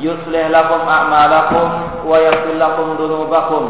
يصلح 0.00 0.46
لكم 0.46 0.80
أعمالكم 0.88 1.66
ويغفر 2.06 2.52
لكم 2.58 2.96
ذنوبكم. 3.00 3.62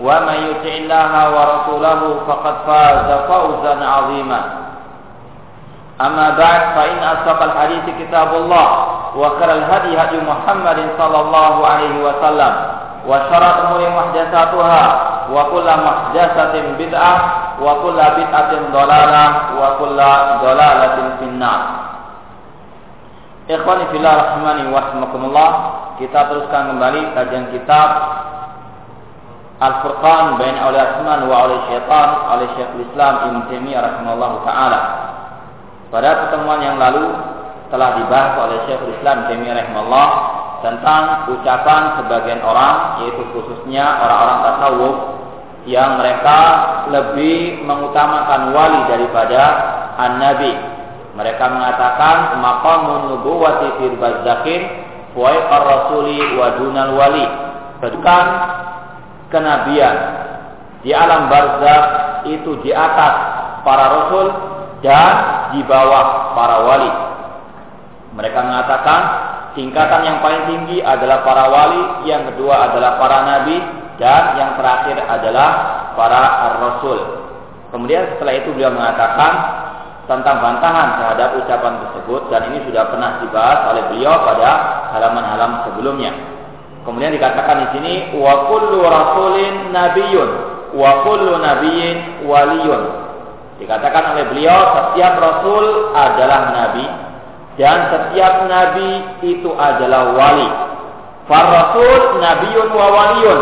ومن 0.00 0.34
يطع 0.50 0.74
الله 0.82 1.12
ورسوله 1.34 2.00
فقد 2.28 2.54
فاز 2.66 3.08
فوزا 3.28 3.86
عظيما. 3.86 4.40
أما 6.00 6.30
بعد 6.30 6.60
فإن 6.76 6.98
أصدق 7.02 7.42
الحديث 7.42 7.84
كتاب 7.98 8.34
الله 8.34 8.68
وخير 9.16 9.50
الهدي 9.52 9.98
هدي 9.98 10.18
محمد 10.30 10.78
صلى 10.98 11.20
الله 11.20 11.66
عليه 11.66 11.94
وسلم 12.06 12.52
وشر 13.08 13.42
الأمور 13.42 13.80
محدثاتها 13.96 14.82
وكل 15.34 15.68
محدثة 15.86 16.54
بدعة 16.78 17.14
وكل 17.62 17.98
بدعة 18.18 18.52
ضلالة 18.72 19.24
وكل 19.60 19.98
ضلالة 20.44 20.96
في 21.18 21.24
النار. 21.24 21.60
Ikhwani 23.48 23.88
fillah 23.96 24.14
rahmani 24.36 24.68
wa. 24.68 25.48
Kita 25.96 26.20
teruskan 26.28 26.76
kembali 26.76 27.16
kajian 27.16 27.48
kitab 27.56 27.88
Al-Furqan 29.58 30.38
bain 30.38 30.54
Auliya 30.54 30.94
Asman 30.94 31.26
wa 31.26 31.34
Auliya 31.42 31.66
Syaitan 31.66 32.08
oleh 32.30 32.46
Syekhul 32.54 32.84
Islam 32.86 33.14
Ibn 33.26 33.38
Taimiyah 33.50 33.80
rahimahullah 33.82 34.32
taala. 34.46 34.80
Pada 35.90 36.10
pertemuan 36.28 36.60
yang 36.62 36.76
lalu 36.78 37.10
telah 37.72 37.98
dibahas 37.98 38.32
oleh 38.46 38.58
Syekhul 38.70 38.94
Islam 39.00 39.26
Taimiyah 39.26 39.56
rahimahullah 39.64 40.08
tentang 40.62 41.02
ucapan 41.32 41.82
sebagian 41.98 42.40
orang 42.44 43.02
yaitu 43.02 43.22
khususnya 43.34 43.98
orang-orang 43.98 44.38
tasawuf 44.44 44.96
yang 45.66 45.98
mereka 45.98 46.38
lebih 46.94 47.64
mengutamakan 47.66 48.54
wali 48.54 48.80
daripada 48.92 49.42
an-nabi 49.98 50.77
mereka 51.18 51.50
mengatakan 51.50 52.38
maqamun 52.38 53.00
nubuwati 53.10 53.82
fil 53.82 53.98
barzakin 53.98 54.60
wa 55.18 55.34
rasuli 55.50 56.22
wa 56.38 56.54
dunal 56.54 56.94
wali. 56.94 57.26
Kedudukan 57.82 58.26
kenabian 59.34 59.96
di 60.86 60.94
alam 60.94 61.26
barzakh 61.26 62.22
itu 62.30 62.62
di 62.62 62.70
atas 62.70 63.14
para 63.66 63.86
rasul 63.98 64.26
dan 64.78 65.12
di 65.58 65.60
bawah 65.66 66.38
para 66.38 66.56
wali. 66.70 66.90
Mereka 68.14 68.38
mengatakan 68.38 69.00
tingkatan 69.58 70.06
yang 70.06 70.18
paling 70.22 70.46
tinggi 70.46 70.78
adalah 70.86 71.26
para 71.26 71.50
wali, 71.50 71.82
yang 72.06 72.30
kedua 72.30 72.70
adalah 72.70 72.94
para 72.94 73.18
nabi, 73.26 73.58
dan 73.98 74.38
yang 74.38 74.50
terakhir 74.54 75.02
adalah 75.02 75.50
para 75.98 76.22
rasul. 76.62 77.26
Kemudian 77.74 78.06
setelah 78.14 78.38
itu 78.38 78.54
beliau 78.54 78.70
mengatakan 78.70 79.66
tentang 80.08 80.40
bantahan 80.40 80.96
terhadap 80.96 81.36
ucapan 81.36 81.84
tersebut 81.84 82.32
dan 82.32 82.48
ini 82.48 82.64
sudah 82.64 82.88
pernah 82.88 83.20
dibahas 83.20 83.68
oleh 83.68 83.82
beliau 83.92 84.24
pada 84.24 84.50
halaman-halaman 84.96 85.68
sebelumnya. 85.68 86.16
Kemudian 86.88 87.12
dikatakan 87.12 87.56
di 87.60 87.68
sini 87.76 87.94
wa 88.16 88.48
kullu 88.48 88.80
rasulin 88.80 89.68
nabiyyun 89.68 90.30
wa 90.72 91.04
kullu 91.04 91.36
nabiyyin 91.36 92.24
waliyun. 92.24 92.82
Dikatakan 93.60 94.16
oleh 94.16 94.24
beliau 94.32 94.58
setiap 94.72 95.20
rasul 95.20 95.92
adalah 95.92 96.56
nabi 96.56 96.86
dan 97.60 97.92
setiap 97.92 98.48
nabi 98.48 98.90
itu 99.28 99.52
adalah 99.52 100.16
wali. 100.16 100.48
Far 101.28 101.44
rasul 101.52 102.24
nabiyyun 102.24 102.72
wa 102.72 102.86
waliyun. 102.88 103.40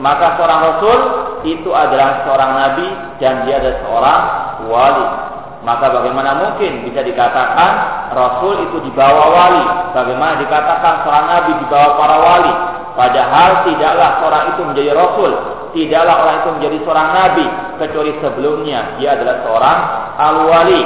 Maka 0.00 0.40
seorang 0.40 0.60
rasul 0.72 0.98
itu 1.44 1.68
adalah 1.68 2.24
seorang 2.24 2.50
nabi 2.56 2.86
dan 3.20 3.44
dia 3.44 3.60
adalah 3.60 3.78
seorang 3.84 4.20
wali. 4.72 5.06
Maka 5.58 5.90
bagaimana 5.90 6.38
mungkin 6.38 6.86
bisa 6.86 7.02
dikatakan 7.02 7.72
Rasul 8.14 8.70
itu 8.70 8.78
di 8.86 8.90
bawah 8.94 9.26
wali? 9.34 9.64
Bagaimana 9.90 10.38
dikatakan 10.38 11.02
seorang 11.02 11.26
Nabi 11.26 11.52
di 11.58 11.66
bawah 11.66 11.92
para 11.98 12.16
wali? 12.22 12.52
Padahal 12.94 13.50
tidaklah 13.66 14.10
seorang 14.22 14.44
itu 14.54 14.60
menjadi 14.62 14.90
Rasul. 14.94 15.30
Tidaklah 15.74 16.14
orang 16.14 16.36
itu 16.38 16.50
menjadi 16.58 16.76
seorang 16.86 17.08
Nabi. 17.10 17.46
Kecuali 17.82 18.12
sebelumnya 18.22 18.80
dia 19.02 19.18
adalah 19.18 19.36
seorang 19.42 19.78
al-wali. 20.18 20.82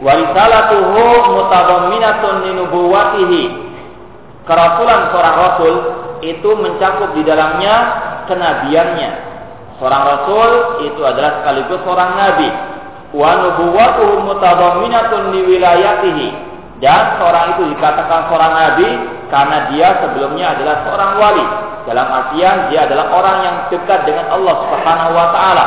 Walisalatuhu 0.00 1.04
mutadamminatun 1.34 2.34
linubuwatihi. 2.46 3.42
Kerasulan 4.46 5.00
seorang 5.10 5.34
Rasul 5.34 5.74
itu 6.22 6.50
mencakup 6.62 7.10
di 7.18 7.22
dalamnya 7.26 7.74
kenabiannya. 8.30 9.10
Seorang 9.82 10.02
Rasul 10.02 10.50
itu 10.86 11.00
adalah 11.02 11.42
sekaligus 11.42 11.80
seorang 11.82 12.10
Nabi 12.14 12.69
wa 13.10 13.30
nubuwwatuhu 13.42 14.14
mutadamminatun 14.26 15.34
li 15.34 15.40
wilayatihi. 15.46 16.28
Dan 16.80 17.20
seorang 17.20 17.56
itu 17.56 17.76
dikatakan 17.76 18.32
seorang 18.32 18.52
nabi 18.56 18.88
karena 19.28 19.68
dia 19.68 19.88
sebelumnya 20.00 20.56
adalah 20.56 20.76
seorang 20.88 21.10
wali. 21.20 21.46
Dalam 21.84 22.06
artian 22.08 22.72
dia 22.72 22.88
adalah 22.88 23.12
orang 23.12 23.36
yang 23.44 23.56
dekat 23.68 24.08
dengan 24.08 24.32
Allah 24.32 24.54
Subhanahu 24.64 25.12
wa 25.12 25.28
taala. 25.32 25.66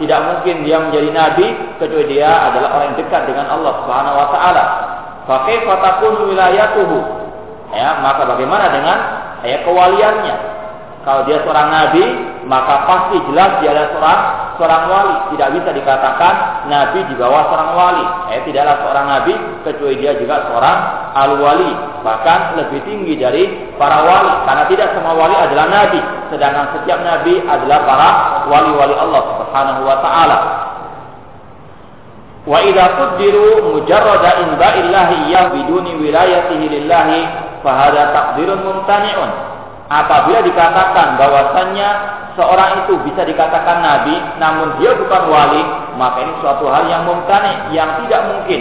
Tidak 0.00 0.20
mungkin 0.24 0.64
dia 0.64 0.80
menjadi 0.80 1.08
nabi 1.12 1.46
kecuali 1.76 2.06
dia 2.10 2.50
adalah 2.50 2.80
orang 2.80 2.86
yang 2.94 2.98
dekat 3.04 3.22
dengan 3.28 3.46
Allah 3.52 3.72
Subhanahu 3.84 4.16
wa 4.16 4.28
taala. 4.32 4.64
Fa 5.28 5.36
kaifa 5.44 5.72
takunu 5.84 6.32
wilayatuhu? 6.32 6.98
Ya 7.76 8.00
maka 8.00 8.22
bagaimana 8.24 8.72
dengan 8.72 8.98
ya 9.44 9.60
kewaliannya? 9.68 10.36
Kalau 11.04 11.28
dia 11.28 11.44
seorang 11.44 11.68
nabi 11.68 12.04
maka 12.48 12.88
pasti 12.88 13.20
jelas 13.28 13.60
dia 13.60 13.76
adalah 13.76 13.90
seorang 13.92 14.20
seorang 14.56 14.84
wali. 14.90 15.16
Tidak 15.34 15.48
bisa 15.54 15.70
dikatakan 15.72 16.34
nabi 16.66 17.06
di 17.06 17.14
bawah 17.14 17.48
seorang 17.48 17.70
wali. 17.72 18.04
Eh, 18.34 18.40
tidaklah 18.44 18.82
seorang 18.84 19.06
nabi 19.06 19.34
kecuali 19.62 19.96
dia 19.98 20.12
juga 20.18 20.50
seorang 20.50 20.78
al-wali. 21.14 21.70
Bahkan 22.04 22.38
lebih 22.60 22.80
tinggi 22.84 23.14
dari 23.16 23.44
para 23.80 24.02
wali. 24.02 24.32
Karena 24.44 24.64
tidak 24.68 24.88
semua 24.98 25.14
wali 25.14 25.36
adalah 25.38 25.66
nabi. 25.70 26.00
Sedangkan 26.28 26.66
setiap 26.78 26.98
nabi 27.00 27.38
adalah 27.44 27.78
para 27.86 28.10
wali-wali 28.50 28.94
Allah 28.98 29.22
Subhanahu 29.40 29.80
wa 29.86 29.96
taala. 30.02 30.38
Wa 32.44 32.58
idza 32.60 32.84
qaddiru 33.00 33.72
mujarrada 33.72 34.44
inba'illahi 34.44 35.32
ya 35.32 35.48
biduni 35.48 35.96
wilayatihi 35.96 36.66
lillahi 36.76 37.20
fahada 37.64 38.12
takdirun 38.12 38.60
mumtani'un 38.60 39.53
apabila 39.94 40.42
dikatakan 40.42 41.14
bahwasannya 41.14 41.88
seorang 42.34 42.82
itu 42.82 42.98
bisa 43.06 43.22
dikatakan 43.22 43.78
nabi 43.78 44.18
namun 44.42 44.74
dia 44.82 44.90
bukan 44.98 45.22
wali 45.30 45.62
maka 45.94 46.26
ini 46.26 46.34
suatu 46.42 46.66
hal 46.66 46.90
yang 46.90 47.06
mumtani 47.06 47.70
yang 47.70 48.02
tidak 48.04 48.22
mungkin. 48.26 48.60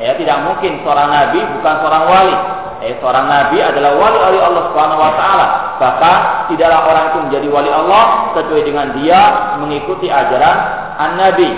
Ya 0.00 0.16
tidak 0.16 0.48
mungkin 0.48 0.80
seorang 0.80 1.12
nabi 1.12 1.44
bukan 1.60 1.74
seorang 1.84 2.04
wali. 2.08 2.36
Eh 2.80 2.96
seorang 3.04 3.28
nabi 3.28 3.60
adalah 3.60 3.92
wali 4.00 4.18
oleh 4.32 4.40
Allah 4.40 4.62
Subhanahu 4.72 5.00
wa 5.04 5.12
taala. 5.20 5.46
Bahkan 5.76 6.18
tidaklah 6.48 6.80
orang 6.88 7.04
itu 7.12 7.18
menjadi 7.28 7.48
wali 7.52 7.68
Allah 7.68 8.32
kecuali 8.32 8.64
dengan 8.64 8.96
dia 8.96 9.20
mengikuti 9.60 10.08
ajaran 10.08 10.56
an-nabi. 10.96 11.52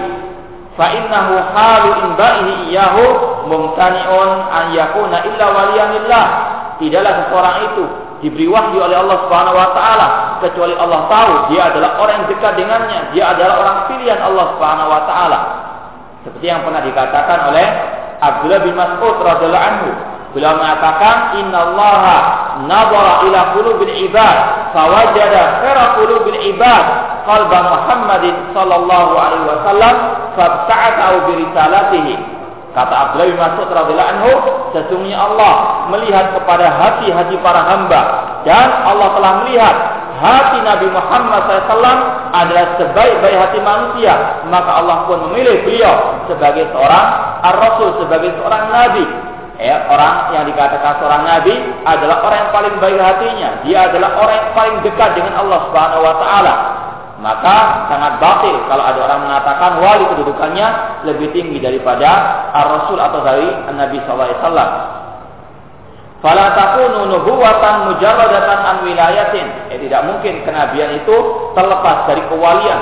Fa 0.74 0.90
innahu 0.90 1.34
halu 1.54 1.90
inba'ihi 2.10 2.74
iyahu 2.74 3.04
mumtani'un 3.46 4.30
an 4.50 4.64
yakuna 4.74 5.22
illa 5.22 5.46
waliyanillah 5.52 6.26
tidaklah 6.82 7.12
seseorang 7.22 7.56
itu 7.70 7.84
diberi 8.22 8.46
wahyu 8.46 8.78
oleh 8.78 8.96
Allah 9.02 9.18
Subhanahu 9.26 9.58
wa 9.58 9.68
taala 9.74 10.06
kecuali 10.38 10.74
Allah 10.78 11.10
tahu 11.10 11.32
dia 11.50 11.74
adalah 11.74 11.98
orang 11.98 12.22
yang 12.22 12.28
dekat 12.30 12.52
dengannya, 12.54 13.00
dia 13.10 13.24
adalah 13.34 13.54
orang 13.58 13.78
pilihan 13.90 14.18
Allah 14.22 14.46
Subhanahu 14.54 14.88
wa 14.88 15.02
taala. 15.10 15.40
Seperti 16.22 16.46
yang 16.46 16.62
pernah 16.62 16.82
dikatakan 16.86 17.38
oleh 17.50 17.66
Abdullah 18.22 18.60
bin 18.62 18.74
Mas'ud 18.78 19.16
radhiyallahu 19.26 19.68
anhu. 19.74 19.90
Beliau 20.32 20.56
mengatakan 20.56 21.36
innallaha 21.44 22.18
nadhara 22.64 23.26
ila 23.28 23.40
qulubil 23.52 23.92
ibad 24.08 24.36
fawajada 24.72 25.60
khaira 25.60 25.84
qulubil 26.00 26.40
ibad 26.56 26.84
qalba 27.28 27.58
Muhammadin 27.68 28.32
sallallahu 28.56 29.12
alaihi 29.12 29.44
wasallam 29.44 29.94
fabta'athu 30.38 31.16
bi 31.28 31.32
risalatihi. 31.44 32.14
Kata 32.72 32.94
Abdullah 32.96 33.28
bin 33.28 33.36
Mas'ud 33.36 33.68
radhiyallahu 33.68 34.12
anhu, 34.16 34.32
sesungguhnya 34.72 35.20
Allah 35.20 35.84
melihat 35.92 36.32
kepada 36.32 36.72
hati-hati 36.72 37.36
para 37.44 37.60
hamba 37.68 38.00
dan 38.48 38.68
Allah 38.88 39.12
telah 39.12 39.32
melihat 39.44 39.76
hati 40.16 40.58
Nabi 40.64 40.88
Muhammad 40.88 41.42
SAW 41.52 42.00
adalah 42.32 42.66
sebaik-baik 42.80 43.36
hati 43.36 43.58
manusia, 43.60 44.14
maka 44.48 44.80
Allah 44.80 45.04
pun 45.04 45.20
memilih 45.28 45.68
beliau 45.68 46.24
sebagai 46.30 46.64
seorang 46.72 47.06
ar-rasul, 47.44 48.00
sebagai 48.00 48.32
seorang 48.40 48.64
nabi 48.72 49.04
ya, 49.60 49.86
orang 49.92 50.32
yang 50.32 50.44
dikatakan 50.48 50.96
seorang 50.96 51.22
nabi 51.28 51.54
adalah 51.84 52.24
orang 52.24 52.38
yang 52.48 52.52
paling 52.56 52.74
baik 52.80 52.98
hatinya. 52.98 53.50
Dia 53.68 53.78
adalah 53.92 54.10
orang 54.16 54.36
yang 54.40 54.50
paling 54.56 54.76
dekat 54.80 55.10
dengan 55.12 55.34
Allah 55.44 55.58
Subhanahu 55.68 56.02
wa 56.02 56.14
taala. 56.18 56.54
Maka 57.22 57.86
sangat 57.86 58.18
batil 58.18 58.66
kalau 58.66 58.82
ada 58.82 58.98
orang 58.98 59.20
mengatakan 59.30 59.78
wali 59.78 60.10
kedudukannya 60.10 60.66
lebih 61.06 61.30
tinggi 61.30 61.62
daripada 61.62 62.10
ar-rasul 62.50 62.98
atau 62.98 63.22
dari 63.22 63.46
Nabi 63.70 64.02
sallallahu 64.02 64.26
alaihi 64.26 64.42
wasallam. 64.42 64.70
Fala 66.18 66.50
takunu 66.58 67.14
nubuwatan 67.14 67.94
mujarradatan 67.94 68.58
an 68.58 68.76
wilayatin. 68.82 69.46
Eh, 69.70 69.78
tidak 69.86 70.02
mungkin 70.02 70.42
kenabian 70.42 70.98
itu 70.98 71.14
terlepas 71.54 72.10
dari 72.10 72.26
kewalian. 72.26 72.80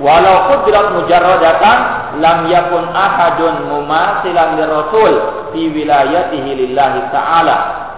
Walau 0.00 0.56
kudrat 0.56 0.96
mujarradatan 0.96 1.78
lam 2.20 2.48
yakun 2.48 2.84
ahadun 2.96 3.76
mumasilan 3.76 4.56
rasul 4.56 5.12
fi 5.52 5.68
wilayatihi 5.68 6.64
lillahi 6.64 7.12
ta'ala. 7.12 7.56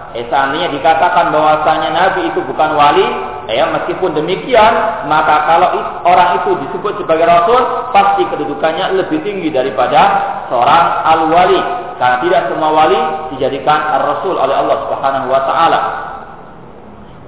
Eh, 0.09 0.25
seandainya 0.25 0.73
dikatakan 0.73 1.29
bahwasanya 1.29 1.93
Nabi 1.93 2.33
itu 2.33 2.41
bukan 2.49 2.73
wali, 2.73 3.05
ya 3.45 3.69
meskipun 3.69 4.17
demikian, 4.17 5.05
maka 5.05 5.45
kalau 5.45 5.69
orang 6.01 6.41
itu 6.41 6.57
disebut 6.65 6.97
sebagai 6.97 7.29
Rasul, 7.29 7.61
pasti 7.93 8.25
kedudukannya 8.25 8.97
lebih 8.97 9.21
tinggi 9.21 9.53
daripada 9.53 10.01
seorang 10.49 10.85
al-wali. 11.05 11.61
Karena 12.01 12.17
tidak 12.25 12.41
semua 12.49 12.69
wali 12.73 12.99
dijadikan 13.37 14.01
ar-Rasul 14.01 14.33
oleh 14.33 14.55
Allah 14.57 14.77
Subhanahu 14.87 15.27
wa 15.29 15.41
taala. 15.45 15.79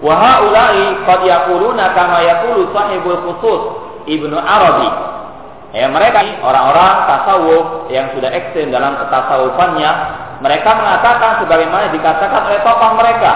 Wa 0.01 0.13
haula'i 0.18 1.06
qad 1.06 1.22
yaquluna 1.22 1.94
kama 1.94 2.25
yaqulu 2.25 2.74
sahibul 2.74 3.19
khusus 3.30 3.62
Ibnu 4.10 4.34
Arabi. 4.34 4.89
Ya, 5.71 5.88
mereka 5.88 6.19
orang-orang 6.44 7.07
tasawuf 7.07 7.88
yang 7.88 8.12
sudah 8.12 8.27
ekstrim 8.27 8.75
dalam 8.75 9.00
ketasawufannya, 9.00 9.91
mereka 10.44 10.69
mengatakan 10.75 11.39
sebagaimana 11.39 11.88
dikatakan 11.95 12.41
oleh 12.44 12.59
tokoh 12.59 12.91
mereka, 13.00 13.31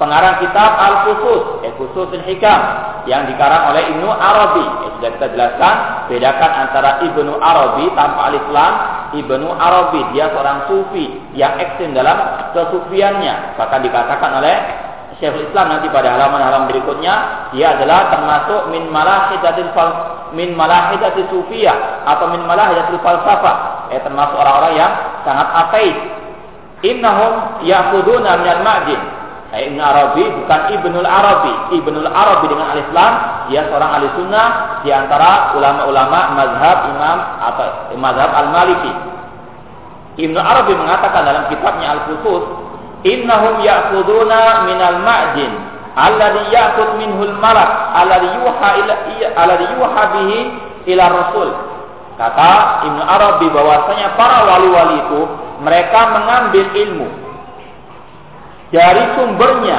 pengarang 0.00 0.40
kitab 0.40 0.70
Al-Khusus, 0.80 1.68
eh, 1.68 1.72
Khususun 1.76 2.24
Hikam 2.24 2.60
yang 3.04 3.28
dikarang 3.28 3.68
oleh 3.68 3.84
Ibnu 3.92 4.08
Arabi. 4.08 4.64
Eh, 4.88 4.90
sudah 4.96 5.10
kita 5.20 5.26
jelaskan, 5.36 5.74
bedakan 6.08 6.52
antara 6.56 6.90
Ibnu 7.04 7.36
Arabi 7.36 7.84
tanpa 7.92 8.20
alif 8.32 8.46
lam, 8.48 8.72
Ibnu 9.12 9.48
Arabi 9.52 10.00
dia 10.16 10.32
seorang 10.32 10.72
sufi 10.72 11.20
yang 11.36 11.52
ekstrim 11.60 11.92
dalam 11.92 12.16
kesufiannya, 12.56 13.60
bahkan 13.60 13.84
dikatakan 13.84 14.40
oleh 14.40 14.56
Syekhul 15.18 15.50
Islam 15.50 15.66
nanti 15.66 15.90
pada 15.90 16.14
halaman-halaman 16.14 16.70
berikutnya 16.70 17.14
dia 17.50 17.74
adalah 17.74 18.06
termasuk 18.14 18.70
min 18.70 18.86
malahidatil 18.86 19.74
fal 19.74 19.90
min 20.30 20.54
malahidatil 20.54 21.26
sufiyah 21.26 22.06
atau 22.06 22.30
min 22.30 22.46
malahidatil 22.46 23.02
falsafah. 23.02 23.90
Eh 23.90 23.98
termasuk 23.98 24.38
orang-orang 24.38 24.78
yang 24.78 24.92
sangat 25.26 25.48
ateis. 25.66 25.98
Innahum 26.86 27.66
ya'khuduna 27.66 28.38
minal 28.38 28.62
ma'jin 28.62 29.00
eh, 29.50 29.66
Ibn 29.66 29.78
Arabi 29.82 30.22
bukan 30.22 30.60
Ibnul 30.78 31.08
Arabi. 31.10 31.52
Ibnul 31.82 32.06
Arabi 32.06 32.46
dengan 32.46 32.66
alif 32.78 32.88
lam 32.94 33.12
dia 33.50 33.66
seorang 33.66 33.90
ahli 33.98 34.06
sunnah 34.14 34.48
di 34.86 34.94
antara 34.94 35.58
ulama-ulama 35.58 36.38
mazhab 36.38 36.78
imam 36.94 37.18
atau 37.42 37.66
mazhab 37.98 38.30
al-maliki. 38.38 38.92
Ibnu 40.18 40.38
Arabi 40.38 40.78
mengatakan 40.78 41.26
dalam 41.26 41.50
kitabnya 41.50 41.98
Al-Khusus 41.98 42.67
innahum 43.06 43.62
ya'khuduna 43.62 44.66
minal 44.66 44.98
ma'din 45.02 45.52
alladhi 45.98 46.50
ya'khud 46.54 46.98
minhul 46.98 47.34
malak. 47.38 47.94
Alladhi 47.94 48.28
yuha 48.38 48.68
ila 48.82 48.94
alladhi 49.38 49.66
yuha 49.74 50.02
bihi 50.14 50.38
ila 50.94 51.04
rasul. 51.10 51.48
Kata 52.18 52.82
Ibnu 52.90 53.02
Arabi 53.02 53.46
bahwasanya 53.54 54.18
para 54.18 54.42
wali-wali 54.42 55.06
itu 55.06 55.20
mereka 55.62 56.00
mengambil 56.18 56.66
ilmu 56.74 57.08
dari 58.74 59.02
sumbernya 59.14 59.78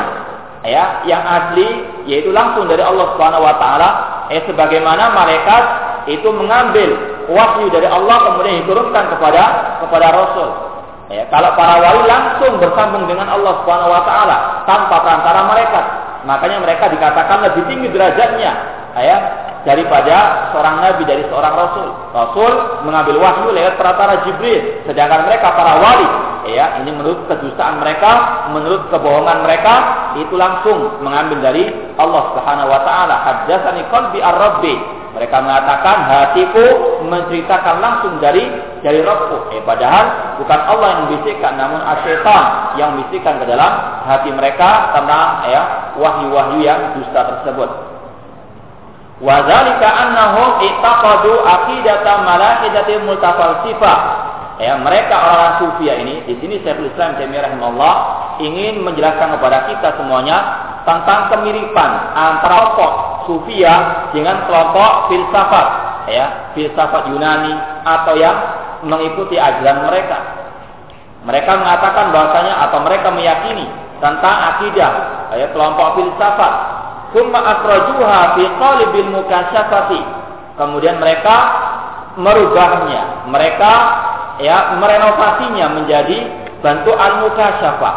ya 0.63 1.03
yang 1.03 1.23
asli 1.23 1.67
yaitu 2.07 2.31
langsung 2.31 2.65
dari 2.67 2.79
Allah 2.79 3.11
Subhanahu 3.15 3.43
wa 3.43 3.55
taala. 3.59 3.89
Eh 4.31 4.45
sebagaimana 4.47 5.11
malaikat 5.11 5.63
itu 6.07 6.29
mengambil 6.31 6.95
wahyu 7.27 7.67
dari 7.69 7.85
Allah 7.85 8.31
kemudian 8.31 8.63
diturunkan 8.63 9.03
kepada 9.17 9.43
kepada 9.83 10.07
rasul 10.15 10.68
Ya, 11.09 11.25
kalau 11.33 11.57
para 11.57 11.81
wali 11.81 12.05
langsung 12.05 12.61
bersambung 12.61 13.09
dengan 13.09 13.25
Allah 13.33 13.65
Subhanahu 13.65 13.89
wa 13.89 14.05
taala 14.05 14.61
tanpa 14.69 15.01
perantara 15.01 15.41
mereka, 15.49 15.79
makanya 16.29 16.61
mereka 16.61 16.85
dikatakan 16.85 17.49
lebih 17.49 17.65
tinggi 17.65 17.89
derajatnya 17.89 18.51
ya 18.93 19.17
daripada 19.65 20.49
seorang 20.53 20.85
nabi 20.85 21.03
dari 21.09 21.25
seorang 21.25 21.53
rasul. 21.57 21.87
Rasul 22.13 22.51
mengambil 22.85 23.25
wahyu 23.25 23.49
lewat 23.57 23.81
perantara 23.81 24.21
Jibril, 24.21 24.85
sedangkan 24.85 25.25
mereka 25.25 25.49
para 25.57 25.81
wali 25.81 26.09
ya 26.53 26.77
ini 26.85 26.93
menurut 26.93 27.25
kedustaan 27.25 27.81
mereka, 27.81 28.45
menurut 28.53 28.93
kebohongan 28.93 29.49
mereka 29.49 29.73
itu 30.13 30.37
langsung 30.37 31.01
mengambil 31.01 31.41
dari 31.41 31.73
Allah 31.97 32.37
Subhanahu 32.37 32.69
wa 32.69 32.81
taala. 32.85 33.15
Haddatsani 33.25 33.81
qalbi 33.89 34.21
ar-rabbi 34.21 34.98
mereka 35.09 35.41
mengatakan 35.41 36.05
hatiku 36.05 36.65
menceritakan 37.01 37.81
langsung 37.81 38.21
dari 38.21 38.45
dari 38.85 39.01
Rabbku. 39.01 39.51
Eh, 39.57 39.61
padahal 39.65 40.37
bukan 40.37 40.59
Allah 40.69 40.87
yang 40.93 40.99
membisikkan, 41.09 41.53
namun 41.57 41.81
asyaitan 41.81 42.43
yang 42.77 42.89
membisikkan 42.95 43.41
ke 43.41 43.45
dalam 43.49 43.71
hati 44.05 44.29
mereka 44.29 44.93
tentang 44.93 45.49
ya 45.49 45.61
wahyu-wahyu 45.97 46.61
yang 46.61 46.93
dusta 46.95 47.25
tersebut. 47.25 47.69
Wadzalika 49.19 49.87
annahum 49.89 50.63
ittaqadu 50.63 51.31
aqidatan 51.43 52.17
malaikati 52.23 52.93
multafalsifah. 53.03 53.97
Ya, 54.59 54.75
mereka 54.75 55.15
orang-orang 55.15 55.55
sufia 55.63 55.93
ini, 56.03 56.27
di 56.27 56.35
sini 56.43 56.59
Syekhul 56.59 56.91
Islam 56.91 57.15
Taimiyah 57.15 57.47
rahimahullah 57.47 57.95
ingin 58.43 58.83
menjelaskan 58.83 59.39
kepada 59.39 59.71
kita 59.71 59.95
semuanya 59.95 60.37
tentang 60.83 61.31
kemiripan 61.31 61.91
antara 62.11 62.75
kelompok 62.75 62.91
sufia 63.23 64.03
dengan 64.11 64.43
kelompok 64.51 65.07
filsafat, 65.07 65.67
ya, 66.11 66.51
filsafat 66.59 67.07
Yunani 67.07 67.55
atau 67.87 68.19
yang 68.19 68.35
mengikuti 68.83 69.39
ajaran 69.39 69.87
mereka. 69.87 70.17
Mereka 71.23 71.51
mengatakan 71.55 72.11
bahwasanya 72.11 72.53
atau 72.67 72.83
mereka 72.83 73.15
meyakini 73.15 73.63
tentang 74.03 74.35
akidah, 74.55 74.91
ya, 75.39 75.47
kelompok 75.55 76.03
filsafat. 76.03 76.53
Summa 77.15 77.39
akhrajuha 77.47 78.35
fi 78.35 78.43
qalibil 78.59 79.07
mukasyafati. 79.07 80.01
Kemudian 80.59 80.99
mereka 80.99 81.35
merubahnya, 82.19 83.23
mereka 83.31 83.71
ya 84.39 84.79
merenovasinya 84.79 85.67
menjadi 85.75 86.17
bentuk 86.59 86.95
al-mukasyafah. 86.95 87.95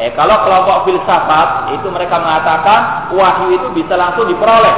Eh, 0.00 0.10
kalau 0.16 0.48
kelompok 0.48 0.88
filsafat 0.88 1.76
itu 1.76 1.86
mereka 1.92 2.16
mengatakan 2.16 3.12
wahyu 3.12 3.52
itu 3.52 3.68
bisa 3.76 4.00
langsung 4.00 4.24
diperoleh 4.24 4.74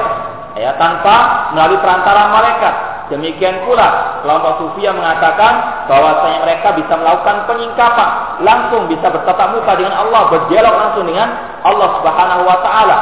ya 0.58 0.74
tanpa 0.76 1.48
melalui 1.54 1.78
perantara 1.78 2.32
malaikat. 2.32 2.74
Demikian 3.12 3.68
pula 3.68 4.18
kelompok 4.24 4.52
sufi 4.56 4.88
yang 4.88 4.96
mengatakan 4.96 5.84
bahwasanya 5.84 6.48
mereka 6.48 6.72
bisa 6.72 6.96
melakukan 6.96 7.44
penyingkapan, 7.44 8.08
langsung 8.40 8.88
bisa 8.88 9.12
bertatap 9.12 9.52
muka 9.52 9.76
dengan 9.76 9.94
Allah, 10.00 10.32
berdialog 10.32 10.74
langsung 10.80 11.04
dengan 11.04 11.28
Allah 11.60 11.88
Subhanahu 12.00 12.42
wa 12.48 12.58
taala. 12.64 12.98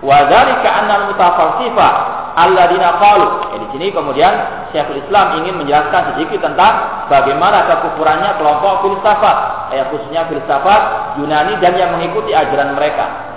Wa 0.00 0.16
dzalika 0.32 0.68
anna 0.68 0.94
al-mutafalsifa 1.04 1.88
alladzina 2.32 2.96
qalu. 2.96 3.28
Ya, 3.52 3.56
di 3.60 3.68
sini 3.76 3.86
kemudian 3.92 4.32
Syekhul 4.72 5.04
Islam 5.04 5.44
ingin 5.44 5.60
menjelaskan 5.60 6.16
sedikit 6.16 6.40
tentang 6.40 7.06
bagaimana 7.12 7.68
kekufurannya 7.68 8.40
kelompok 8.40 8.86
filsafat, 8.86 9.36
ya 9.76 9.84
khususnya 9.92 10.24
filsafat 10.30 10.82
Yunani 11.20 11.60
dan 11.60 11.76
yang 11.76 11.90
mengikuti 11.92 12.32
ajaran 12.32 12.72
mereka. 12.78 13.28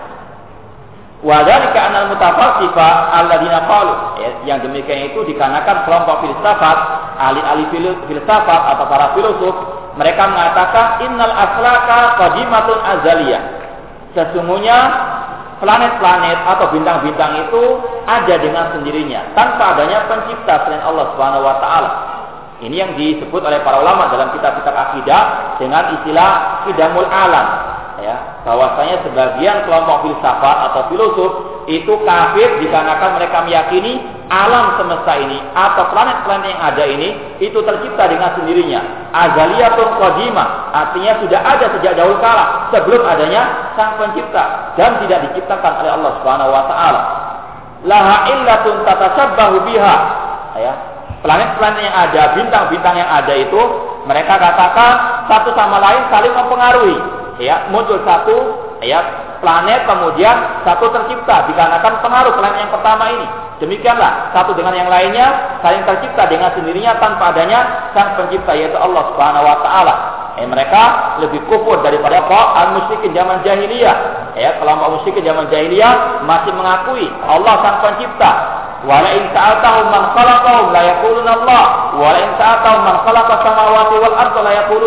Wa 1.24 1.44
dzalika 1.44 1.80
anal 1.84 2.16
mutafalsifa 2.16 2.88
alladzina 3.12 3.60
qalu. 3.68 3.94
Ya, 4.24 4.30
yang 4.56 4.60
demikian 4.64 5.12
itu 5.12 5.20
dikarenakan 5.28 5.84
kelompok 5.84 6.24
filsafat, 6.24 6.78
ahli-ahli 7.20 7.76
filsafat 8.08 8.62
atau 8.76 8.86
para 8.88 9.12
filosof, 9.20 9.56
mereka 10.00 10.32
mengatakan 10.32 11.04
innal 11.04 11.32
aslaka 11.32 12.00
qadimatun 12.24 12.78
azaliyah. 12.82 13.44
Sesungguhnya 14.14 14.78
planet-planet 15.64 16.38
atau 16.44 16.68
bintang-bintang 16.76 17.48
itu 17.48 17.64
ada 18.04 18.36
dengan 18.36 18.76
sendirinya 18.76 19.32
tanpa 19.32 19.80
adanya 19.80 20.04
pencipta 20.12 20.68
selain 20.68 20.84
Allah 20.84 21.16
Subhanahu 21.16 21.48
wa 21.48 21.56
taala. 21.64 21.92
Ini 22.60 22.76
yang 22.76 22.92
disebut 23.00 23.40
oleh 23.40 23.64
para 23.64 23.80
ulama 23.80 24.12
dalam 24.12 24.36
kitab-kitab 24.36 24.76
akidah 24.76 25.56
dengan 25.60 25.96
istilah 26.00 26.32
idamul 26.68 27.08
alam 27.08 27.48
ya 28.04 28.44
bahwasanya 28.44 29.00
sebagian 29.08 29.64
kelompok 29.64 30.04
filsafat 30.04 30.58
atau 30.72 30.82
filosof 30.92 31.32
itu 31.72 31.94
kafir 32.04 32.60
dikarenakan 32.60 33.16
mereka 33.16 33.38
meyakini 33.48 34.04
alam 34.34 34.82
semesta 34.82 35.14
ini 35.22 35.38
atau 35.54 35.94
planet-planet 35.94 36.58
yang 36.58 36.62
ada 36.66 36.84
ini 36.90 37.10
itu 37.38 37.62
tercipta 37.62 38.10
dengan 38.10 38.34
sendirinya. 38.34 38.82
Azaliyatun 39.14 39.88
qadimah, 40.02 40.74
artinya 40.74 41.22
sudah 41.22 41.40
ada 41.46 41.66
sejak 41.78 41.94
jauh 41.94 42.18
kala 42.18 42.74
sebelum 42.74 43.06
adanya 43.06 43.74
sang 43.78 43.94
pencipta 44.02 44.74
dan 44.74 44.98
tidak 45.06 45.30
diciptakan 45.30 45.86
oleh 45.86 45.92
Allah 45.94 46.12
Subhanahu 46.18 46.50
wa 46.50 46.64
taala. 46.66 47.02
Laha 47.86 48.18
illatun 48.34 48.82
tatasabbahu 48.82 49.56
biha. 49.70 49.96
Ya. 50.58 50.74
Planet-planet 51.22 51.82
yang 51.88 51.96
ada, 51.96 52.22
bintang-bintang 52.36 53.00
yang 53.00 53.08
ada 53.08 53.34
itu 53.38 53.62
mereka 54.04 54.36
katakan 54.36 55.24
satu 55.32 55.56
sama 55.56 55.80
lain 55.80 56.04
saling 56.12 56.34
mempengaruhi. 56.36 56.98
Ya, 57.40 57.70
muncul 57.72 58.02
satu 58.04 58.36
ya 58.84 59.23
planet 59.44 59.84
kemudian 59.84 60.64
satu 60.64 60.88
tercipta 60.88 61.52
dikarenakan 61.52 62.00
pengaruh 62.00 62.32
planet 62.40 62.64
yang 62.64 62.72
pertama 62.72 63.12
ini. 63.12 63.28
Demikianlah 63.60 64.32
satu 64.32 64.56
dengan 64.56 64.72
yang 64.72 64.88
lainnya 64.88 65.60
saling 65.60 65.84
tercipta 65.84 66.32
dengan 66.32 66.56
sendirinya 66.56 66.96
tanpa 67.04 67.36
adanya 67.36 67.92
sang 67.92 68.16
pencipta 68.16 68.56
yaitu 68.56 68.80
Allah 68.80 69.12
Subhanahu 69.12 69.44
wa 69.44 69.58
taala. 69.60 69.96
Eh, 70.34 70.50
mereka 70.50 71.14
lebih 71.22 71.46
kufur 71.46 71.86
daripada 71.86 72.26
kaum 72.26 72.50
al-musyrikin 72.58 73.14
zaman 73.14 73.46
jahiliyah. 73.46 73.98
Ya, 74.34 74.58
kelompok 74.58 74.98
musyrikin 74.98 75.30
zaman 75.30 75.46
jahiliyah 75.54 76.26
masih 76.26 76.50
mengakui 76.58 77.06
Allah 77.22 77.54
sang 77.62 77.78
pencipta, 77.86 78.32
Wala 78.84 79.16
in 79.16 79.32
sa'altahum 79.32 79.96
man 79.96 80.12
khalaqahum 80.12 80.76
la 80.76 80.82
yaquluna 80.84 81.32
Allah. 81.40 81.64
Wala 81.96 82.20
in 82.20 82.32
sa'altahum 82.36 82.82
man 82.84 82.96
khalaqa 83.08 83.34
samawati 83.40 83.96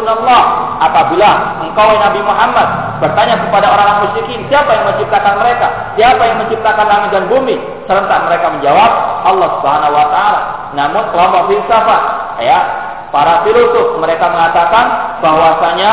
Allah. 0.05 0.43
Apabila 0.85 1.31
engkau 1.65 1.91
Nabi 1.97 2.21
Muhammad 2.21 2.69
bertanya 3.00 3.41
kepada 3.41 3.73
orang-orang 3.73 3.99
musyrikin, 4.05 4.45
siapa 4.53 4.69
yang 4.76 4.85
menciptakan 4.93 5.41
mereka? 5.41 5.97
Siapa 5.97 6.23
yang 6.29 6.37
menciptakan 6.45 6.87
langit 6.87 7.11
dan 7.17 7.25
bumi? 7.33 7.57
Serentak 7.88 8.21
mereka 8.29 8.47
menjawab, 8.53 8.91
Allah 9.25 9.49
Subhanahu 9.57 9.97
wa 9.97 10.07
taala. 10.12 10.41
Namun 10.76 11.03
kelompok 11.17 11.43
filsafat, 11.49 12.03
ya, 12.45 12.59
para 13.09 13.49
filosof 13.49 13.97
mereka 13.97 14.29
mengatakan 14.29 14.85
bahwasanya 15.25 15.93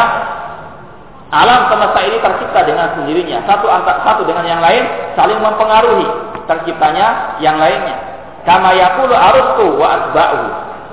alam 1.31 1.71
semesta 1.71 1.99
ini 2.03 2.19
tercipta 2.19 2.67
dengan 2.67 2.99
sendirinya, 2.99 3.47
satu 3.47 3.65
antar 3.71 4.03
satu 4.03 4.27
dengan 4.27 4.43
yang 4.43 4.59
lain 4.59 4.85
saling 5.15 5.39
mempengaruhi 5.39 6.32
terciptanya 6.49 7.37
yang 7.43 7.57
lainnya. 7.59 8.13
Kama 8.43 8.75
yaqulu 8.75 9.15
Aristo 9.15 9.65
wa 9.79 9.87
asba'u. 9.87 10.41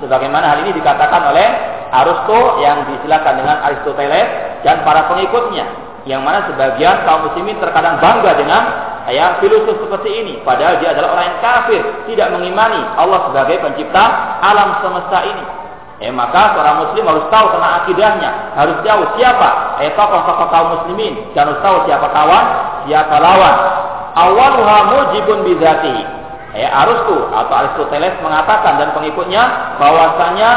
Sebagaimana 0.01 0.55
hal 0.55 0.59
ini 0.65 0.71
dikatakan 0.79 1.21
oleh 1.29 1.47
Aristo 1.91 2.63
yang 2.63 2.87
disilakan 2.87 3.33
dengan 3.43 3.57
Aristoteles 3.67 4.27
dan 4.63 4.81
para 4.87 5.11
pengikutnya. 5.11 5.67
Yang 6.07 6.21
mana 6.25 6.39
sebagian 6.49 7.05
kaum 7.05 7.29
muslimin 7.29 7.61
terkadang 7.61 8.01
bangga 8.01 8.33
dengan 8.33 8.61
ya, 9.11 9.37
filosof 9.37 9.77
seperti 9.85 10.09
ini. 10.09 10.33
Padahal 10.41 10.81
dia 10.81 10.97
adalah 10.97 11.13
orang 11.13 11.25
yang 11.29 11.39
kafir, 11.43 11.81
tidak 12.09 12.27
mengimani 12.33 12.81
Allah 12.97 13.29
sebagai 13.29 13.61
pencipta 13.61 14.03
alam 14.41 14.81
semesta 14.81 15.19
ini. 15.29 15.45
Eh 16.01 16.09
maka 16.09 16.57
seorang 16.57 16.81
muslim 16.81 17.05
harus 17.05 17.29
tahu 17.29 17.45
tentang 17.53 17.73
akidahnya, 17.85 18.29
harus 18.57 18.81
tahu 18.81 19.01
siapa 19.21 19.77
eh 19.85 19.93
tokoh-tokoh 19.93 20.47
kaum 20.49 20.67
muslimin 20.81 21.13
dan 21.37 21.45
harus 21.45 21.61
tahu 21.61 21.85
siapa 21.85 22.09
kawan, 22.09 22.45
siapa 22.89 23.15
lawan 23.21 23.57
awaluha 24.15 24.77
mujibun 24.91 25.47
bidzatihi. 25.47 26.21
Ya, 26.51 26.67
Aristo 26.83 27.31
atau 27.31 27.53
Aristoteles 27.63 28.19
mengatakan 28.19 28.75
dan 28.75 28.91
pengikutnya 28.91 29.39
bahwasanya 29.79 30.49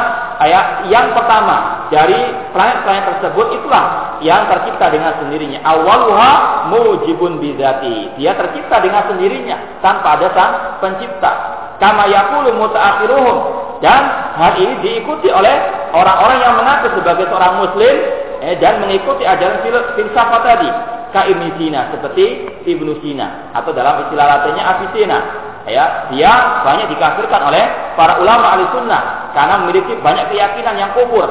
ayat 0.42 0.90
yang 0.90 1.14
pertama 1.14 1.86
dari 1.86 2.18
planet-planet 2.50 3.14
tersebut 3.14 3.62
itulah 3.62 4.18
yang 4.18 4.50
tercipta 4.50 4.90
dengan 4.90 5.14
sendirinya. 5.22 5.62
Awaluha 5.62 6.32
mujibun 6.74 7.38
bidzati. 7.38 8.18
Dia 8.18 8.34
tercipta 8.34 8.82
dengan 8.82 9.06
sendirinya 9.06 9.78
tanpa 9.86 10.18
ada 10.18 10.28
sang 10.34 10.52
pencipta. 10.82 11.32
Kama 11.78 12.10
yaqulu 12.10 12.58
mutaakhiruhum 12.58 13.36
dan 13.78 14.34
hal 14.34 14.58
ini 14.58 14.74
diikuti 14.82 15.30
oleh 15.30 15.54
orang-orang 15.94 16.38
yang 16.42 16.54
mengaku 16.58 16.90
sebagai 16.98 17.30
seorang 17.30 17.62
muslim 17.62 17.94
eh, 18.42 18.58
dan 18.58 18.82
mengikuti 18.82 19.22
ajaran 19.22 19.62
filsafat 19.94 20.42
tadi 20.42 20.68
ka 21.14 21.30
Ibnu 21.30 21.54
Sina 21.58 21.94
seperti 21.94 22.53
Ibnu 22.64 23.04
Sina. 23.04 23.52
Atau 23.52 23.76
dalam 23.76 24.08
istilah 24.08 24.24
latinnya 24.24 24.64
Avicenna 24.64 25.20
ya 25.64 26.12
dia 26.12 26.32
banyak 26.60 26.92
dikafirkan 26.92 27.40
oleh 27.48 27.64
para 27.96 28.20
ulama 28.20 28.52
ahli 28.52 28.68
sunnah 28.68 29.32
karena 29.32 29.64
memiliki 29.64 29.96
banyak 30.00 30.28
keyakinan 30.32 30.76
yang 30.76 30.90
kufur. 30.92 31.28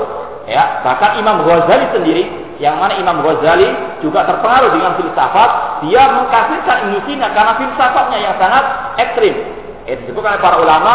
Ya 0.49 0.83
bahkan 0.83 1.21
Imam 1.21 1.45
Ghazali 1.45 1.87
sendiri 1.93 2.23
yang 2.59 2.81
mana 2.81 2.97
Imam 2.97 3.21
Ghazali 3.21 3.69
juga 4.01 4.25
terpengaruh 4.27 4.73
dengan 4.73 4.97
filsafat 4.99 5.49
dia 5.85 6.03
mengkafirkan 6.11 6.75
Ibnu 6.89 6.99
Sina 7.07 7.31
karena 7.31 7.53
filsafatnya 7.61 8.17
yang 8.19 8.35
sangat 8.41 8.63
ekstrim. 8.99 9.35
Itu 9.85 9.99
disebutkan 10.07 10.35
oleh 10.35 10.41
para 10.41 10.57
ulama 10.59 10.93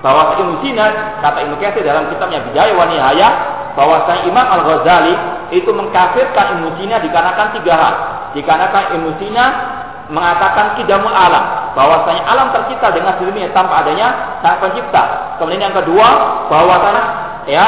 bahwa 0.00 0.36
Ibnu 0.36 0.60
Sina 0.64 1.18
kata 1.22 1.38
Ibnu 1.46 1.56
Katsir 1.62 1.86
dalam 1.86 2.10
kitabnya 2.10 2.42
Bidayah 2.50 2.74
wa 2.74 2.86
bahwasanya 3.78 4.26
Imam 4.26 4.46
Al 4.46 4.62
Ghazali 4.66 5.14
itu 5.54 5.70
mengkafirkan 5.70 6.62
Sina 6.78 7.02
dikarenakan 7.02 7.46
tiga 7.60 7.74
hal. 7.74 7.94
Dikarenakan 8.34 8.84
Ibnu 8.98 9.10
Sina 9.18 9.44
mengatakan 10.10 10.74
kidamul 10.74 11.14
alam, 11.14 11.74
bahwasanya 11.78 12.22
alam 12.26 12.50
tercipta 12.50 12.90
dengan 12.90 13.14
sendirinya 13.18 13.50
tanpa 13.54 13.86
adanya 13.86 14.38
sang 14.42 14.58
pencipta. 14.58 15.38
Kemudian 15.38 15.70
yang 15.70 15.76
kedua, 15.76 16.06
bahwasanya 16.50 17.02
ya 17.46 17.66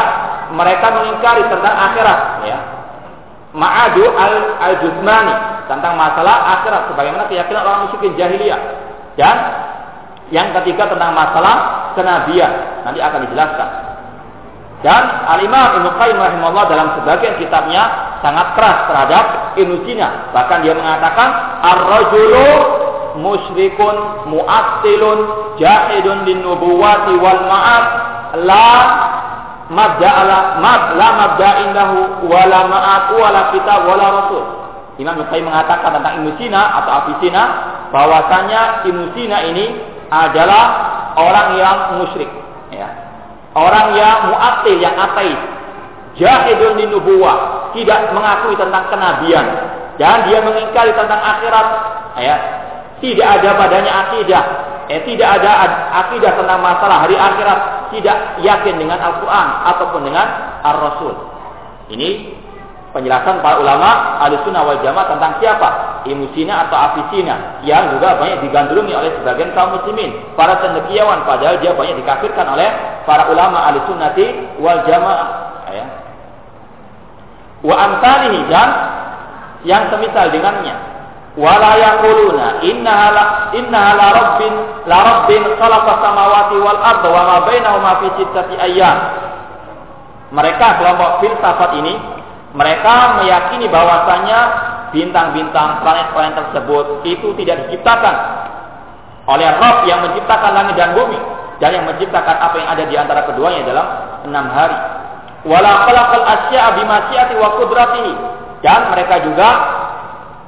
mereka 0.52 0.90
mengingkari 0.90 1.46
tentang 1.46 1.74
akhirat, 1.74 2.18
ya. 2.46 2.58
Ma'adu 3.52 4.04
al 4.16 4.34
al 4.58 4.74
jusmani 4.80 5.34
tentang 5.68 5.92
masalah 5.94 6.60
akhirat 6.60 6.88
sebagaimana 6.88 7.28
keyakinan 7.28 7.62
orang 7.62 7.80
musyrikin 7.86 8.16
jahiliyah. 8.16 8.60
Dan 9.14 9.36
yang 10.32 10.56
ketiga 10.56 10.88
tentang 10.88 11.12
masalah 11.12 11.92
kenabian 11.92 12.82
nanti 12.88 12.98
akan 12.98 13.28
dijelaskan. 13.28 13.91
Dan 14.82 15.02
Al-Imam 15.30 15.78
Ibnu 15.78 15.90
Qayyim 15.94 16.18
rahimahullah 16.18 16.66
dalam 16.66 16.88
sebagian 16.98 17.38
kitabnya 17.38 17.86
sangat 18.18 18.58
keras 18.58 18.78
terhadap 18.90 19.24
Ibnu 19.54 19.86
Sina. 19.86 20.34
Bahkan 20.34 20.58
dia 20.66 20.74
mengatakan 20.74 21.28
ar-rajulu 21.62 22.50
musyrikun 23.22 24.26
mu'attilun 24.26 25.18
jahidun 25.62 26.26
lin 26.26 26.42
nubuwati 26.42 27.14
wal 27.14 27.42
ma'at 27.46 27.86
la 28.42 28.70
mabda 29.70 30.08
ala 30.10 30.38
mab 30.58 30.82
la 30.98 31.08
mabda 31.14 31.48
indahu 31.70 31.98
wala 32.26 32.66
ma'at 32.66 33.04
wala 33.14 33.40
kitab 33.54 33.86
wala 33.86 34.06
rasul. 34.18 34.44
Imam 34.98 35.14
mengatakan 35.22 35.94
tentang 35.94 36.26
Ibnu 36.26 36.42
Sina 36.42 36.82
atau 36.82 37.06
Abi 37.06 37.14
Sina 37.22 37.42
bahwasanya 37.94 38.82
Ibnu 38.82 39.14
Sina 39.14 39.46
ini 39.46 39.78
adalah 40.10 40.64
orang 41.14 41.48
yang 41.54 41.78
musyrik 42.02 42.28
ya 42.74 43.11
Orang 43.52 43.92
yang 43.96 44.32
mu'atil, 44.32 44.80
yang 44.80 44.96
ateis. 44.96 45.40
Jahidun 46.16 46.80
di 46.80 46.84
nubuwah. 46.88 47.68
Tidak 47.76 48.16
mengakui 48.16 48.56
tentang 48.56 48.88
kenabian. 48.88 49.46
Dan 50.00 50.28
dia 50.28 50.40
mengingkari 50.40 50.92
tentang 50.96 51.20
akhirat. 51.20 51.66
Ya. 52.20 52.36
Tidak 53.00 53.28
ada 53.28 53.50
padanya 53.56 53.92
akidah. 54.08 54.44
Eh, 54.88 55.00
tidak 55.08 55.40
ada 55.40 55.50
akidah 56.04 56.32
tentang 56.36 56.60
masalah 56.64 57.04
hari 57.04 57.16
akhirat. 57.16 57.92
Tidak 57.92 58.16
yakin 58.40 58.74
dengan 58.80 59.00
Al-Quran. 59.00 59.48
Ataupun 59.68 60.00
dengan 60.04 60.26
Ar-Rasul. 60.64 61.14
Ini 61.92 62.08
penjelasan 62.92 63.40
para 63.40 63.58
ulama 63.58 64.20
Ahlussunnah 64.20 64.62
wal 64.68 64.80
Jamaah 64.84 65.16
tentang 65.16 65.32
siapa? 65.40 65.68
Imusina 66.04 66.68
atau 66.68 66.76
Afisina 66.76 67.64
yang 67.64 67.96
juga 67.96 68.20
banyak 68.20 68.44
digandrungi 68.44 68.92
oleh 68.92 69.10
sebagian 69.20 69.56
kaum 69.56 69.80
muslimin, 69.80 70.12
para 70.36 70.60
cendekiawan 70.60 71.24
padahal 71.24 71.58
dia 71.58 71.72
banyak 71.72 71.98
dikafirkan 72.04 72.46
oleh 72.52 72.68
para 73.08 73.26
ulama 73.32 73.72
Ahlussunnati 73.72 74.60
wal 74.60 74.84
Jamaah. 74.84 75.28
Ya. 75.72 75.86
Wa 77.64 77.74
amsalihi 77.80 78.40
dan 78.52 78.68
yang 79.64 79.88
semisal 79.88 80.28
dengannya. 80.28 80.92
Wala 81.32 81.80
yaquluna 81.80 82.60
innaha 82.60 83.08
la 83.08 83.24
innaha 83.56 83.90
la 83.96 84.08
rabbin 84.12 84.52
la 84.84 84.98
rabbin 85.00 85.42
khalaqa 85.56 85.92
samawati 86.04 86.56
wal 86.60 86.76
arda 86.76 87.08
wa 87.08 87.22
ma 87.24 87.36
bainahuma 87.48 87.92
fi 88.04 88.06
sittati 88.20 88.54
ayyam. 88.60 88.98
Mereka 90.28 90.66
kelompok 90.76 91.24
filsafat 91.24 91.72
ini 91.80 91.96
mereka 92.52 93.24
meyakini 93.24 93.66
bahwasanya 93.72 94.38
bintang-bintang 94.92 95.80
planet-planet 95.80 96.34
tersebut 96.36 97.00
itu 97.08 97.28
tidak 97.40 97.66
diciptakan 97.66 98.16
oleh 99.24 99.48
Rob 99.56 99.88
yang 99.88 100.04
menciptakan 100.04 100.52
langit 100.52 100.74
dan 100.76 100.92
bumi 100.92 101.16
dan 101.64 101.72
yang 101.72 101.88
menciptakan 101.88 102.36
apa 102.36 102.56
yang 102.60 102.68
ada 102.68 102.84
di 102.84 102.94
antara 102.98 103.20
keduanya 103.24 103.62
dalam 103.64 103.86
enam 104.28 104.46
hari. 104.52 104.76
Wala 105.48 105.88
khalaqal 105.88 106.26
asya'a 106.26 106.70
bimasyiati 106.78 107.34
wa. 107.38 107.50
Dan 108.62 108.80
mereka 108.94 109.14
juga 109.26 109.48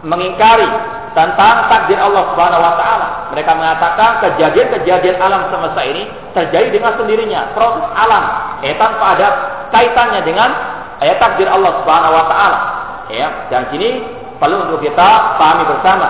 mengingkari 0.07 0.71
tentang 1.15 1.71
takdir 1.71 1.99
Allah 1.99 2.35
Subhanahu 2.35 2.63
wa 2.63 2.75
taala. 2.79 3.09
Mereka 3.31 3.51
mengatakan 3.55 4.11
kejadian-kejadian 4.23 5.17
alam 5.19 5.51
semesta 5.51 5.83
ini 5.87 6.11
terjadi 6.35 6.69
dengan 6.75 6.99
sendirinya, 6.99 7.55
proses 7.55 7.87
alam, 7.95 8.23
eh 8.63 8.75
tanpa 8.75 9.19
ada 9.19 9.29
kaitannya 9.71 10.21
dengan 10.27 10.51
ayat 11.05 11.21
takdir 11.21 11.45
Allah 11.45 11.85
Subhanahu 11.85 12.17
wa 12.17 12.25
taala. 12.33 12.59
Ya, 13.13 13.29
dan 13.53 13.69
sini 13.69 14.01
perlu 14.41 14.65
untuk 14.65 14.81
kita 14.81 15.37
pahami 15.37 15.69
bersama 15.69 16.09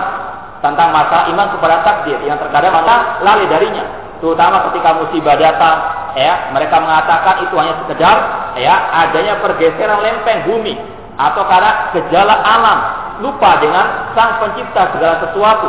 tentang 0.63 0.95
masa 0.95 1.27
iman 1.27 1.51
kepada 1.51 1.83
takdir 1.83 2.15
yang 2.23 2.39
terkadang 2.39 2.71
mata 2.71 3.19
lalai 3.19 3.43
darinya. 3.51 3.83
Terutama 4.23 4.71
ketika 4.71 4.95
musibah 4.95 5.35
datang 5.35 5.77
ya 6.15 6.49
mereka 6.55 6.79
mengatakan 6.79 7.43
itu 7.43 7.53
hanya 7.59 7.75
sekedar 7.83 8.17
ya 8.55 8.75
adanya 9.03 9.43
pergeseran 9.43 9.99
lempeng 9.99 10.47
bumi 10.47 10.79
atau 11.19 11.43
karena 11.43 11.91
gejala 11.91 12.35
alam 12.39 12.79
lupa 13.19 13.59
dengan 13.59 14.15
sang 14.15 14.39
pencipta 14.39 14.95
segala 14.95 15.19
sesuatu 15.19 15.67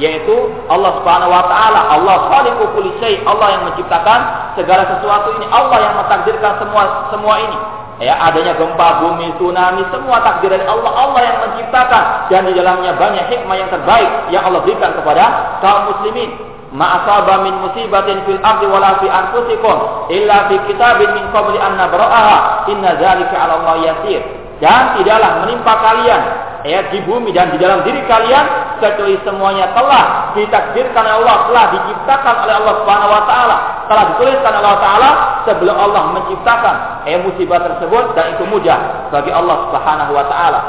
yaitu 0.00 0.32
Allah 0.72 0.96
Subhanahu 1.04 1.28
wa 1.28 1.44
taala. 1.52 1.80
Allah 2.00 2.16
khaliqu 2.32 2.64
kulli 2.72 3.20
Allah 3.28 3.60
yang 3.60 3.62
menciptakan 3.68 4.20
segala 4.56 4.88
sesuatu 4.88 5.36
ini. 5.36 5.46
Allah 5.52 5.78
yang 5.84 5.94
mentakdirkan 6.00 6.56
semua 6.64 7.12
semua 7.12 7.36
ini 7.44 7.81
ya 8.02 8.18
adanya 8.18 8.58
gempa 8.58 8.98
bumi 8.98 9.30
tsunami 9.38 9.86
semua 9.94 10.18
takdir 10.26 10.50
dari 10.50 10.66
Allah. 10.66 10.90
Allah 10.90 11.20
yang 11.22 11.36
menciptakan. 11.46 12.04
Dan 12.28 12.50
di 12.50 12.58
dalamnya 12.58 12.98
banyak 12.98 13.30
hikmah 13.30 13.56
yang 13.56 13.70
terbaik 13.70 14.10
yang 14.34 14.42
Allah 14.42 14.60
berikan 14.66 14.90
kepada 14.98 15.24
kaum 15.62 15.94
muslimin. 15.94 16.34
Ma 16.72 17.04
min 17.46 17.54
musibatin 17.62 18.24
fil 18.24 18.40
ardi 18.40 18.64
wala 18.64 18.96
fi 18.98 19.06
anfusikum 19.06 20.08
illa 20.08 20.48
fi 20.50 20.56
kitabin 20.66 21.14
min 21.14 21.24
qabli 21.30 21.62
an 21.62 21.78
nabra'aha. 21.78 22.66
Inna 22.74 22.98
dzalika 22.98 23.38
'ala 23.38 23.62
Allah 23.62 23.76
yasir. 23.86 24.20
Dan 24.58 24.98
tidaklah 24.98 25.46
menimpa 25.46 25.74
kalian 25.78 26.22
ya 26.62 26.90
di 26.94 27.02
bumi 27.02 27.34
dan 27.34 27.50
di 27.50 27.58
dalam 27.58 27.82
diri 27.82 28.06
kalian 28.06 28.78
kecuali 28.78 29.18
semuanya 29.26 29.74
telah 29.74 30.34
ditakdirkan 30.38 31.02
oleh 31.02 31.14
Allah 31.22 31.36
telah 31.50 31.64
diciptakan 31.74 32.34
oleh 32.46 32.54
Allah 32.62 32.74
Subhanahu 32.82 33.10
wa 33.10 33.22
taala 33.26 33.56
telah 33.90 34.04
dituliskan 34.14 34.52
oleh 34.54 34.68
Allah 34.70 34.82
taala 34.82 35.10
sebelum 35.46 35.74
Allah 35.74 36.02
menciptakan 36.14 36.76
eh 37.06 37.18
musibah 37.18 37.58
tersebut 37.66 38.14
dan 38.14 38.38
itu 38.38 38.44
mudah 38.46 39.10
bagi 39.10 39.30
Allah 39.34 39.56
Subhanahu 39.68 40.12
wa 40.14 40.24
taala. 40.30 40.60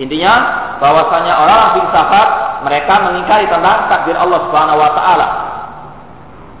Intinya 0.00 0.34
bahwasanya 0.80 1.32
orang 1.36 1.62
filsafat 1.76 2.28
mereka 2.64 2.94
mengingkari 3.04 3.44
tentang 3.52 3.84
takdir 3.92 4.16
Allah 4.16 4.40
Subhanahu 4.48 4.80
wa 4.80 4.90
taala. 4.96 5.26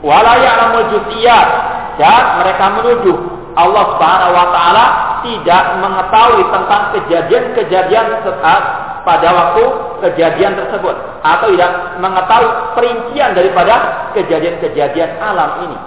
Wala 0.04 0.32
ya'lamul 0.36 0.88
juz'iyat 0.92 1.48
dan 1.96 2.44
mereka 2.44 2.64
menuduh 2.80 3.39
Allah 3.58 3.84
Subhanahu 3.96 4.32
wa 4.34 4.46
taala 4.54 4.84
tidak 5.26 5.64
mengetahui 5.82 6.42
tentang 6.48 6.82
kejadian-kejadian 6.96 8.06
saat 8.24 8.62
pada 9.04 9.28
waktu 9.32 9.64
kejadian 10.04 10.56
tersebut 10.56 10.94
atau 11.24 11.46
tidak 11.52 11.72
mengetahui 12.00 12.50
perincian 12.76 13.30
daripada 13.32 13.74
kejadian-kejadian 14.16 15.10
alam 15.20 15.66
ini. 15.68 15.78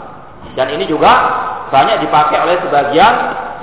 Dan 0.54 0.70
ini 0.74 0.86
juga 0.86 1.12
banyak 1.74 2.06
dipakai 2.06 2.38
oleh 2.38 2.62
sebagian 2.62 3.14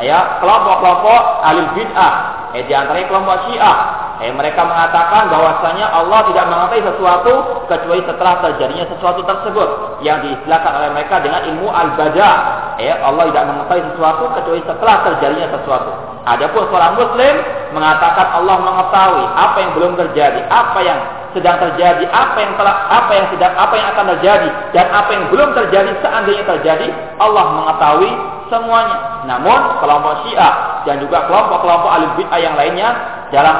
ya 0.02 0.42
kelompok-kelompok 0.42 1.20
alil 1.47 1.70
bid'ah, 1.78 2.12
eh, 2.56 2.66
di 2.66 2.73
antaranya 2.75 3.06
kelompok 3.06 3.37
Syiah. 3.47 3.78
Eh, 4.20 4.28
mereka 4.37 4.68
mengatakan 4.68 5.32
bahwasanya 5.32 5.97
Allah 5.97 6.20
tidak 6.28 6.44
mengetahui 6.52 6.85
sesuatu 6.92 7.32
kecuali 7.73 8.04
setelah 8.04 8.35
terjadinya 8.44 8.85
sesuatu 8.92 9.25
tersebut 9.25 9.68
yang 10.04 10.20
diistilahkan 10.20 10.73
oleh 10.76 10.90
mereka 10.92 11.25
dengan 11.25 11.40
ilmu 11.49 11.73
al-bada. 11.73 12.30
Eh, 12.76 12.92
Allah 13.00 13.32
tidak 13.32 13.44
mengetahui 13.49 13.82
sesuatu 13.94 14.25
kecuali 14.37 14.61
setelah 14.68 14.97
terjadinya 15.09 15.49
sesuatu. 15.56 15.90
Adapun 16.28 16.68
seorang 16.68 17.00
muslim 17.00 17.35
mengatakan 17.73 18.26
Allah 18.37 18.56
mengetahui 18.61 19.25
apa 19.25 19.56
yang 19.56 19.70
belum 19.73 19.92
terjadi, 19.97 20.40
apa 20.52 20.78
yang 20.85 20.99
sedang 21.32 21.56
terjadi, 21.62 22.04
apa 22.10 22.38
yang 22.42 22.52
telah 22.58 22.75
apa 22.90 23.12
yang 23.14 23.26
sedang 23.30 23.52
apa 23.54 23.75
yang 23.78 23.88
akan 23.94 24.06
terjadi 24.16 24.49
dan 24.75 24.87
apa 24.90 25.10
yang 25.14 25.25
belum 25.30 25.49
terjadi 25.54 25.90
seandainya 26.02 26.44
terjadi, 26.46 26.87
Allah 27.22 27.44
mengetahui 27.54 28.10
semuanya. 28.50 28.96
Namun 29.30 29.78
kelompok 29.78 30.26
Syiah 30.26 30.82
dan 30.84 30.99
juga 30.99 31.30
kelompok-kelompok 31.30 31.90
alim 31.90 32.10
bid'ah 32.18 32.40
yang 32.42 32.54
lainnya 32.58 32.88
dalam 33.30 33.56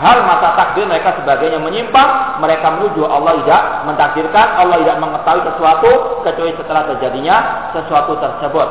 hal 0.00 0.24
masa 0.24 0.56
takdir 0.56 0.88
mereka 0.88 1.12
sebagainya 1.20 1.60
menyimpang, 1.60 2.40
mereka 2.40 2.72
menuju 2.72 3.04
Allah 3.04 3.36
tidak 3.44 3.62
mentakdirkan, 3.84 4.46
Allah 4.56 4.76
tidak 4.80 4.96
mengetahui 4.96 5.42
sesuatu 5.44 5.90
kecuali 6.24 6.52
setelah 6.56 6.82
terjadinya 6.88 7.36
sesuatu 7.76 8.16
tersebut. 8.16 8.68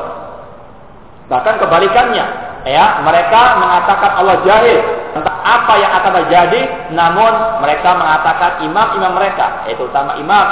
Bahkan 1.30 1.56
kebalikannya, 1.62 2.26
ya 2.66 3.06
mereka 3.06 3.62
mengatakan 3.62 4.12
Allah 4.18 4.42
jahil 4.42 4.99
tentang 5.12 5.38
apa 5.42 5.74
yang 5.82 5.92
akan 6.02 6.12
terjadi, 6.24 6.62
namun 6.94 7.32
mereka 7.62 7.98
mengatakan 7.98 8.62
imam-imam 8.62 9.18
mereka, 9.18 9.66
yaitu 9.66 9.86
utama 9.86 10.14
imam 10.22 10.44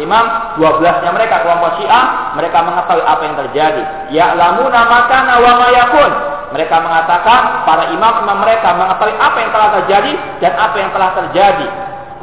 imam 0.00 0.24
12-nya 0.56 1.10
mereka 1.12 1.44
kelompok 1.44 1.76
Syiah, 1.80 2.32
mereka 2.36 2.64
mengetahui 2.64 3.04
apa 3.04 3.22
yang 3.24 3.36
terjadi. 3.46 3.82
Ya 4.12 4.26
lamu 4.32 4.68
nama 4.72 5.04
wa 5.40 5.52
ma 5.60 5.68
yakun. 5.72 6.12
Mereka 6.46 6.76
mengatakan 6.78 7.66
para 7.66 7.90
imam-imam 7.92 8.38
mereka 8.40 8.72
mengetahui 8.78 9.14
apa 9.18 9.36
yang 9.42 9.50
telah 9.50 9.68
terjadi 9.82 10.12
dan 10.40 10.52
apa 10.56 10.76
yang 10.78 10.90
telah 10.94 11.10
terjadi. 11.18 11.66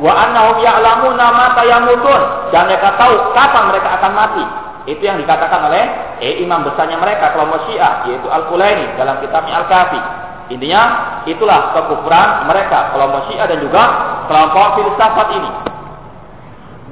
Wa 0.02 0.12
annahum 0.26 0.58
ya'lamuna 0.58 1.26
ma 1.30 1.46
tayamutun 1.54 2.22
dan 2.50 2.66
mereka 2.66 2.98
tahu 2.98 3.14
kapan 3.38 3.64
mereka 3.70 3.90
akan 4.02 4.12
mati. 4.18 4.46
Itu 4.84 5.00
yang 5.00 5.16
dikatakan 5.16 5.70
oleh 5.72 5.84
eh, 6.20 6.44
imam 6.44 6.68
besarnya 6.68 7.00
mereka 7.00 7.32
kelompok 7.32 7.72
Syiah 7.72 8.04
yaitu 8.10 8.28
Al-Qulaini 8.28 9.00
dalam 9.00 9.22
kitabnya 9.24 9.64
Al-Kafi. 9.64 10.23
Intinya 10.54 10.82
itulah 11.26 11.74
kekufuran 11.74 12.46
mereka 12.46 12.94
kelompok 12.94 13.26
Syiah 13.34 13.50
dan 13.50 13.58
juga 13.58 13.84
kelompok 14.30 14.78
filsafat 14.78 15.28
ini. 15.42 15.52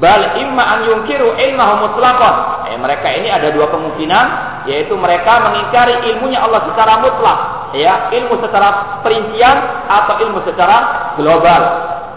Bal 0.01 0.41
imma 0.41 0.63
an 0.65 0.79
yungkiru 0.89 1.37
ilmahu 1.37 1.85
mutlaqan. 1.85 2.35
Eh, 2.73 2.77
mereka 2.81 3.07
ini 3.13 3.29
ada 3.29 3.53
dua 3.53 3.69
kemungkinan 3.69 4.25
yaitu 4.65 4.97
mereka 4.97 5.45
mengingkari 5.45 6.09
ilmunya 6.09 6.41
Allah 6.41 6.65
secara 6.69 7.01
mutlak, 7.01 7.39
ya, 7.77 8.09
ilmu 8.13 8.41
secara 8.41 9.01
perincian 9.05 9.85
atau 9.85 10.17
ilmu 10.25 10.41
secara 10.41 11.13
global. 11.21 11.61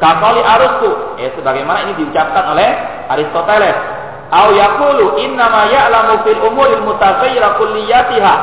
Kakoli 0.01 0.41
Aristu, 0.41 0.91
eh, 1.21 1.29
sebagaimana 1.37 1.89
ini 1.89 1.93
diucapkan 2.01 2.57
oleh 2.57 2.69
Aristoteles 3.13 4.05
Au 4.33 4.51
yaqulu 4.51 5.21
innama 5.21 5.69
ya'lamu 5.69 6.25
fil 6.25 6.41
umuril 6.41 6.83
mutaghayyira 6.83 7.61
kulliyatiha 7.61 8.35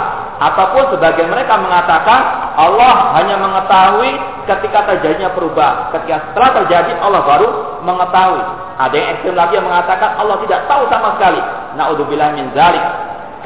ataupun 0.42 0.98
sebagian 0.98 1.30
mereka 1.30 1.54
mengatakan 1.62 2.50
Allah 2.58 3.14
hanya 3.22 3.38
mengetahui 3.38 4.10
ketika 4.50 4.90
terjadinya 4.90 5.30
perubahan. 5.38 5.94
Ketika 5.94 6.34
setelah 6.34 6.50
terjadi 6.66 6.98
Allah 6.98 7.22
baru 7.22 7.48
mengetahui. 7.86 8.42
Ada 8.82 8.96
yang 8.98 9.10
ekstrem 9.14 9.38
lagi 9.38 9.54
yang 9.62 9.70
mengatakan 9.70 10.18
Allah 10.18 10.42
tidak 10.42 10.66
tahu 10.66 10.90
sama 10.90 11.14
sekali. 11.22 11.38
Naudzubillah 11.78 12.34
min 12.34 12.50
zalik. 12.58 12.82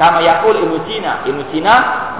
Kama 0.00 0.24
yakul 0.24 0.56
ilmu 0.56 0.88
Cina. 0.88 1.20
Ilmu 1.28 1.44
Cina 1.52 1.74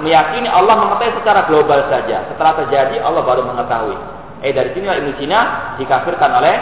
meyakini 0.05 0.45
Allah 0.45 0.77
mengetahui 0.77 1.25
secara 1.25 1.49
global 1.49 1.89
saja. 1.89 2.29
Setelah 2.29 2.53
terjadi 2.61 3.01
Allah 3.01 3.25
baru 3.25 3.49
mengetahui. 3.49 3.97
Eh 4.45 4.53
dari 4.53 4.77
sini 4.77 4.85
ilmu 4.85 5.17
Cina 5.17 5.73
dikafirkan 5.81 6.37
oleh 6.37 6.55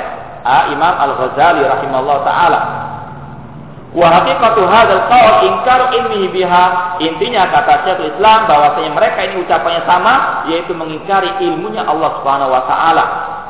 uh, 0.47 0.71
Imam 0.71 0.95
Al-Ghazali 1.04 1.67
rahimahullah 1.67 2.19
taala. 2.23 2.60
Wa 3.95 4.12
haqiqatu 4.12 4.62
hadzal 4.67 5.08
qaul 5.08 5.36
inkar 5.47 5.95
ilmihi 5.95 6.27
biha. 6.36 6.99
Intinya 6.99 7.47
kata 7.47 7.88
Syekhul 7.88 8.12
Islam 8.12 8.43
bahwasanya 8.43 8.91
mereka 8.91 9.19
ini 9.23 9.39
ucapannya 9.47 9.88
sama 9.88 10.13
yaitu 10.51 10.75
mengingkari 10.75 11.31
ilmunya 11.39 11.88
Allah 11.88 12.19
Subhanahu 12.19 12.51
wa 12.51 12.67
taala. 12.67 13.05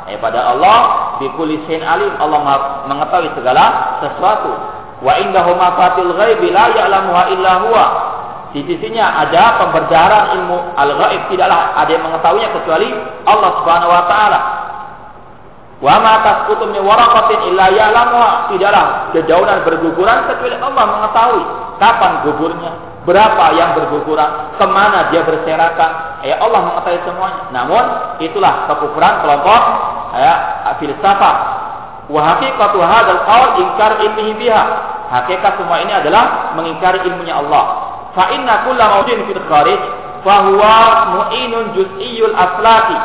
Eh 0.06 0.22
pada 0.22 0.54
Allah 0.54 0.80
bi 1.18 1.26
kulli 1.34 1.58
alim 1.66 2.14
Allah 2.22 2.40
mengetahui 2.86 3.34
segala 3.34 3.98
sesuatu. 4.06 4.54
Wa 5.02 5.18
indahu 5.18 5.58
mafatil 5.58 6.14
ghaibi 6.14 6.54
la 6.54 6.70
ya'lamuha 6.78 7.24
illa 7.34 7.52
huwa. 7.66 7.86
Di 8.54 8.64
sisinya 8.70 9.20
ada 9.26 9.60
pemberdaran 9.60 10.40
ilmu 10.40 10.78
al-ghaib 10.80 11.28
tidaklah 11.28 11.76
ada 11.76 11.92
yang 11.92 12.06
mengetahuinya 12.08 12.50
kecuali 12.56 12.88
Allah 13.28 13.52
Subhanahu 13.60 13.92
wa 13.92 14.04
taala. 14.08 14.40
Wa 15.84 16.00
ma 16.00 16.24
tasqutu 16.24 16.72
min 16.72 16.80
waraqatin 16.84 17.52
illa 17.52 17.68
ya'lamuha. 17.68 18.54
Tidaklah 18.56 18.86
dedaunan 19.12 19.60
berguguran 19.68 20.24
kecuali 20.32 20.56
Allah 20.56 20.84
mengetahui 20.88 21.44
kapan 21.76 22.12
gugurnya, 22.24 22.72
berapa 23.04 23.46
yang 23.60 23.76
berguguran, 23.76 24.56
ke 24.56 24.66
mana 24.72 25.12
dia 25.12 25.28
berserakan. 25.28 26.24
Ya 26.24 26.40
Allah 26.40 26.60
mengetahui 26.64 27.02
semuanya. 27.04 27.42
Namun 27.52 27.84
itulah 28.24 28.72
kekufuran 28.72 29.14
kelompok 29.20 29.62
ya 30.16 30.34
filsafat. 30.80 31.36
Wa 32.08 32.22
haqiqatu 32.22 32.80
hadzal 32.80 33.22
qaul 33.28 33.50
inkar 33.60 33.92
ilmihi 34.00 34.32
biha. 34.40 34.64
Hakikat 35.06 35.62
semua 35.62 35.84
ini 35.86 35.94
adalah 35.94 36.56
mengingkari 36.58 37.04
ilmunya 37.06 37.38
Allah. 37.38 37.94
Fa 38.16 38.32
inna 38.32 38.64
kulla 38.64 38.96
mawjudin 38.96 39.28
fil 39.28 39.44
kharij 39.46 39.82
fa 40.26 40.50
huwa 40.50 40.78
mu'inun 41.14 41.78
juz'iyyul 41.78 42.34
aflaki 42.34 42.98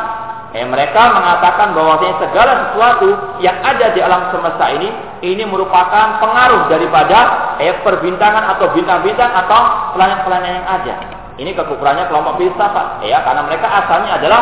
Eh, 0.51 0.67
mereka 0.67 1.15
mengatakan 1.15 1.71
bahwasanya 1.71 2.27
segala 2.27 2.51
sesuatu 2.67 3.39
yang 3.39 3.55
ada 3.63 3.95
di 3.95 4.03
alam 4.03 4.35
semesta 4.35 4.67
ini 4.75 4.91
ini 5.23 5.47
merupakan 5.47 6.19
pengaruh 6.19 6.67
daripada 6.67 7.19
eh, 7.63 7.71
perbintangan 7.79 8.51
atau 8.57 8.67
bintang-bintang 8.75 9.31
atau 9.31 9.95
planet-planet 9.95 10.51
yang 10.51 10.67
ada. 10.67 10.95
Ini 11.39 11.55
kekufurannya 11.55 12.11
kelompok 12.11 12.35
filsafat, 12.35 12.99
ya, 13.07 13.23
karena 13.23 13.47
mereka 13.47 13.63
asalnya 13.63 14.19
adalah 14.19 14.41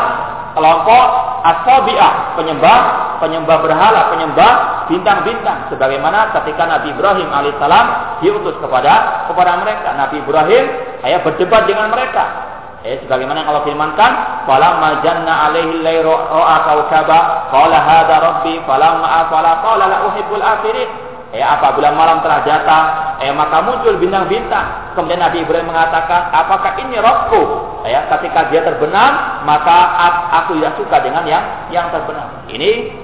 kelompok 0.58 1.06
asabiah, 1.46 2.34
penyembah 2.34 2.80
penyembah 3.22 3.58
berhala, 3.62 4.10
penyembah 4.10 4.52
bintang-bintang. 4.90 5.70
Sebagaimana 5.70 6.34
ketika 6.42 6.66
Nabi 6.66 6.90
Ibrahim 6.90 7.30
alaihissalam 7.30 7.86
diutus 8.26 8.58
kepada 8.58 9.30
kepada 9.30 9.62
mereka, 9.62 9.94
Nabi 9.94 10.26
Ibrahim 10.26 10.64
saya 11.06 11.22
berdebat 11.22 11.70
dengan 11.70 11.94
mereka 11.94 12.50
Eh, 12.80 12.96
sebagaimana 13.04 13.44
Allah 13.44 13.68
firmankan, 13.68 14.12
"Falamma 14.48 15.04
janna 15.04 15.52
alaihi 15.52 15.84
lairu 15.84 16.16
ra'a 16.16 16.58
kaukaba, 16.64 17.52
qala 17.52 17.76
hadza 17.76 18.16
rabbi, 18.24 18.56
falamma 18.64 19.28
afala 19.28 19.60
qala 19.60 19.84
la 19.84 19.98
uhibbul 20.08 20.40
afirin." 20.40 21.10
Eh, 21.30 21.46
apabila 21.46 21.94
malam 21.94 22.26
telah 22.26 22.42
datang, 22.42 22.86
eh, 23.22 23.30
maka 23.30 23.62
muncul 23.62 24.02
bintang-bintang. 24.02 24.98
Kemudian 24.98 25.22
Nabi 25.22 25.46
Ibrahim 25.46 25.70
mengatakan, 25.70 26.34
apakah 26.34 26.74
ini 26.82 26.98
rohku? 26.98 27.42
Eh, 27.86 27.94
ketika 28.18 28.50
dia 28.50 28.66
terbenam, 28.66 29.46
maka 29.46 29.78
aku 30.42 30.58
tidak 30.58 30.74
suka 30.82 30.98
dengan 31.06 31.22
yang 31.30 31.70
yang 31.70 31.86
terbenam. 31.94 32.26
Ini 32.50 32.96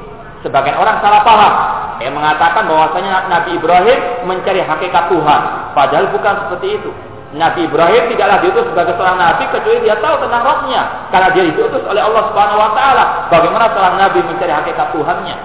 sebagian 0.41 0.73
orang 0.73 0.97
salah 1.05 1.21
paham. 1.21 1.53
Eh, 2.01 2.09
mengatakan 2.09 2.65
bahwasanya 2.65 3.29
Nabi 3.29 3.61
Ibrahim 3.61 4.25
mencari 4.25 4.65
hakikat 4.65 5.05
Tuhan. 5.13 5.41
Padahal 5.77 6.09
bukan 6.09 6.33
seperti 6.49 6.81
itu. 6.81 6.91
Nabi 7.35 7.67
Ibrahim 7.67 8.07
tidaklah 8.15 8.39
diutus 8.39 8.65
sebagai 8.71 8.95
seorang 8.95 9.19
nabi 9.19 9.43
kecuali 9.51 9.83
dia 9.83 9.99
tahu 9.99 10.15
tentang 10.23 10.41
rohnya 10.47 10.81
karena 11.11 11.29
dia 11.35 11.43
diutus 11.51 11.83
oleh 11.83 11.99
Allah 11.99 12.23
Subhanahu 12.31 12.59
wa 12.63 12.71
taala. 12.71 13.03
Bagaimana 13.27 13.65
seorang 13.75 13.95
nabi 13.99 14.19
mencari 14.23 14.53
hakikat 14.55 14.87
Tuhannya? 14.95 15.35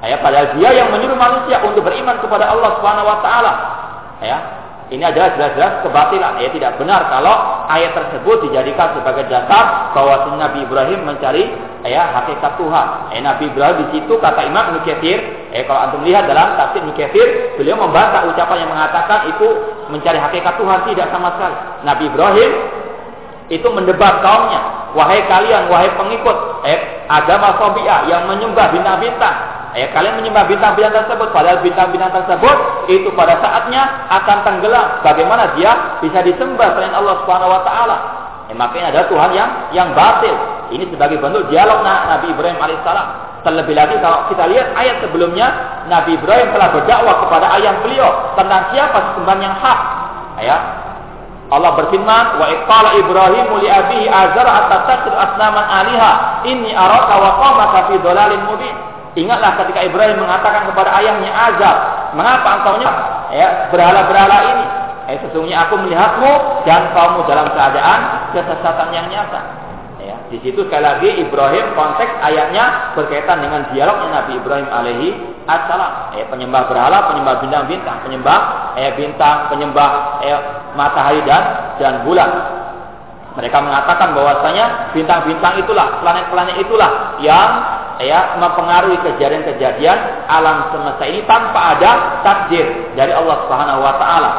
Ya, 0.00 0.16
padahal 0.22 0.56
dia 0.56 0.70
yang 0.72 0.88
menyuruh 0.94 1.18
manusia 1.18 1.60
untuk 1.60 1.84
beriman 1.84 2.22
kepada 2.22 2.48
Allah 2.48 2.70
Subhanahu 2.78 3.04
wa 3.04 3.18
taala. 3.20 3.52
Ya, 4.22 4.38
ini 4.90 5.06
adalah 5.06 5.38
jelas-jelas 5.38 5.86
kebatilan. 5.86 6.42
Ya 6.42 6.48
tidak 6.50 6.74
benar 6.78 7.06
kalau 7.10 7.66
ayat 7.70 7.94
tersebut 7.94 8.50
dijadikan 8.50 8.94
sebagai 8.98 9.26
dasar 9.30 9.94
bahwa 9.94 10.34
Nabi 10.34 10.66
Ibrahim 10.66 11.06
mencari 11.06 11.46
ya 11.86 12.10
hakikat 12.10 12.58
Tuhan. 12.58 12.86
Eh, 13.14 13.22
Nabi 13.22 13.54
Ibrahim 13.54 13.76
di 13.86 13.86
situ 13.98 14.18
kata 14.18 14.50
Imam 14.50 14.74
Ibnu 14.74 14.82
eh 15.50 15.66
kalau 15.66 15.80
antum 15.82 16.02
lihat 16.06 16.30
dalam 16.30 16.54
tafsir 16.54 16.80
Ibnu 16.82 16.94
beliau 17.58 17.76
membantah 17.78 18.26
ucapan 18.30 18.62
yang 18.62 18.70
mengatakan 18.70 19.34
itu 19.34 19.48
mencari 19.90 20.18
hakikat 20.18 20.54
Tuhan 20.58 20.78
tidak 20.90 21.06
sama 21.10 21.34
sekali. 21.34 21.56
Nabi 21.82 22.04
Ibrahim 22.06 22.50
itu 23.50 23.68
mendebat 23.74 24.22
kaumnya, 24.22 24.94
wahai 24.94 25.26
kalian, 25.26 25.66
wahai 25.66 25.90
pengikut 25.98 26.62
eh, 26.62 27.02
agama 27.10 27.58
Sobiah 27.58 28.06
yang 28.06 28.30
menyembah 28.30 28.70
bintang-bintang, 28.70 29.60
Ya, 29.70 29.86
kalian 29.94 30.18
menyembah 30.18 30.50
bintang-bintang 30.50 31.06
tersebut, 31.06 31.30
padahal 31.30 31.62
bintang-bintang 31.62 32.10
tersebut 32.10 32.90
itu 32.90 33.06
pada 33.14 33.38
saatnya 33.38 34.10
akan 34.10 34.42
tenggelam. 34.42 34.98
Bagaimana 35.06 35.54
dia 35.54 36.02
bisa 36.02 36.26
disembah 36.26 36.74
selain 36.74 36.90
Allah 36.90 37.22
Subhanahu 37.22 37.54
Wa 37.54 37.62
Taala? 37.62 37.96
Ya, 38.50 38.54
makanya 38.58 38.86
ada 38.90 39.02
Tuhan 39.06 39.30
yang 39.30 39.50
yang 39.70 39.88
batil. 39.94 40.34
Ini 40.70 40.84
sebagai 40.90 41.18
bentuk 41.18 41.50
dialog 41.50 41.82
Nabi 41.82 42.30
Ibrahim 42.30 42.58
alaihissalam. 42.62 43.08
Terlebih 43.40 43.74
lagi 43.74 43.96
kalau 44.04 44.28
kita 44.28 44.44
lihat 44.52 44.70
ayat 44.76 45.00
sebelumnya, 45.02 45.48
Nabi 45.88 46.14
Ibrahim 46.14 46.52
telah 46.52 46.68
berdakwah 46.76 47.16
kepada 47.26 47.46
ayah 47.58 47.74
beliau 47.82 48.10
tentang 48.36 48.68
siapa 48.70 48.98
sesembahan 49.10 49.40
yang 49.40 49.54
hak. 49.56 49.80
Ya, 50.40 50.56
Allah 51.50 51.72
berfirman, 51.74 52.24
"Wa 52.38 52.46
iqala 52.46 52.90
Ibrahim 53.00 53.46
li 53.58 53.68
abihi 53.68 54.06
azar 54.06 54.46
atattakhid 54.46 55.10
asnaman 55.10 55.64
aliha 55.66 56.12
inni 56.46 56.70
araka 56.70 57.14
wa 57.18 57.30
qamaka 57.42 57.78
fi 57.90 57.94
dhalalin 57.98 58.44
mubin." 58.46 58.74
Ingatlah 59.18 59.58
ketika 59.58 59.82
Ibrahim 59.82 60.22
mengatakan 60.22 60.70
kepada 60.70 60.94
ayahnya 61.02 61.34
Azar, 61.34 61.76
mengapa 62.14 62.62
engkau 62.62 62.78
ya 63.34 63.66
berhala-berhala 63.74 64.38
ini? 64.54 64.64
Eh, 65.10 65.18
sesungguhnya 65.26 65.66
aku 65.66 65.82
melihatmu 65.82 66.62
dan 66.62 66.94
kaummu 66.94 67.26
dalam 67.26 67.50
keadaan 67.50 68.30
kesesatan 68.30 68.94
yang 68.94 69.10
nyata. 69.10 69.42
Ya, 70.10 70.18
di 70.26 70.42
situ 70.42 70.66
sekali 70.66 70.82
lagi 70.82 71.22
Ibrahim 71.22 71.70
konteks 71.78 72.18
ayatnya 72.18 72.98
berkaitan 72.98 73.46
dengan 73.46 73.70
dialognya 73.70 74.10
Nabi 74.10 74.42
Ibrahim 74.42 74.66
alaihi 74.66 75.08
assalam. 75.46 76.18
Eh, 76.18 76.26
penyembah 76.26 76.66
berhala, 76.66 77.14
penyembah 77.14 77.38
bintang-bintang, 77.38 78.02
penyembah 78.02 78.38
eh, 78.74 78.90
bintang, 78.98 79.46
penyembah 79.54 80.18
eh, 80.26 80.38
matahari 80.74 81.22
dan 81.22 81.78
dan 81.78 82.02
bulan. 82.02 82.26
Mereka 83.38 83.54
mengatakan 83.62 84.10
bahwasanya 84.10 84.90
bintang-bintang 84.90 85.62
itulah, 85.62 86.02
planet-planet 86.02 86.58
itulah 86.58 87.22
yang 87.22 87.50
ya 88.02 88.34
mempengaruhi 88.42 88.98
kejadian-kejadian 89.06 90.26
alam 90.26 90.74
semesta 90.74 91.06
ini 91.06 91.22
tanpa 91.30 91.78
ada 91.78 92.18
takdir 92.26 92.66
dari 92.98 93.14
Allah 93.14 93.46
Subhanahu 93.46 93.78
wa 93.78 93.94
taala. 93.94 94.30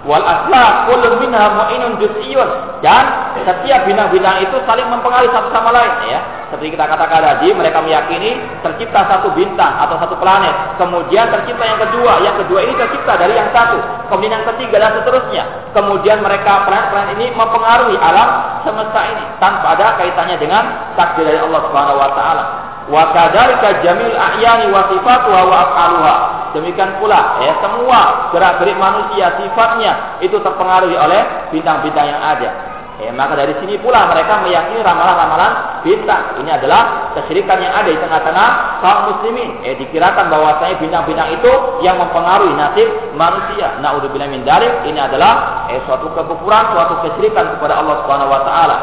Wal 0.00 0.24
asla 0.24 0.88
kullu 0.88 1.20
minha 1.20 1.44
mu'inun 1.60 2.00
juz'iyyun 2.00 2.48
dan 2.80 3.36
setiap 3.44 3.84
bintang-bintang 3.84 4.40
itu 4.40 4.56
saling 4.64 4.88
mempengaruhi 4.88 5.28
satu 5.28 5.52
sama 5.52 5.76
lain 5.76 5.92
ya. 6.08 6.20
Seperti 6.48 6.72
kita 6.72 6.88
katakan 6.88 7.20
tadi, 7.20 7.52
mereka 7.52 7.84
meyakini 7.84 8.40
tercipta 8.64 9.04
satu 9.06 9.28
bintang 9.36 9.76
atau 9.76 10.00
satu 10.00 10.16
planet, 10.16 10.80
kemudian 10.80 11.28
tercipta 11.28 11.62
yang 11.62 11.80
kedua, 11.84 12.12
yang 12.24 12.32
kedua 12.40 12.64
ini 12.64 12.72
tercipta 12.80 13.12
dari 13.20 13.36
yang 13.36 13.52
satu, 13.52 13.76
kemudian 14.08 14.40
yang 14.40 14.46
ketiga 14.56 14.76
dan 14.80 14.92
seterusnya. 15.04 15.44
Kemudian 15.76 16.24
mereka 16.24 16.64
planet-planet 16.64 17.20
ini 17.20 17.26
mempengaruhi 17.36 17.96
alam 18.00 18.28
semesta 18.64 19.00
ini 19.04 19.24
tanpa 19.36 19.76
ada 19.76 20.00
kaitannya 20.00 20.36
dengan 20.40 20.96
takdir 20.96 21.28
dari 21.28 21.38
Allah 21.44 21.60
Subhanahu 21.68 22.00
wa 22.00 22.10
taala. 22.16 22.44
Wa 22.88 23.04
kadzalika 23.12 23.84
jamil 23.84 24.16
a'yani 24.16 24.72
wa 24.72 24.88
sifatuha 24.88 25.40
wa. 25.44 26.39
Demikian 26.50 26.98
pula 26.98 27.38
ya 27.42 27.52
semua 27.62 28.30
gerak-gerik 28.34 28.76
manusia 28.76 29.38
sifatnya 29.38 30.18
itu 30.18 30.34
terpengaruhi 30.42 30.96
oleh 30.98 31.50
bintang-bintang 31.54 32.06
yang 32.10 32.22
ada. 32.22 32.70
Ya, 33.00 33.08
maka 33.16 33.32
dari 33.32 33.56
sini 33.64 33.80
pula 33.80 34.12
mereka 34.12 34.44
meyakini 34.44 34.84
ramalan-ramalan 34.84 35.80
bintang. 35.80 36.36
Ini 36.36 36.60
adalah 36.60 37.16
kesyirikan 37.16 37.56
yang 37.56 37.72
ada 37.72 37.88
di 37.88 37.96
tengah-tengah 37.96 38.48
kaum 38.84 39.00
muslimin. 39.08 39.64
Eh, 39.64 39.72
dikirakan 39.80 40.28
bahwasanya 40.28 40.76
bintang-bintang 40.76 41.32
itu 41.32 41.52
yang 41.80 41.96
mempengaruhi 41.96 42.52
nasib 42.52 42.88
manusia. 43.16 43.80
Naudzubillah 43.80 44.28
min 44.28 44.44
dzalik. 44.44 44.84
Ini 44.84 45.00
adalah 45.00 45.64
eh, 45.72 45.80
suatu 45.88 46.12
kekufuran, 46.12 46.76
suatu 46.76 47.00
kesyirikan 47.08 47.56
kepada 47.56 47.80
Allah 47.80 48.04
Subhanahu 48.04 48.30
wa 48.36 48.42
taala. 48.44 48.76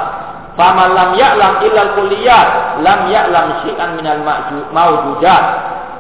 Faman 0.58 0.98
lam 0.98 1.10
ya'lam 1.14 1.62
illal 1.62 1.92
kulliyat, 1.94 2.82
lam 2.82 3.14
ya'lam 3.14 3.62
syai'an 3.62 4.02
minal 4.02 4.26
mawjudat. 4.74 5.44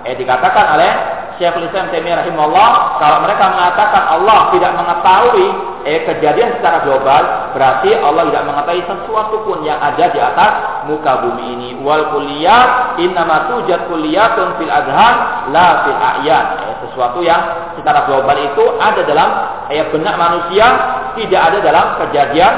Eh 0.09 0.17
dikatakan 0.17 0.73
oleh 0.73 0.91
Syekhul 1.37 1.69
Islam 1.69 1.93
Taimiyah 1.93 2.25
rahimahullah, 2.25 2.69
kalau 2.97 3.17
mereka 3.21 3.53
mengatakan 3.53 4.03
Allah 4.09 4.49
tidak 4.57 4.73
mengetahui 4.73 5.47
eh 5.85 6.01
kejadian 6.03 6.57
secara 6.57 6.81
global, 6.81 7.53
berarti 7.53 7.93
Allah 7.93 8.25
tidak 8.33 8.43
mengetahui 8.49 8.83
sesuatu 8.89 9.35
pun 9.45 9.61
yang 9.61 9.77
ada 9.77 10.09
di 10.09 10.17
atas 10.17 10.51
muka 10.89 11.21
bumi 11.21 11.45
ini. 11.53 11.69
Wal 11.85 12.09
kulliyat 12.09 12.97
innama 12.97 13.53
tujad 13.53 13.85
kulliyatun 13.85 14.57
fil 14.57 14.71
adhan 14.73 15.15
la 15.53 15.85
fil 15.85 15.99
a'yan. 16.01 16.45
Eh, 16.57 16.75
sesuatu 16.89 17.21
yang 17.21 17.71
secara 17.77 18.09
global 18.09 18.37
itu 18.41 18.63
ada 18.81 19.01
dalam 19.05 19.29
eh, 19.69 19.85
benak 19.93 20.17
manusia, 20.17 20.65
tidak 21.13 21.41
ada 21.53 21.57
dalam 21.61 21.85
kejadian 22.01 22.53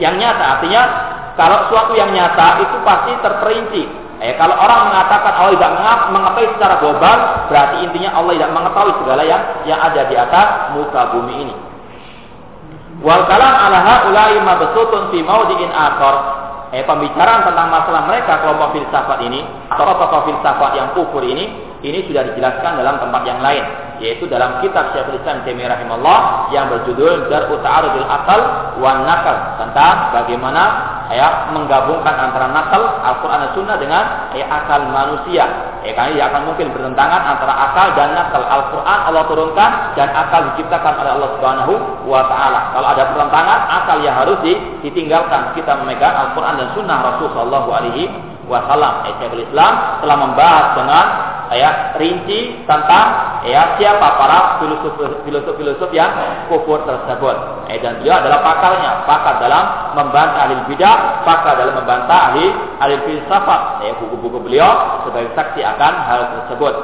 yang 0.00 0.16
nyata. 0.16 0.44
Artinya 0.58 0.82
kalau 1.36 1.68
suatu 1.68 1.92
yang 1.92 2.08
nyata 2.08 2.64
itu 2.64 2.76
pasti 2.84 3.12
terperinci. 3.20 3.84
Eh, 4.22 4.38
kalau 4.38 4.54
orang 4.54 4.86
mengatakan 4.86 5.34
Allah 5.34 5.58
tidak 5.58 5.72
mengetahui 6.14 6.48
secara 6.54 6.74
global, 6.78 7.16
berarti 7.50 7.76
intinya 7.82 8.14
Allah 8.14 8.38
tidak 8.38 8.52
mengetahui 8.54 8.92
segala 9.02 9.22
yang 9.26 9.42
yang 9.66 9.80
ada 9.82 10.06
di 10.06 10.14
atas 10.14 10.46
muka 10.78 11.10
bumi 11.10 11.34
ini. 11.42 11.54
Wal 13.02 13.26
kalam 13.26 13.50
ala 13.50 13.78
haula'i 13.82 14.38
mabsutun 14.38 15.10
fi 15.10 15.26
mawdi'in 15.26 15.74
akhar. 15.74 16.38
Eh, 16.72 16.86
pembicaraan 16.86 17.44
tentang 17.44 17.68
masalah 17.68 18.08
mereka 18.08 18.40
kelompok 18.40 18.78
filsafat 18.78 19.20
ini 19.26 19.44
atau 19.68 19.92
tokoh 19.92 20.24
filsafat 20.24 20.72
yang 20.72 20.88
kufur 20.96 21.20
ini 21.20 21.52
ini 21.84 22.06
sudah 22.08 22.32
dijelaskan 22.32 22.80
dalam 22.80 22.96
tempat 22.96 23.28
yang 23.28 23.44
lain 23.44 23.60
yaitu 24.00 24.24
dalam 24.24 24.56
kitab 24.64 24.88
Syekhul 24.96 25.20
Islam 25.20 25.44
Taimiyah 25.44 25.76
rahimahullah 25.76 26.20
yang 26.48 26.72
berjudul 26.72 27.28
Dar'u 27.28 27.60
Ta'arudil 27.60 28.08
Akal 28.08 28.40
wan 28.80 29.04
Nakal 29.04 29.60
tentang 29.60 30.16
bagaimana 30.16 30.62
ya 31.12 31.52
menggabungkan 31.52 32.14
antara 32.16 32.48
nakal 32.50 32.82
Al-Qur'an 33.04 33.44
dan 33.44 33.52
Sunnah 33.52 33.76
dengan 33.76 34.32
ya, 34.32 34.48
akal 34.48 34.88
manusia. 34.88 35.44
Ya 35.84 35.92
karena 35.92 36.10
dia 36.16 36.24
akan 36.32 36.42
mungkin 36.48 36.72
bertentangan 36.72 37.20
antara 37.36 37.52
akal 37.70 37.86
dan 37.94 38.16
nakal. 38.16 38.42
Al-Qur'an 38.42 38.98
Allah 39.12 39.24
turunkan 39.28 39.70
dan 39.92 40.08
akal 40.10 40.52
diciptakan 40.52 40.92
oleh 41.04 41.10
Allah 41.20 41.30
Subhanahu 41.36 41.74
wa 42.08 42.22
taala. 42.26 42.60
Kalau 42.72 42.88
ada 42.88 43.02
pertentangan, 43.12 43.58
akal 43.68 43.96
yang 44.00 44.16
harus 44.16 44.38
ditinggalkan. 44.80 45.52
Kita 45.52 45.78
memegang 45.84 46.16
Al-Qur'an 46.16 46.56
dan 46.56 46.68
Sunnah 46.72 46.98
Rasul 47.12 47.28
sallallahu 47.36 47.68
alaihi 47.70 48.08
wasallam. 48.48 49.06
Syekhul 49.20 49.44
Islam 49.46 49.72
telah 50.02 50.16
membahas 50.18 50.66
dengan 50.76 51.06
ya 51.52 51.70
rinci 52.00 52.64
tentang 52.64 53.06
ya 53.46 53.74
siapa 53.74 54.06
para 54.18 54.62
filosof-filosof 55.26 55.90
yang 55.90 56.10
kufur 56.46 56.82
tersebut. 56.86 57.36
Eh, 57.70 57.78
dan 57.82 57.98
beliau 57.98 58.22
adalah 58.22 58.38
pakarnya, 58.44 58.90
pakar 59.02 59.42
dalam 59.42 59.64
membantah 59.98 60.46
ahli 60.46 60.54
bidah, 60.70 61.26
pakar 61.26 61.58
dalam 61.58 61.74
membantah 61.78 62.32
ahli 62.32 62.46
ahli 62.78 62.96
filsafat. 63.06 63.86
Eh, 63.86 63.92
buku-buku 63.98 64.38
beliau 64.46 65.02
sebagai 65.06 65.34
saksi 65.34 65.60
akan 65.62 65.92
hal 66.06 66.20
tersebut. 66.38 66.74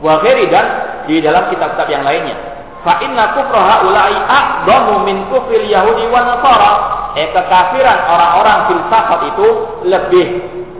Wahiri 0.00 0.48
dan 0.48 0.66
di 1.04 1.20
dalam 1.20 1.50
kitab-kitab 1.52 1.88
yang 1.92 2.04
lainnya. 2.06 2.36
Fa 2.80 2.96
inna 3.04 3.36
kufra 3.36 3.60
haula'i 3.60 4.16
a'dhamu 4.16 5.04
min 5.04 5.28
kufril 5.28 5.68
yahudi 5.68 6.08
wa 6.08 6.24
nasara. 6.24 6.72
Eh 7.18 7.28
kekafiran 7.34 8.08
orang-orang 8.08 8.58
filsafat 8.70 9.20
itu 9.34 9.46
lebih 9.84 10.26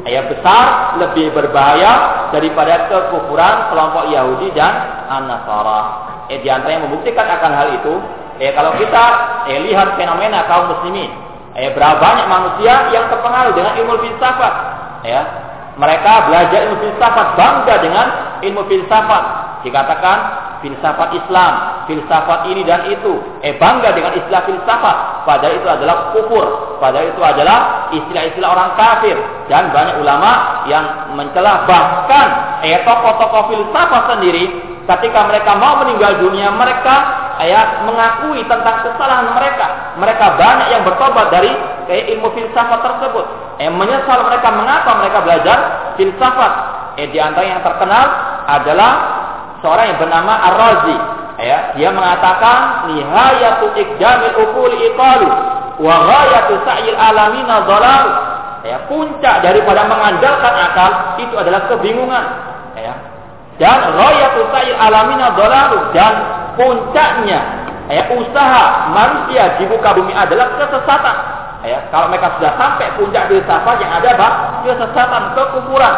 ya 0.09 0.25
besar, 0.29 0.97
lebih 0.97 1.33
berbahaya 1.35 2.27
daripada 2.33 2.89
kekufuran 2.89 3.73
kelompok 3.75 4.05
Yahudi 4.09 4.55
dan 4.57 5.05
An-Nasara. 5.09 5.81
Eh, 6.31 6.39
di 6.41 6.49
antara 6.49 6.79
yang 6.79 6.87
membuktikan 6.87 7.27
akan 7.27 7.53
hal 7.53 7.69
itu, 7.83 7.95
Eh 8.41 8.57
kalau 8.57 8.73
kita 8.81 9.05
eh, 9.53 9.61
lihat 9.69 10.01
fenomena 10.01 10.49
kaum 10.49 10.73
muslimin, 10.73 11.13
eh 11.53 11.77
berapa 11.77 12.01
banyak 12.01 12.25
manusia 12.25 12.89
yang 12.89 13.13
terpengaruh 13.13 13.53
dengan 13.53 13.77
ilmu 13.77 14.01
filsafat, 14.01 14.55
ya. 15.05 15.23
Mereka 15.81 16.13
belajar 16.29 16.69
ilmu 16.69 16.77
filsafat, 16.85 17.27
bangga 17.41 17.75
dengan 17.81 18.07
ilmu 18.45 18.69
filsafat. 18.69 19.25
Dikatakan 19.65 20.19
filsafat 20.61 21.17
Islam, 21.17 21.53
filsafat 21.89 22.53
ini 22.53 22.69
dan 22.69 22.85
itu. 22.93 23.17
Eh 23.41 23.57
bangga 23.57 23.97
dengan 23.97 24.13
istilah 24.13 24.45
filsafat, 24.45 25.25
padahal 25.25 25.57
itu 25.57 25.69
adalah 25.69 26.13
kufur, 26.13 26.77
padahal 26.77 27.09
itu 27.09 27.23
adalah 27.25 27.89
istilah-istilah 27.97 28.49
orang 28.53 28.71
kafir 28.77 29.17
dan 29.49 29.73
banyak 29.73 29.97
ulama 30.05 30.65
yang 30.69 31.17
mencela 31.17 31.65
bahkan 31.65 32.61
eh 32.61 32.85
tokoh-tokoh 32.85 33.49
filsafat 33.49 34.17
sendiri 34.17 34.45
ketika 34.85 35.29
mereka 35.29 35.57
mau 35.57 35.81
meninggal 35.81 36.19
dunia 36.21 36.53
mereka 36.53 37.20
ya 37.47 37.87
mengakui 37.89 38.45
tentang 38.45 38.85
kesalahan 38.85 39.33
mereka. 39.33 39.97
Mereka 39.97 40.27
banyak 40.37 40.69
yang 40.77 40.83
bertobat 40.85 41.33
dari 41.33 41.53
kayak 41.89 42.13
ilmu 42.17 42.29
filsafat 42.37 42.81
tersebut. 42.85 43.27
Eh 43.61 43.71
menyesal 43.73 44.25
mereka 44.29 44.49
mengapa 44.53 44.91
mereka 45.01 45.19
belajar 45.25 45.59
filsafat. 45.97 46.53
Eh 47.01 47.09
di 47.09 47.19
antara 47.23 47.47
yang 47.47 47.63
terkenal 47.65 48.07
adalah 48.45 48.93
seorang 49.65 49.95
yang 49.95 49.99
bernama 50.01 50.33
Ar-Razi. 50.53 50.99
Ya, 51.41 51.73
dia 51.73 51.89
mengatakan 51.89 52.93
nihayatu 52.93 53.73
ikjamil 53.73 54.45
ukuli 54.45 54.93
iqalu 54.93 55.29
wa 55.81 55.95
ghayatu 56.05 56.61
sa'il 56.69 56.93
alamina 56.93 57.65
dhalal. 57.65 58.07
Ya, 58.61 58.77
puncak 58.85 59.41
daripada 59.41 59.89
mengandalkan 59.89 60.53
akal 60.53 61.17
itu 61.17 61.33
adalah 61.41 61.65
kebingungan. 61.73 62.25
Ya. 62.77 62.93
Dan 63.57 63.79
ghayatu 63.97 64.53
sa'il 64.53 64.77
alamina 64.77 65.33
dhalal 65.33 65.97
dan 65.97 66.40
puncaknya 66.61 67.41
ya, 67.89 68.05
usaha 68.13 68.93
manusia 68.93 69.57
di 69.57 69.65
muka 69.65 69.97
bumi 69.97 70.13
adalah 70.13 70.61
kesesatan. 70.61 71.17
Ya, 71.61 71.89
kalau 71.93 72.09
mereka 72.09 72.41
sudah 72.41 72.57
sampai 72.57 72.89
puncak 72.97 73.29
filsafat 73.29 73.77
yang 73.85 73.93
ada 73.93 74.09
apa? 74.17 74.29
Kesesatan, 74.65 75.23
kekufuran. 75.37 75.95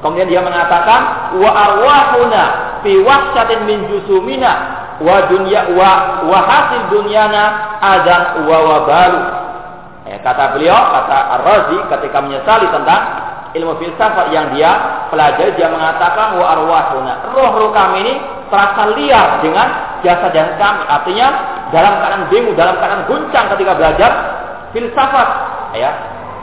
Kemudian 0.00 0.28
dia 0.28 0.40
mengatakan 0.44 1.32
wa 1.40 1.50
arwahuna 1.52 2.42
fi 2.84 3.00
wahsyatin 3.00 3.64
min 3.64 3.84
jusumina 3.88 4.52
wa 5.00 5.28
dunya 5.28 5.72
wa 5.76 6.24
wa 6.24 6.40
hasil 6.40 6.88
dunyana 6.92 7.42
adzan 7.80 8.48
wa 8.48 8.58
wabalu. 8.64 9.20
Ya, 10.06 10.16
kata 10.22 10.54
beliau, 10.56 10.78
kata 10.78 11.18
Ar-Razi 11.40 11.78
ketika 11.90 12.18
menyesali 12.22 12.70
tentang 12.70 13.02
ilmu 13.56 13.80
filsafat 13.80 14.30
yang 14.30 14.52
dia 14.52 15.02
pelajari 15.08 15.56
dia 15.56 15.72
mengatakan 15.72 16.36
wa 16.36 16.46
arwahuna 16.52 17.32
roh-roh 17.32 17.72
kami 17.72 18.04
ini 18.04 18.14
terasa 18.52 18.92
liar 18.94 19.40
dengan 19.40 19.66
jasa 20.04 20.28
dan 20.30 20.54
kami 20.60 20.82
artinya 20.86 21.28
dalam 21.72 21.98
keadaan 21.98 22.24
bingung 22.28 22.54
dalam 22.54 22.76
keadaan 22.78 23.08
guncang 23.08 23.48
ketika 23.56 23.72
belajar 23.74 24.10
filsafat 24.76 25.28
ya 25.74 25.90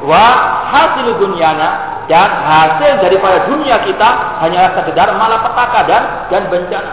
wa 0.04 0.26
hasil 0.74 1.08
dunyana 1.22 1.94
dan 2.12 2.30
hasil 2.44 3.00
daripada 3.00 3.48
dunia 3.48 3.80
kita 3.88 4.10
hanyalah 4.44 4.76
sekedar 4.76 5.16
malapetaka 5.16 5.80
dan 5.88 6.04
dan 6.28 6.44
bencana. 6.52 6.92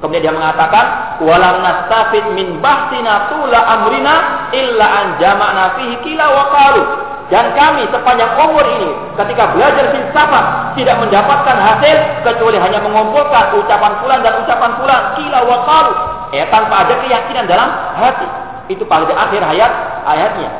Kemudian 0.00 0.28
dia 0.28 0.34
mengatakan 0.34 1.18
walam 1.24 1.64
nastafid 1.64 2.24
min 2.36 2.60
bahtina 2.60 3.32
tula 3.32 3.60
amrina 3.64 4.14
illa 4.52 4.86
an 4.86 5.06
jama'na 5.20 5.64
fihi 5.80 5.94
kila 6.04 6.24
wa. 6.36 6.44
Dan 7.26 7.58
kami 7.58 7.82
sepanjang 7.90 8.38
umur 8.38 8.62
ini 8.78 8.90
ketika 9.18 9.50
belajar 9.50 9.90
filsafat 9.90 10.78
tidak 10.78 10.96
mendapatkan 11.02 11.56
hasil 11.58 11.96
kecuali 12.22 12.54
hanya 12.54 12.78
mengumpulkan 12.78 13.50
ucapan 13.58 13.92
fulan 13.98 14.22
dan 14.22 14.38
ucapan 14.46 14.70
fulan 14.78 15.02
kila 15.18 15.38
wa. 15.42 15.58
Eh 16.30 16.46
tanpa 16.54 16.86
ada 16.86 16.94
keyakinan 17.02 17.50
dalam 17.50 17.66
hati. 17.98 18.26
Itu 18.70 18.86
pada 18.86 19.10
akhir 19.10 19.42
hayat 19.42 19.72
ayatnya. 20.06 20.50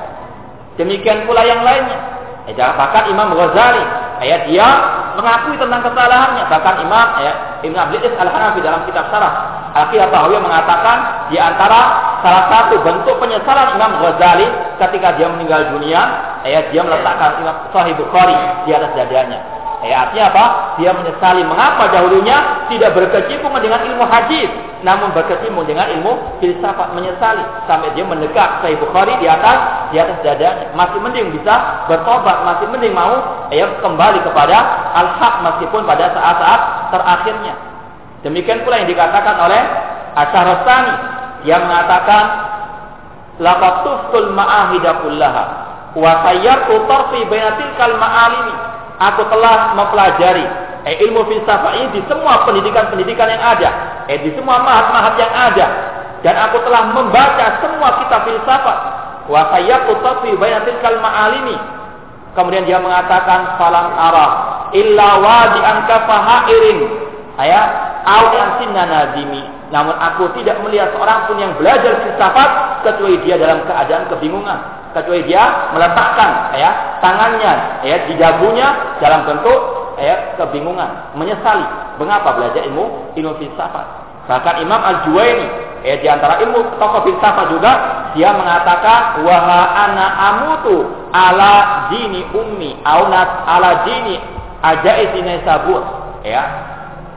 Demikian 0.75 1.27
pula 1.27 1.47
yang 1.47 1.63
lainnya. 1.63 1.99
Ya, 2.47 2.71
bahkan 2.79 3.11
Imam 3.11 3.35
Ghazali, 3.35 3.83
ya, 4.25 4.37
dia 4.49 4.69
mengakui 5.17 5.57
tentang 5.57 5.81
kesalahannya. 5.85 6.45
Bahkan 6.49 6.75
Imam 6.85 7.09
ya, 7.21 7.33
Ibn 7.65 7.77
Abdul 7.77 8.15
Al-Hanafi 8.17 8.59
dalam 8.65 8.85
kitab 8.89 9.09
Sarah 9.13 9.33
Al-Qidah 9.77 10.41
mengatakan 10.41 11.29
di 11.29 11.37
antara 11.37 11.81
salah 12.25 12.45
satu 12.49 12.81
bentuk 12.81 13.21
penyesalan 13.21 13.77
Imam 13.77 14.01
Ghazali 14.01 14.49
ketika 14.81 15.21
dia 15.21 15.29
meninggal 15.29 15.69
dunia, 15.77 16.01
ya, 16.49 16.61
dia 16.73 16.81
meletakkan 16.81 17.45
Imam 17.45 17.57
Sahih 17.73 17.93
Bukhari 17.97 18.37
di 18.65 18.71
atas 18.73 18.93
dadanya. 18.97 19.66
Eh, 19.85 19.93
artinya 19.93 20.33
apa? 20.33 20.45
Dia 20.81 20.89
menyesali 20.97 21.45
mengapa 21.45 21.93
dahulunya 21.93 22.65
tidak 22.73 22.97
berkecimpung 22.97 23.53
dengan 23.61 23.85
ilmu 23.85 24.09
hadis, 24.09 24.49
namun 24.81 25.13
berkecimpung 25.13 25.69
dengan 25.69 25.85
ilmu 25.93 26.41
filsafat 26.41 26.97
menyesali 26.97 27.45
sampai 27.69 27.93
dia 27.93 28.09
mendekat 28.09 28.65
Sahih 28.65 28.81
Bukhari 28.81 29.21
di 29.21 29.29
atas 29.29 29.93
di 29.93 30.01
atas 30.01 30.17
dadanya. 30.25 30.73
Masih 30.73 30.97
mending 30.97 31.29
bisa 31.29 31.85
bertobat, 31.93 32.41
masih 32.49 32.73
mending 32.73 32.97
mau 32.97 33.21
ya 33.53 33.69
kembali 33.85 34.25
kepada 34.25 34.57
al-haq 34.97 35.35
meskipun 35.45 35.85
pada 35.85 36.09
saat-saat 36.09 36.61
terakhirnya. 36.97 37.55
Demikian 38.25 38.65
pula 38.65 38.81
yang 38.81 38.89
dikatakan 38.89 39.37
oleh 39.45 39.61
Asyarastani 40.17 40.93
yang 41.45 41.69
mengatakan 41.69 42.25
laqad 43.45 43.85
tuftul 43.85 44.33
wa 45.97 46.13
sayyartu 46.25 46.75
tarfi 46.89 47.21
bainatil 47.29 47.73
kal 47.77 47.93
ma'alimi 48.01 48.76
aku 48.97 49.23
telah 49.29 49.77
mempelajari 49.77 50.47
eh, 50.87 50.95
ilmu 51.05 51.27
filsafat 51.29 51.73
ini 51.83 51.89
di 51.99 52.01
semua 52.07 52.47
pendidikan-pendidikan 52.47 53.29
yang 53.29 53.43
ada, 53.43 53.71
eh, 54.09 54.19
di 54.23 54.31
semua 54.39 54.63
mahat-mahat 54.63 55.15
yang 55.19 55.33
ada, 55.35 55.67
dan 56.23 56.35
aku 56.49 56.63
telah 56.65 56.95
membaca 56.95 57.47
semua 57.61 57.89
kitab 58.03 58.25
filsafat. 58.25 58.79
Wa 59.27 59.51
sayyaqtu 59.51 59.93
tafi 60.07 60.31
baina 60.39 60.63
tilkal 60.63 61.03
ma'alimi. 61.03 61.59
Kemudian 62.39 62.69
dia 62.69 62.79
mengatakan 62.79 63.59
salam 63.59 63.91
arah 63.91 64.31
illa 64.71 65.09
wadi'an. 65.19 65.77
Ayat 67.37 67.69
au 68.07 68.25
sinna 68.63 68.83
nadimi. 68.87 69.45
Namun 69.75 69.99
aku 69.99 70.31
tidak 70.39 70.63
melihat 70.63 70.95
seorang 70.95 71.27
pun 71.27 71.37
yang 71.43 71.53
belajar 71.59 72.07
filsafat 72.07 72.81
kecuali 72.87 73.19
dia 73.27 73.35
dalam 73.35 73.67
keadaan 73.67 74.07
kebingungan 74.15 74.86
kecuali 74.97 75.29
dia 75.29 75.69
meletakkan 75.77 76.57
ya 76.57 76.97
tangannya 77.05 77.85
ya 77.85 77.97
di 78.09 78.17
dagunya 78.17 78.97
dalam 78.97 79.29
bentuk 79.29 79.61
ya 80.01 80.37
kebingungan, 80.41 81.13
menyesali 81.17 81.65
mengapa 82.01 82.33
belajar 82.37 82.65
ilmu 82.65 83.13
ilmu 83.13 83.33
filsafat. 83.37 83.87
Bahkan 84.27 84.65
Imam 84.65 84.81
Al-Juwaini 84.81 85.47
ya 85.85 86.01
di 86.01 86.07
antara 86.09 86.41
ilmu 86.41 86.81
tokoh 86.81 87.05
filsafat 87.05 87.47
juga 87.53 87.73
dia 88.17 88.33
mengatakan 88.33 89.21
waha 89.23 89.61
ana 89.87 90.07
amutu 90.33 90.89
ala 91.13 91.87
dini 91.93 92.25
ummi 92.33 92.81
aunat 92.83 93.29
ala 93.45 93.85
dini 93.85 94.17
ajaizine 94.65 95.45
sabur 95.45 95.85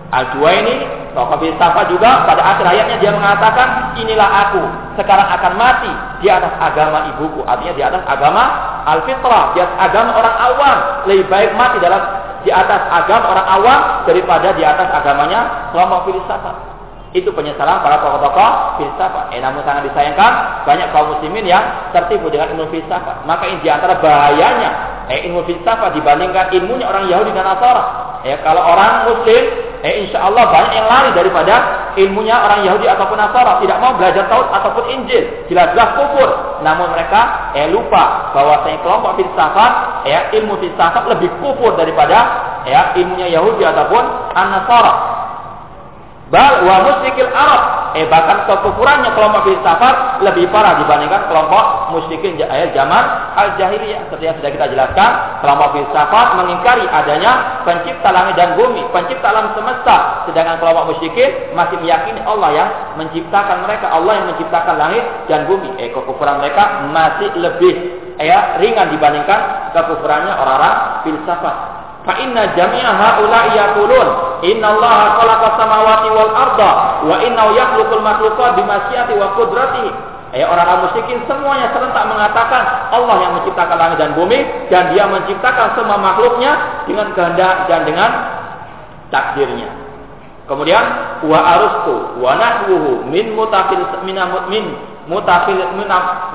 ya 0.09 0.17
Al-Juwaini 0.17 0.99
Tokoh 1.09 1.41
filsafat 1.41 1.89
juga 1.89 2.25
pada 2.29 2.41
akhir 2.53 2.65
ayatnya 2.69 3.01
dia 3.01 3.09
mengatakan 3.09 3.97
inilah 3.97 4.29
aku 4.45 4.61
sekarang 4.93 5.25
akan 5.25 5.53
mati 5.57 5.91
di 6.21 6.29
atas 6.29 6.53
agama 6.61 7.09
ibuku 7.15 7.41
artinya 7.49 7.73
di 7.73 7.81
atas 7.81 8.05
agama 8.05 8.43
al-fitrah 8.85 9.57
di 9.57 9.59
atas 9.65 9.77
agama 9.81 10.13
orang 10.13 10.35
awam 10.37 10.77
lebih 11.09 11.25
baik 11.25 11.57
mati 11.57 11.81
dalam 11.81 12.01
di 12.45 12.53
atas 12.53 12.81
agama 12.93 13.25
orang 13.33 13.47
awam 13.57 13.79
daripada 14.05 14.53
di 14.53 14.61
atas 14.61 14.85
agamanya 14.93 15.73
kelompok 15.73 16.13
filsafat 16.13 16.55
itu 17.09 17.33
penyesalan 17.33 17.81
para 17.81 17.97
tokoh-tokoh 18.05 18.77
filsafat. 18.77 19.33
Eh, 19.33 19.41
namun 19.41 19.65
sangat 19.65 19.89
disayangkan 19.89 20.61
banyak 20.61 20.93
kaum 20.93 21.17
muslimin 21.17 21.41
yang 21.41 21.89
tertipu 21.89 22.29
dengan 22.29 22.53
ilmu 22.53 22.69
filsafat. 22.69 23.25
Maka 23.25 23.49
ini 23.49 23.65
di 23.65 23.69
antara 23.73 23.97
bahayanya 23.97 24.69
eh, 25.09 25.25
ilmu 25.25 25.41
filsafat 25.49 25.97
dibandingkan 25.97 26.53
ilmunya 26.53 26.85
orang 26.85 27.09
Yahudi 27.09 27.33
dan 27.33 27.49
Nasara. 27.49 27.83
Eh, 28.29 28.37
kalau 28.45 28.61
orang 28.61 29.09
Muslim 29.09 29.68
eh 29.79 30.05
insya 30.05 30.27
Allah 30.27 30.47
banyak 30.51 30.73
yang 30.75 30.87
lari 30.87 31.09
daripada 31.15 31.55
ilmunya 31.95 32.35
orang 32.35 32.67
Yahudi 32.67 32.87
ataupun 32.87 33.15
Nasara. 33.15 33.63
Tidak 33.63 33.77
mau 33.79 33.95
belajar 33.95 34.27
Taurat 34.27 34.51
ataupun 34.59 34.83
Injil. 34.91 35.47
Jelas-jelas 35.47 35.95
kufur. 35.95 36.29
Namun 36.63 36.91
mereka 36.91 37.51
eh 37.55 37.67
lupa 37.71 38.31
bahwa 38.35 38.63
saya 38.67 38.77
kelompok 38.83 39.19
filsafat 39.19 39.71
ya 40.07 40.31
ilmu 40.35 40.59
filsafat 40.59 41.03
lebih 41.11 41.29
kufur 41.39 41.75
daripada 41.75 42.17
ya 42.67 42.95
ilmunya 42.95 43.31
Yahudi 43.35 43.63
ataupun 43.63 44.03
An-Nasara 44.35 45.18
Bal 46.29 46.61
wa 46.61 46.85
musyrikil 46.85 47.33
Arab. 47.33 47.89
Eh 47.97 48.05
bahkan 48.05 48.45
kekufurannya 48.45 49.17
kelompok 49.17 49.49
filsafat 49.49 50.21
lebih 50.21 50.45
parah 50.53 50.77
dibandingkan 50.77 51.25
kelompok 51.25 51.89
musyrikin 51.89 52.37
ayat 52.37 52.69
zaman 52.77 53.01
al-jahiliyah. 53.33 54.05
Seperti 54.05 54.29
yang 54.29 54.37
sudah 54.37 54.51
kita 54.53 54.65
jelaskan, 54.69 55.09
kelompok 55.41 55.73
filsafat 55.73 56.37
mengingkari 56.37 56.85
adanya 56.85 57.65
pencipta 57.65 58.13
langit 58.13 58.37
dan 58.37 58.53
bumi, 58.53 58.85
pencipta 58.93 59.33
alam 59.33 59.57
semesta. 59.57 60.29
Sedangkan 60.29 60.61
kelompok 60.61 60.93
musyrikin 60.93 61.49
masih 61.57 61.81
meyakini 61.81 62.21
Allah 62.21 62.49
yang 62.53 62.69
menciptakan 63.01 63.65
mereka, 63.65 63.89
Allah 63.89 64.13
yang 64.21 64.25
menciptakan 64.29 64.75
langit 64.77 65.03
dan 65.25 65.49
bumi. 65.49 65.81
Eh 65.81 65.89
kekufuran 65.89 66.45
mereka 66.45 66.85
masih 66.93 67.33
lebih 67.41 67.73
eh, 68.21 68.43
ringan 68.61 68.93
dibandingkan 68.93 69.73
kekufurannya 69.73 70.37
orang-orang 70.37 71.09
filsafat. 71.09 71.55
Fa 72.05 72.13
inna 72.21 72.53
jami'a 72.53 72.91
haula'i 72.93 73.57
yaqulun 73.57 74.28
"Innallaha 74.41 75.19
khalaqa 75.19 75.47
samawati 75.59 76.07
wal 76.13 76.31
arda 76.31 76.71
wa 77.05 77.15
innahu 77.23 77.51
yakhluqul 77.55 78.03
makhluqat 78.03 78.55
bimasyiati 78.59 79.13
wa 79.15 79.35
qudratihi." 79.35 79.91
Ya 80.29 80.45
orang-orang 80.45 80.85
musyrikin 80.85 81.25
semuanya 81.25 81.73
serentak 81.73 82.05
mengatakan 82.05 82.93
Allah 82.93 83.17
yang 83.17 83.31
menciptakan 83.41 83.77
langit 83.81 83.97
dan 83.97 84.13
bumi 84.13 84.37
dan 84.69 84.93
Dia 84.93 85.09
menciptakan 85.09 85.73
semua 85.73 85.97
makhluknya 85.97 86.85
dengan 86.85 87.09
kehendak 87.17 87.65
dan 87.65 87.81
dengan 87.89 88.09
takdirnya. 89.09 89.73
Kemudian 90.45 90.85
wa 91.25 91.39
arustu 91.45 92.21
wa 92.21 92.37
nahwuhu 92.37 93.09
min 93.09 93.33
mutafil 93.33 93.85
min 94.05 94.65
mutafil 95.09 95.61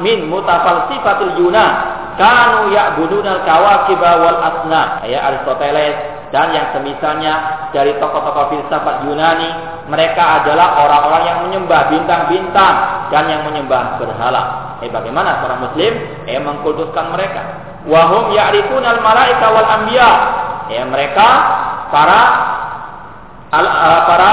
min 0.03 0.19
mutafal 0.27 0.91
sifatil 0.91 1.35
yunan 1.39 1.71
kanu 2.19 2.75
ya'buduna 2.75 3.43
al-kawakiba 3.43 4.11
wal 4.23 4.39
asna. 4.43 5.07
Ya 5.07 5.23
Aristoteles 5.23 6.24
dan 6.35 6.51
yang 6.51 6.75
semisalnya 6.75 7.71
dari 7.71 7.95
tokoh-tokoh 8.03 8.51
filsafat 8.51 9.07
Yunani 9.07 9.51
mereka 9.87 10.43
adalah 10.43 10.83
orang-orang 10.83 11.23
yang 11.31 11.39
menyembah 11.47 11.95
bintang-bintang 11.95 12.75
dan 13.15 13.31
yang 13.31 13.47
menyembah 13.47 14.03
berhala. 14.03 14.75
Eh 14.83 14.91
bagaimana 14.91 15.39
seorang 15.39 15.63
muslim 15.63 15.93
eh 16.27 16.43
mengkuduskan 16.43 17.15
mereka? 17.15 17.43
Wahum 17.87 18.35
ya'rifuna 18.35 18.99
al-malaika 18.99 19.47
wal 19.55 19.69
anbiya. 19.79 20.11
Eh 20.75 20.83
mereka 20.83 21.29
para 21.95 22.21
al, 23.55 23.67
uh, 23.71 24.01
para 24.11 24.31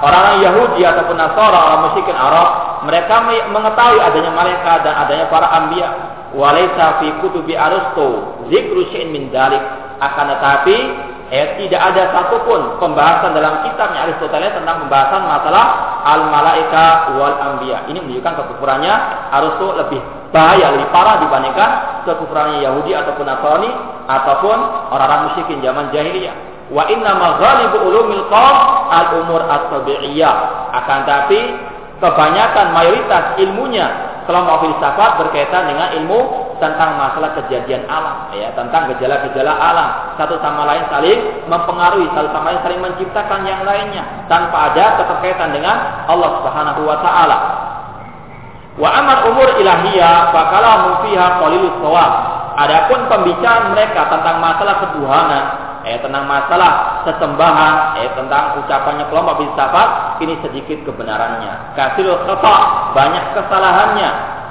orang-orang 0.00 0.40
Yahudi 0.48 0.80
ataupun 0.88 1.20
Nasara, 1.20 1.58
orang 1.68 1.80
musyrikin 1.92 2.16
Arab, 2.16 2.80
mereka 2.88 3.28
mengetahui 3.28 4.00
adanya 4.00 4.32
malaikat 4.32 4.88
dan 4.88 4.94
adanya 5.04 5.28
para 5.28 5.52
anbiya. 5.52 5.88
Walaysa 6.32 7.04
fi 7.04 7.12
kutubi 7.20 7.52
Aristo 7.52 8.40
zikru 8.48 8.88
syai'in 8.88 9.12
min 9.12 9.28
dalik. 9.28 9.60
Akan 10.00 10.32
tetapi 10.32 11.11
eh, 11.32 11.56
tidak 11.64 11.80
ada 11.80 12.12
satupun 12.12 12.76
pembahasan 12.76 13.32
dalam 13.32 13.64
kitabnya 13.64 14.04
Aristoteles 14.04 14.52
tentang 14.52 14.84
pembahasan 14.84 15.24
masalah 15.24 15.64
al-malaika 16.04 17.16
wal 17.16 17.36
anbiya. 17.40 17.88
Ini 17.88 17.98
menunjukkan 18.04 18.34
kekufurannya 18.36 18.94
Aristo 19.32 19.72
lebih 19.80 20.00
bahaya, 20.28 20.76
lebih 20.76 20.92
parah 20.92 21.24
dibandingkan 21.24 21.70
kekufurannya 22.04 22.60
Yahudi 22.60 22.92
ataupun 22.92 23.24
Nasrani 23.24 23.70
ataupun 24.12 24.58
orang-orang 24.92 25.32
musyrikin 25.32 25.64
zaman 25.64 25.88
jahiliyah. 25.88 26.36
Wa 26.68 26.84
inna 26.92 27.16
maghalibu 27.16 27.80
ulumil 27.80 28.28
qaum 28.28 28.56
al-umur 28.92 29.44
at-tabi'iyah. 29.48 30.36
Akan 30.72 31.08
tapi 31.08 31.40
kebanyakan 32.00 32.76
mayoritas 32.76 33.40
ilmunya 33.40 33.88
kelompok 34.24 34.68
filsafat 34.68 35.18
berkaitan 35.18 35.68
dengan 35.68 35.96
ilmu 36.02 36.41
tentang 36.62 36.94
masalah 36.94 37.34
kejadian 37.34 37.82
alam 37.90 38.30
ya 38.30 38.54
tentang 38.54 38.86
gejala-gejala 38.94 39.50
alam. 39.50 40.14
Satu 40.14 40.38
sama 40.38 40.62
lain 40.70 40.86
saling 40.86 41.18
mempengaruhi 41.50 42.06
satu 42.14 42.30
sama 42.30 42.54
lain 42.54 42.62
saling 42.62 42.78
menciptakan 42.78 43.42
yang 43.42 43.66
lainnya 43.66 44.06
tanpa 44.30 44.70
ada 44.70 45.02
keterkaitan 45.02 45.50
dengan 45.50 46.06
Allah 46.06 46.30
Subhanahu 46.38 46.86
wa 46.86 46.96
taala. 47.02 47.38
Wa 48.78 48.88
amal 48.94 49.34
umur 49.34 49.58
ilahiyah 49.58 50.30
fakala 50.30 51.02
fiha 51.02 51.26
qalilus 51.42 51.76
shawab 51.82 52.12
adapun 52.56 53.10
pembicaraan 53.10 53.74
mereka 53.74 54.06
tentang 54.06 54.38
masalah 54.38 54.74
ketuhanan 54.86 55.44
eh 55.82 55.98
tentang 55.98 56.30
masalah 56.30 57.02
sesembahan 57.02 57.98
eh 57.98 58.08
tentang 58.14 58.54
ucapannya 58.62 59.02
kelompok 59.10 59.42
filsafat 59.42 60.22
ini 60.22 60.38
sedikit 60.46 60.78
kebenarannya. 60.86 61.74
Kasirul 61.74 62.22
khata 62.22 62.56
banyak 62.94 63.34
kesalahannya 63.34 64.10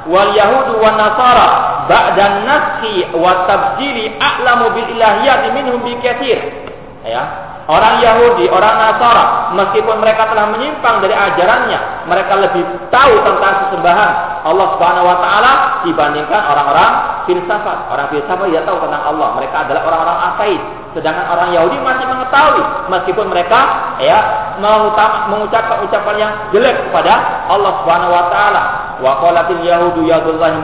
wal 0.09 0.31
yahudu 0.33 0.81
wan 0.81 0.97
nasara 0.97 1.85
ba'da 1.85 2.25
naskhi 2.47 3.09
wa 3.13 3.45
tabdili 3.45 4.15
a'lamu 4.17 4.73
bil 4.73 4.87
ilahiyati 4.95 5.47
minhum 5.53 5.81
bi 5.83 5.93
katsir 6.01 6.39
ya. 7.05 7.51
Orang 7.69 8.01
Yahudi 8.01 8.49
orang 8.49 8.73
Nasara 8.83 9.53
meskipun 9.53 10.01
mereka 10.01 10.33
telah 10.33 10.49
menyimpang 10.49 10.97
dari 10.99 11.13
ajarannya 11.13 12.09
mereka 12.09 12.33
lebih 12.41 12.63
tahu 12.89 13.13
tentang 13.21 13.53
sesembahan 13.69 14.11
Allah 14.41 14.67
Subhanahu 14.77 15.05
wa 15.05 15.17
taala 15.21 15.51
dibandingkan 15.85 16.41
orang-orang 16.41 16.91
filsafat 17.29 17.77
orang 17.89 18.07
filsafat 18.09 18.45
tidak 18.49 18.65
tahu 18.65 18.77
tentang 18.81 19.03
Allah 19.05 19.27
mereka 19.37 19.55
adalah 19.65 19.81
orang-orang 19.85 20.19
ateis 20.33 20.61
sedangkan 20.91 21.25
orang 21.31 21.49
Yahudi 21.55 21.77
masih 21.79 22.05
mengetahui 22.09 22.63
meskipun 22.91 23.25
mereka 23.31 23.59
ya 24.03 24.19
mengucapkan 25.29 25.77
ucapan 25.87 26.15
yang 26.19 26.31
jelek 26.51 26.75
kepada 26.89 27.45
Allah 27.47 27.71
Subhanahu 27.81 28.11
wa 28.11 28.25
taala 28.27 28.63
Wa 29.01 29.17
qalatil 29.17 29.65
yahudu 29.65 30.05
yadullahi. 30.05 30.61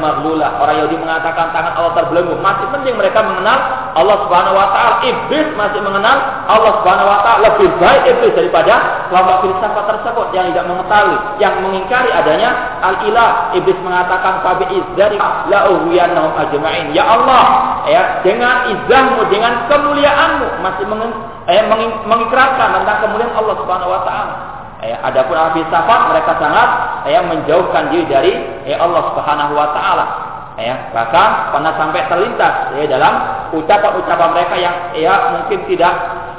Orang 0.61 0.75
Yahudi 0.77 0.97
mengatakan 1.01 1.49
tangan 1.49 1.73
Allah 1.73 1.91
terbelenggu. 1.97 2.37
Masih 2.37 2.69
penting 2.69 2.93
mereka 2.93 3.25
mengenal 3.25 3.57
Allah 3.97 4.17
Subhanahu 4.23 4.53
wa 4.53 4.67
taala. 4.69 5.01
Iblis 5.01 5.57
masih 5.57 5.81
mengenal 5.81 6.45
Allah 6.45 6.71
Subhanahu 6.79 7.09
wa 7.09 7.19
taala 7.25 7.49
lebih 7.49 7.69
baik 7.81 8.01
iblis 8.05 8.33
daripada 8.37 8.73
kelompok 9.09 9.37
filsafat 9.41 9.83
tersebut 9.89 10.27
yang 10.37 10.45
tidak 10.53 10.65
mengetahui, 10.69 11.17
yang 11.41 11.53
mengingkari 11.65 12.09
adanya 12.13 12.49
al-ilah. 12.85 13.57
Iblis 13.67 13.83
mengatakan 13.83 14.47
fa 14.47 14.55
bi 14.63 14.79
izzari 14.79 15.19
la 15.19 15.59
ughwiyannahum 15.67 16.39
ajma'in. 16.39 16.95
Ya 16.95 17.03
Allah, 17.03 17.43
ya 17.83 18.23
dengan 18.23 18.71
izahmu, 18.71 19.27
dengan 19.27 19.67
kemuliaanmu 19.67 20.63
masih 20.63 20.87
meng, 20.87 21.11
eh, 21.51 21.67
mengikrarkan 22.07 22.79
tentang 22.79 22.97
kemuliaan 23.03 23.35
Allah 23.35 23.55
Subhanahu 23.59 23.91
wa 23.91 24.01
taala. 24.07 24.33
Ya, 24.87 25.03
adapun 25.03 25.35
ahli 25.35 25.59
filsafat 25.59 25.99
mereka 26.15 26.31
sangat 26.39 26.69
ya, 27.11 27.19
menjauhkan 27.27 27.91
diri 27.91 28.07
dari 28.07 28.31
ya, 28.71 28.79
Allah 28.79 29.03
Subhanahu 29.11 29.51
wa 29.51 29.67
taala. 29.75 30.05
Ya, 30.55 30.87
bahkan 30.95 31.51
pernah 31.51 31.75
sampai 31.75 32.07
terlintas 32.07 32.71
ya, 32.71 32.87
dalam 32.87 33.13
ucapan-ucapan 33.51 34.29
mereka 34.31 34.55
yang 34.55 34.75
ya 34.95 35.35
mungkin 35.35 35.59
tidak 35.67 35.91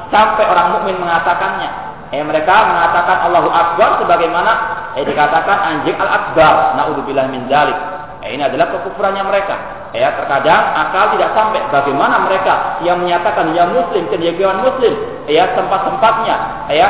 sampai 0.09 0.49
orang 0.49 0.81
mukmin 0.81 0.97
mengatakannya. 0.97 1.88
Ya, 2.09 2.25
mereka 2.25 2.55
mengatakan 2.73 3.29
Allahu 3.29 3.53
Akbar 3.53 4.01
sebagaimana 4.01 4.53
ya, 4.97 5.05
dikatakan 5.05 5.57
anjing 5.61 5.97
al-akbar. 6.01 6.81
Naudzubillah 6.81 7.29
min 7.29 7.45
dzalik. 7.53 7.77
Ya, 8.25 8.29
ini 8.33 8.43
adalah 8.43 8.73
kekufurannya 8.73 9.25
mereka. 9.29 9.57
Ya, 9.93 10.13
terkadang 10.17 10.63
akal 10.77 11.17
tidak 11.17 11.33
sampai 11.37 11.61
bagaimana 11.69 12.25
mereka 12.25 12.81
yang 12.85 13.01
menyatakan 13.01 13.53
ya 13.57 13.69
muslim, 13.69 14.05
cendekiawan 14.13 14.61
muslim, 14.61 14.93
ya 15.29 15.49
tempat-tempatnya, 15.57 16.37
ya 16.73 16.89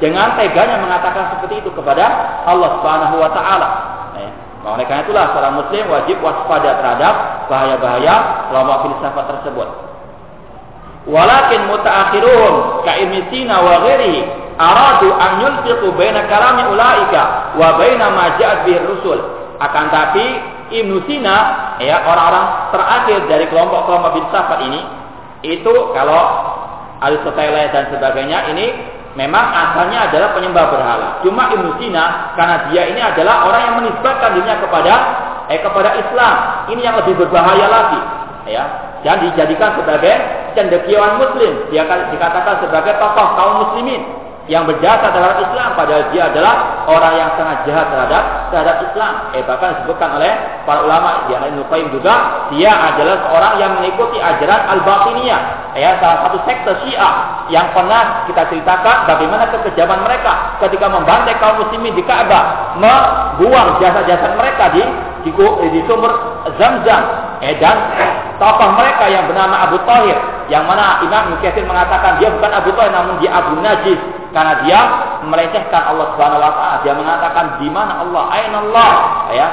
dengan 0.00 0.34
teganya 0.34 0.80
mengatakan 0.80 1.36
seperti 1.36 1.60
itu 1.60 1.70
kepada 1.76 2.06
Allah 2.48 2.80
Subhanahu 2.80 3.16
wa 3.20 3.30
taala. 3.36 3.68
Ya. 4.16 4.30
Oleh 4.64 4.84
karena 4.88 5.04
itulah 5.04 5.24
seorang 5.36 5.54
muslim 5.60 5.84
wajib 5.92 6.16
waspada 6.24 6.80
terhadap 6.80 7.14
bahaya-bahaya 7.52 8.14
kelompok 8.48 8.78
filsafat 8.88 9.24
tersebut. 9.36 9.68
Walakin 11.08 11.60
mutaakhiruhum 11.68 12.84
ka 12.84 12.92
Sina 13.32 13.56
wa 13.64 13.88
ghairihi 13.88 14.20
aradu 14.60 15.08
an 15.16 15.32
yulfiqu 15.40 15.88
baina 15.96 16.28
kalami 16.28 16.68
ulaika 16.68 17.56
wa 17.56 17.80
baina 17.80 18.12
ma 18.12 18.36
ja'at 18.36 18.68
bihi 18.68 18.84
rusul. 18.84 19.18
Akan 19.60 19.88
tapi 19.88 20.24
Ibnu 20.70 21.04
Sina 21.08 21.36
ya 21.80 22.04
orang-orang 22.04 22.70
terakhir 22.70 23.18
dari 23.26 23.44
kelompok-kelompok 23.48 24.12
filsafat 24.20 24.60
ini 24.68 24.80
itu 25.42 25.74
kalau 25.96 26.22
Aristoteles 27.00 27.72
dan 27.72 27.88
sebagainya 27.88 28.52
ini 28.52 28.66
memang 29.16 29.42
asalnya 29.50 30.12
adalah 30.12 30.36
penyembah 30.36 30.64
berhala. 30.68 31.08
Cuma 31.24 31.48
Ibnu 31.50 31.80
Sina 31.80 32.36
karena 32.36 32.68
dia 32.68 32.82
ini 32.92 33.00
adalah 33.00 33.48
orang 33.48 33.62
yang 33.64 33.74
menisbatkan 33.82 34.36
dirinya 34.36 34.56
kepada 34.60 34.94
eh 35.50 35.60
kepada 35.64 35.90
Islam. 35.98 36.34
Ini 36.70 36.80
yang 36.84 36.96
lebih 37.00 37.18
berbahaya 37.18 37.66
lagi, 37.66 38.00
ya. 38.46 38.64
Dan 39.00 39.24
dijadikan 39.24 39.80
sebagai 39.80 40.12
cendekiawan 40.52 41.18
muslim. 41.18 41.72
Dia 41.72 41.88
dikatakan 41.88 42.60
sebagai 42.62 43.00
tokoh 43.00 43.26
kaum 43.34 43.54
muslimin 43.64 44.19
yang 44.50 44.66
berjasa 44.66 45.14
terhadap 45.14 45.46
Islam 45.46 45.78
padahal 45.78 46.10
dia 46.10 46.26
adalah 46.26 46.82
orang 46.90 47.14
yang 47.14 47.30
sangat 47.38 47.70
jahat 47.70 47.86
terhadap 47.86 48.22
terhadap 48.50 48.76
Islam. 48.82 49.12
Eh 49.38 49.46
bahkan 49.46 49.78
disebutkan 49.78 50.18
oleh 50.18 50.32
para 50.66 50.82
ulama 50.82 51.30
di 51.30 51.38
Ibnu 51.38 51.62
Qayyim 51.70 51.88
juga 51.94 52.50
dia 52.50 52.74
adalah 52.74 53.30
seorang 53.30 53.54
yang 53.62 53.78
mengikuti 53.78 54.18
ajaran 54.18 54.60
Al-Batiniyah. 54.74 55.42
Ya, 55.78 56.02
salah 56.02 56.26
satu 56.26 56.42
sekte 56.50 56.82
Syiah 56.82 57.46
yang 57.46 57.70
pernah 57.70 58.26
kita 58.26 58.42
ceritakan 58.50 59.06
bagaimana 59.06 59.54
kekejaman 59.54 60.02
mereka 60.02 60.58
ketika 60.66 60.90
membantai 60.90 61.38
kaum 61.38 61.62
muslimin 61.62 61.94
di 61.94 62.02
Ka'bah, 62.02 62.74
membuang 62.74 63.78
jasa-jasa 63.78 64.34
mereka 64.34 64.74
di 64.74 64.82
di, 65.22 65.30
di 65.70 65.80
sumber 65.86 66.10
Zam-Zam. 66.58 67.38
Eh 67.38 67.54
dan 67.62 67.78
tokoh 68.42 68.74
mereka 68.74 69.06
yang 69.14 69.30
bernama 69.30 69.70
Abu 69.70 69.78
Tahir 69.86 70.18
yang 70.50 70.66
mana 70.66 70.98
Imam 71.06 71.38
Mukathir 71.38 71.62
mengatakan 71.62 72.18
dia 72.18 72.34
bukan 72.34 72.50
Abu 72.50 72.74
Tahir 72.74 72.90
namun 72.90 73.22
dia 73.22 73.30
Abu 73.30 73.54
Najis 73.62 74.19
karena 74.30 74.62
dia 74.62 74.80
melecehkan 75.26 75.82
Allah 75.90 76.06
Subhanahu 76.14 76.38
wa 76.38 76.52
taala. 76.54 76.76
Dia 76.86 76.94
mengatakan 76.94 77.44
di 77.58 77.68
mana 77.68 78.02
Allah? 78.02 78.24
Aina 78.30 78.58
Allah? 78.62 78.92
Ya. 79.34 79.48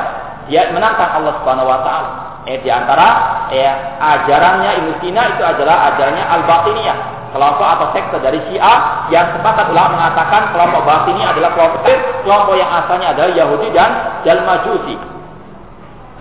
Dia 0.48 0.72
menantang 0.72 1.22
Allah 1.22 1.34
Subhanahu 1.42 1.68
wa 1.68 1.80
taala. 1.84 2.10
Eh 2.48 2.64
di 2.64 2.72
antara 2.72 3.08
ya 3.52 4.00
ajarannya 4.00 4.72
Ibnu 4.80 4.92
Sina 5.04 5.36
itu 5.36 5.44
adalah 5.44 5.92
ajarannya 5.94 6.26
Al-Batiniyah. 6.26 6.98
Kelompok 7.28 7.68
atau 7.68 7.92
sekte 7.92 8.18
dari 8.24 8.40
Syiah 8.48 9.12
yang 9.12 9.36
sepakat 9.36 9.68
ulama 9.76 10.00
mengatakan 10.00 10.56
kelompok 10.56 10.88
batini 10.88 11.28
adalah 11.28 11.52
kelompok 11.60 11.84
kelompok 12.24 12.56
yang 12.56 12.72
asalnya 12.72 13.12
adalah 13.12 13.30
Yahudi 13.36 13.68
dan 13.76 13.92
dan 14.24 14.48
Majusi. 14.48 14.96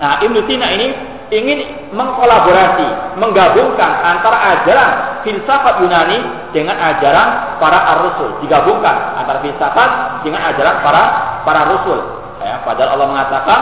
Nah, 0.02 0.18
Ibnu 0.20 0.44
Sina 0.50 0.66
ini 0.76 1.15
ingin 1.34 1.90
mengkolaborasi, 1.90 3.18
menggabungkan 3.18 3.90
antara 4.04 4.38
ajaran 4.56 4.90
filsafat 5.26 5.82
Yunani 5.82 6.18
dengan 6.54 6.78
ajaran 6.78 7.58
para 7.58 7.78
ar-rusul. 7.96 8.38
Digabungkan 8.46 9.18
antara 9.18 9.42
filsafat 9.42 10.22
dengan 10.22 10.46
ajaran 10.54 10.76
para 10.86 11.02
para 11.42 11.60
rasul. 11.66 11.98
Ya, 12.42 12.62
padahal 12.62 12.98
Allah 12.98 13.08
mengatakan 13.10 13.60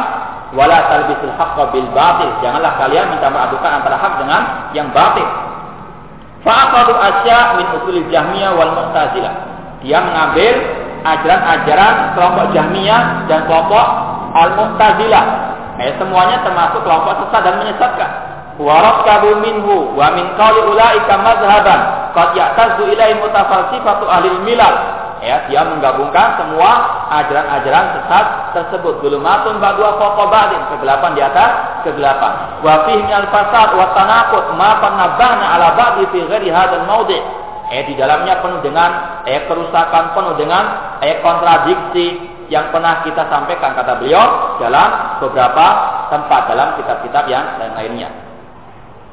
wala 0.53 0.79
talbisul 0.93 1.33
haqqo 1.37 1.73
bil 1.73 1.89
batil. 1.97 2.31
Janganlah 2.45 2.77
kalian 2.77 3.17
minta 3.17 3.29
meradukan 3.33 3.71
antara 3.81 3.97
hak 3.97 4.13
dengan 4.21 4.43
yang 4.77 4.89
batil. 4.93 5.25
Fa'aqadu 6.45 6.93
asya 6.93 7.57
min 7.57 7.67
usul 7.81 8.05
Jahmiyah 8.13 8.53
wal 8.53 8.73
Mu'tazilah. 8.77 9.35
Dia 9.81 10.01
mengambil 10.05 10.53
ajaran-ajaran 11.05 11.95
kelompok 12.17 12.47
Jahmiyah 12.53 13.29
dan 13.29 13.49
kelompok 13.49 13.87
Al-Mu'tazilah. 14.35 15.25
Eh, 15.75 15.91
semuanya 15.99 16.39
termasuk 16.47 16.87
kelompok 16.87 17.27
sesat 17.27 17.43
dan 17.43 17.59
menyesatkan. 17.59 18.11
Warakabu 18.55 19.43
minhu 19.43 19.99
wa 19.99 20.15
min 20.15 20.31
qawli 20.39 20.63
ulaika 20.71 21.19
mazhaban 21.19 21.81
qad 22.15 22.39
ya'tazu 22.39 22.87
ilaihi 22.87 23.19
mutafalsifatu 23.19 24.07
ahli 24.07 24.31
milal. 24.47 25.03
Ya 25.25 25.43
dia 25.51 25.67
menggabungkan 25.67 26.39
semua 26.39 26.71
ajaran-ajaran 27.11 27.87
sesat 27.99 28.27
tersebut. 28.55 29.03
Zulumatun 29.03 29.59
ba'dua 29.59 29.99
fawqa 29.99 30.25
ba'din 30.31 30.63
kegelapan 30.71 31.11
di 31.19 31.23
atas 31.27 31.51
kegelapan. 31.83 32.63
Wa 32.63 32.87
fihi 32.87 33.11
al 33.11 33.27
fasad 33.35 33.75
wa 33.75 33.91
tanaqud 33.99 34.55
ma 34.55 34.79
tanabana 34.79 35.47
ala 35.59 35.69
ba'di 35.75 36.07
fi 36.15 36.19
ghairi 36.23 36.55
hadzal 36.55 36.87
mawdi' 36.87 37.45
eh 37.75 37.83
di 37.89 37.97
dalamnya 37.97 38.45
penuh 38.45 38.61
dengan 38.61 39.25
eh 39.25 39.49
kerusakan 39.49 40.13
penuh 40.13 40.37
dengan 40.37 40.65
eh 41.01 41.19
kontradiksi 41.25 42.34
yang 42.50 42.74
pernah 42.74 43.06
kita 43.06 43.30
sampaikan 43.30 43.78
kata 43.78 44.02
beliau 44.02 44.58
dalam 44.58 45.22
beberapa 45.22 45.66
tempat 46.10 46.50
dalam 46.50 46.68
kitab-kitab 46.82 47.30
yang 47.30 47.60
lain-lainnya. 47.62 48.10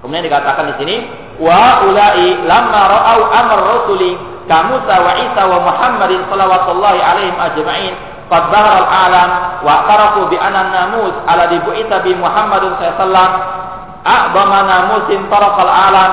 Kemudian 0.00 0.24
dikatakan 0.24 0.72
di 0.72 0.74
sini 0.80 0.96
wa 1.42 1.84
ulai 1.88 2.46
lamma 2.46 2.82
ra'au 2.88 3.20
amr 3.32 3.58
rasuli 3.64 4.36
كموسى 4.46 4.96
وعيسى 5.04 5.42
ومحمد 5.52 6.12
صلوات 6.30 6.66
الله 6.68 6.94
عليهم 7.02 7.36
أجمعين 7.40 7.94
قد 8.30 8.42
ظهر 8.52 8.74
العالم 8.78 9.30
واعترفوا 9.66 10.24
بأن 10.26 10.54
الناموس 10.56 11.14
الذي 11.34 11.58
بعث 11.66 11.90
به 12.04 12.14
محمد 12.14 12.62
صلى 12.62 12.78
الله 12.78 12.94
عليه 12.94 13.04
وسلم 13.04 13.30
أعظم 14.06 14.50
ناموس 14.70 15.08
طرق 15.30 15.56
العالم 15.60 16.10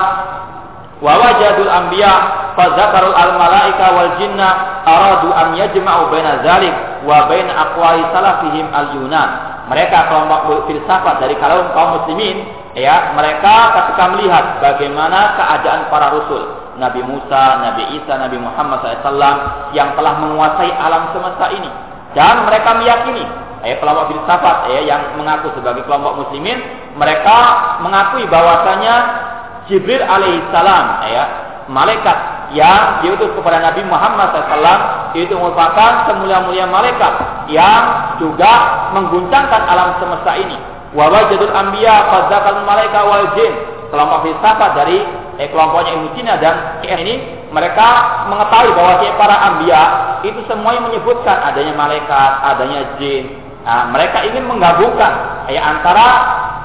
ووجدوا 1.02 1.64
الأنبياء 1.64 2.18
fadzakarul 2.59 3.15
al 3.15 3.39
malaika 3.39 3.85
wal 3.95 4.11
jinna 4.19 4.83
aradu 4.83 5.31
an 5.31 5.55
yajma'u 5.55 6.11
baina 6.11 6.43
dzalik 6.43 6.75
wa 7.07 7.31
baina 7.31 7.71
aqwali 7.71 8.03
salafihim 8.11 8.67
al 8.75 8.99
yunan 8.99 9.29
mereka 9.71 10.11
kelompok 10.11 10.67
filsafat 10.67 11.23
dari 11.23 11.39
kalau 11.39 11.71
kaum 11.71 12.03
muslimin 12.03 12.43
ya 12.75 13.15
mereka 13.15 13.71
ketika 13.79 14.03
melihat 14.11 14.45
bagaimana 14.59 15.39
keadaan 15.39 15.87
para 15.87 16.11
rasul 16.11 16.69
Nabi 16.79 17.03
Musa, 17.03 17.59
Nabi 17.59 17.99
Isa, 17.99 18.15
Nabi 18.15 18.39
Muhammad 18.39 18.79
SAW 19.03 19.75
yang 19.75 19.99
telah 19.99 20.15
menguasai 20.23 20.71
alam 20.71 21.11
semesta 21.11 21.51
ini. 21.51 21.67
Dan 22.15 22.47
mereka 22.47 22.79
meyakini 22.79 23.21
ya, 23.67 23.75
kelompok 23.83 24.15
filsafat 24.15 24.71
ya, 24.71 24.81
yang 24.95 25.01
mengaku 25.19 25.51
sebagai 25.59 25.83
kelompok 25.85 26.25
muslimin 26.25 26.57
mereka 26.95 27.37
mengakui 27.83 28.25
bahwasanya 28.31 28.95
Jibril 29.69 30.01
alaihissalam 30.01 30.85
ya 31.13 31.48
malaikat 31.69 32.17
yang 32.57 33.05
diutus 33.05 33.29
kepada 33.37 33.61
Nabi 33.61 33.85
Muhammad 33.85 34.33
SAW 34.33 35.13
itu 35.13 35.33
merupakan 35.37 36.09
semulia-mulia 36.09 36.65
malaikat 36.65 37.45
yang 37.53 38.17
juga 38.17 38.89
mengguncangkan 38.97 39.61
alam 39.69 40.01
semesta 40.01 40.33
ini. 40.33 40.57
Wawajadul 40.97 41.53
anbiya 41.53 42.09
fadzakal 42.09 42.65
malaikat 42.65 43.03
wal 43.05 43.29
jin. 43.37 43.53
Kelompok 43.89 44.21
filsafat 44.25 44.77
dari 44.77 45.01
eh, 45.41 45.49
kelompoknya 45.49 45.97
Ibnu 45.97 46.09
Sina 46.13 46.37
dan 46.37 46.81
KS 46.81 46.99
ini 47.05 47.15
mereka 47.49 47.87
mengetahui 48.29 48.73
bahwa 48.77 49.01
para 49.17 49.35
ambia 49.49 49.81
itu 50.21 50.37
semuanya 50.45 50.85
menyebutkan 50.85 51.37
adanya 51.41 51.73
malaikat, 51.73 52.31
adanya 52.53 52.79
jin. 53.01 53.48
Nah, 53.63 53.91
mereka 53.91 54.23
ingin 54.23 54.47
menggabungkan 54.47 55.45
eh, 55.51 55.59
antara 55.59 56.07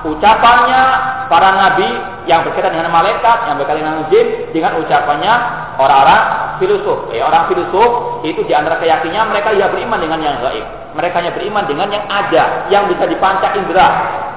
ucapannya 0.07 0.83
para 1.27 1.51
nabi 1.57 1.89
yang 2.31 2.47
berkaitan 2.47 2.77
dengan 2.77 2.93
malaikat, 2.95 3.51
yang 3.51 3.57
berkaitan 3.59 3.83
dengan 3.83 4.07
jin 4.13 4.27
dengan 4.55 4.73
ucapannya 4.79 5.33
orang-orang 5.81 6.23
filosof. 6.63 7.11
Eh, 7.11 7.21
orang 7.21 7.51
filosof 7.51 8.23
itu 8.23 8.47
di 8.47 8.55
antara 8.55 8.79
keyakinannya 8.79 9.33
mereka 9.35 9.53
ya 9.59 9.69
beriman 9.69 9.99
dengan 9.99 10.21
yang 10.23 10.37
gaib. 10.39 10.67
Mereka 10.95 11.15
hanya 11.19 11.33
beriman 11.35 11.65
dengan 11.67 11.89
yang 11.91 12.07
ada, 12.07 12.71
yang 12.71 12.87
bisa 12.87 13.05
dipanca 13.11 13.51
indera. 13.59 13.89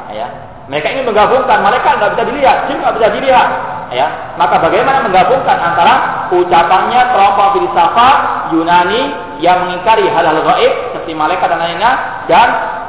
Ya. 0.10 0.28
Mereka 0.68 0.88
ingin 0.92 1.06
menggabungkan 1.08 1.64
malaikat 1.64 1.96
nggak 2.02 2.12
bisa 2.18 2.24
dilihat, 2.28 2.58
jin 2.68 2.82
nggak 2.82 2.96
bisa 3.00 3.08
dilihat 3.14 3.50
ya 3.92 4.36
maka 4.36 4.60
bagaimana 4.60 5.08
menggabungkan 5.08 5.56
antara 5.56 6.28
ucapannya 6.32 7.02
kelompok 7.16 7.48
filsafat 7.56 8.18
Yunani 8.52 9.02
yang 9.44 9.68
mengingkari 9.68 10.06
hal-hal 10.10 10.42
gaib 10.42 10.74
seperti 10.94 11.14
malaikat 11.14 11.48
dan 11.48 11.60
lainnya 11.62 11.92
dan 12.26 12.48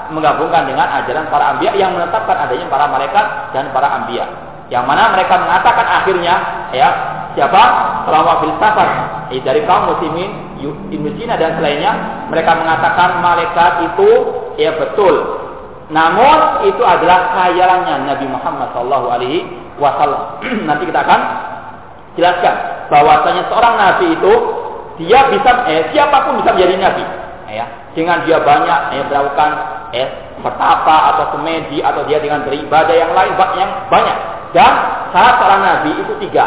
menggabungkan 0.08 0.64
dengan 0.64 0.88
ajaran 1.04 1.28
para 1.28 1.56
ambia 1.56 1.76
yang 1.76 1.92
menetapkan 1.92 2.48
adanya 2.48 2.66
para 2.72 2.88
malaikat 2.88 3.24
dan 3.52 3.68
para 3.76 3.88
ambia 4.00 4.24
yang 4.68 4.84
mana 4.84 5.16
mereka 5.16 5.40
mengatakan 5.40 5.86
akhirnya 5.88 6.34
ya 6.76 6.88
siapa? 7.32 7.62
Kelompok 8.04 8.36
filsafat 8.44 8.88
eh, 9.32 9.40
dari 9.40 9.64
kaum 9.64 9.96
muslimin 9.96 10.60
Ibnu 10.60 11.08
dan 11.24 11.60
selainnya 11.60 11.92
mereka 12.28 12.56
mengatakan 12.56 13.20
malaikat 13.24 13.72
itu 13.92 14.10
ya 14.60 14.76
betul. 14.76 15.14
Namun 15.88 16.68
itu 16.68 16.84
adalah 16.84 17.32
khayalannya 17.32 18.12
Nabi 18.12 18.26
Muhammad 18.28 18.76
Shallallahu 18.76 19.06
Alaihi 19.08 19.48
Wasallam. 19.80 20.44
Nanti 20.68 20.84
kita 20.84 21.00
akan 21.00 21.20
jelaskan 22.18 22.54
bahwasanya 22.92 23.46
seorang 23.48 23.74
nabi 23.78 24.06
itu 24.18 24.32
dia 24.98 25.30
bisa 25.30 25.50
eh, 25.70 25.94
siapa 25.94 26.26
pun 26.26 26.42
bisa 26.42 26.50
menjadi 26.54 26.74
nabi, 26.74 27.04
ya. 27.54 27.64
Dengan 27.94 28.26
dia 28.26 28.42
banyak 28.42 28.80
eh, 28.98 29.02
melakukan 29.06 29.50
eh, 29.94 30.08
pertapa 30.42 31.14
atau 31.14 31.24
semedi 31.38 31.78
atau 31.82 32.02
dia 32.06 32.18
dengan 32.18 32.42
beribadah 32.42 32.94
yang 32.94 33.14
lain 33.14 33.32
yang 33.58 33.70
banyak. 33.86 34.18
Dan 34.50 34.72
syarat 35.14 35.34
seorang 35.38 35.62
nabi 35.62 35.90
itu 36.02 36.12
tiga, 36.26 36.46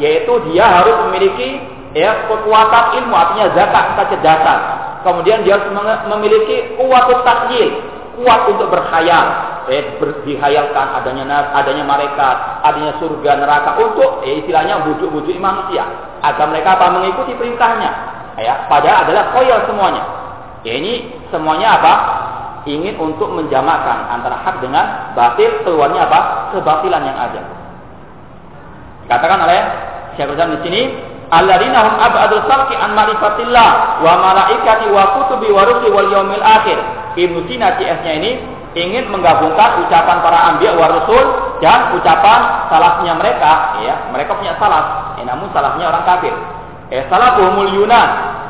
yaitu 0.00 0.32
dia 0.50 0.64
harus 0.64 0.96
memiliki 1.08 1.60
ya 1.92 2.30
kekuatan 2.30 2.84
ilmu 3.02 3.14
artinya 3.14 3.46
zakat 3.52 3.84
kecerdasan. 3.98 4.58
Kemudian 5.00 5.42
dia 5.44 5.56
harus 5.56 5.68
memiliki 6.08 6.76
kuat 6.76 7.08
takjil, 7.24 7.68
kuat 8.20 8.52
untuk 8.52 8.68
berkhayal, 8.68 9.24
eh, 9.72 9.96
dihayalkan 10.28 10.86
adanya 11.00 11.56
adanya 11.56 11.84
malaikat, 11.88 12.36
adanya 12.60 12.92
surga 13.00 13.40
neraka 13.40 13.80
untuk 13.80 14.20
eh, 14.28 14.44
istilahnya 14.44 14.84
bujuk-bujuk 14.84 15.40
manusia 15.40 15.88
agar 16.20 16.52
mereka 16.52 16.76
apa 16.76 16.92
mengikuti 16.92 17.32
perintahnya. 17.34 17.90
Ya, 18.40 18.68
padahal 18.68 19.08
adalah 19.08 19.32
koyal 19.36 19.64
semuanya. 19.68 20.04
Ya, 20.64 20.76
ini 20.76 21.12
semuanya 21.32 21.80
apa? 21.80 21.92
Ingin 22.68 23.00
untuk 23.00 23.32
menjamakkan 23.32 24.12
antara 24.12 24.36
hak 24.44 24.60
dengan 24.60 25.16
batil, 25.16 25.64
keluarnya 25.64 26.04
apa? 26.04 26.20
Kebatilan 26.52 27.02
yang 27.04 27.16
ada. 27.16 27.40
Katakan 29.08 29.40
oleh 29.48 29.60
Syekh 30.14 30.36
di 30.36 30.58
sini, 30.68 30.82
alladzina 31.30 31.78
hum 31.86 31.94
abadul 32.02 32.42
khalqi 32.44 32.74
an 32.74 32.90
ma'rifatillah 32.98 33.70
wa 34.02 34.12
malaikati 34.18 34.90
wa 34.90 35.02
kutubi 35.16 35.48
wa 35.54 35.62
rusuli 35.66 35.90
wal 35.94 36.08
yaumil 36.10 36.42
akhir. 36.42 36.78
Ibnu 37.14 37.46
Sina 37.46 37.78
CS-nya 37.78 38.12
ini 38.22 38.30
ingin 38.74 39.10
menggabungkan 39.10 39.82
ucapan 39.86 40.22
para 40.22 40.38
ambiya 40.54 40.74
wa 40.78 40.86
rasul 40.90 41.24
dan 41.62 41.94
ucapan 41.94 42.70
salafnya 42.70 43.14
mereka 43.14 43.78
ya. 43.82 43.94
Mereka 44.10 44.34
punya 44.38 44.58
salaf 44.58 45.18
ya, 45.18 45.24
namun 45.26 45.50
salafnya 45.54 45.90
orang 45.90 46.04
kafir. 46.06 46.34
Eh 46.90 47.06
salafuhumul 47.06 47.70
Yunan 47.70 48.08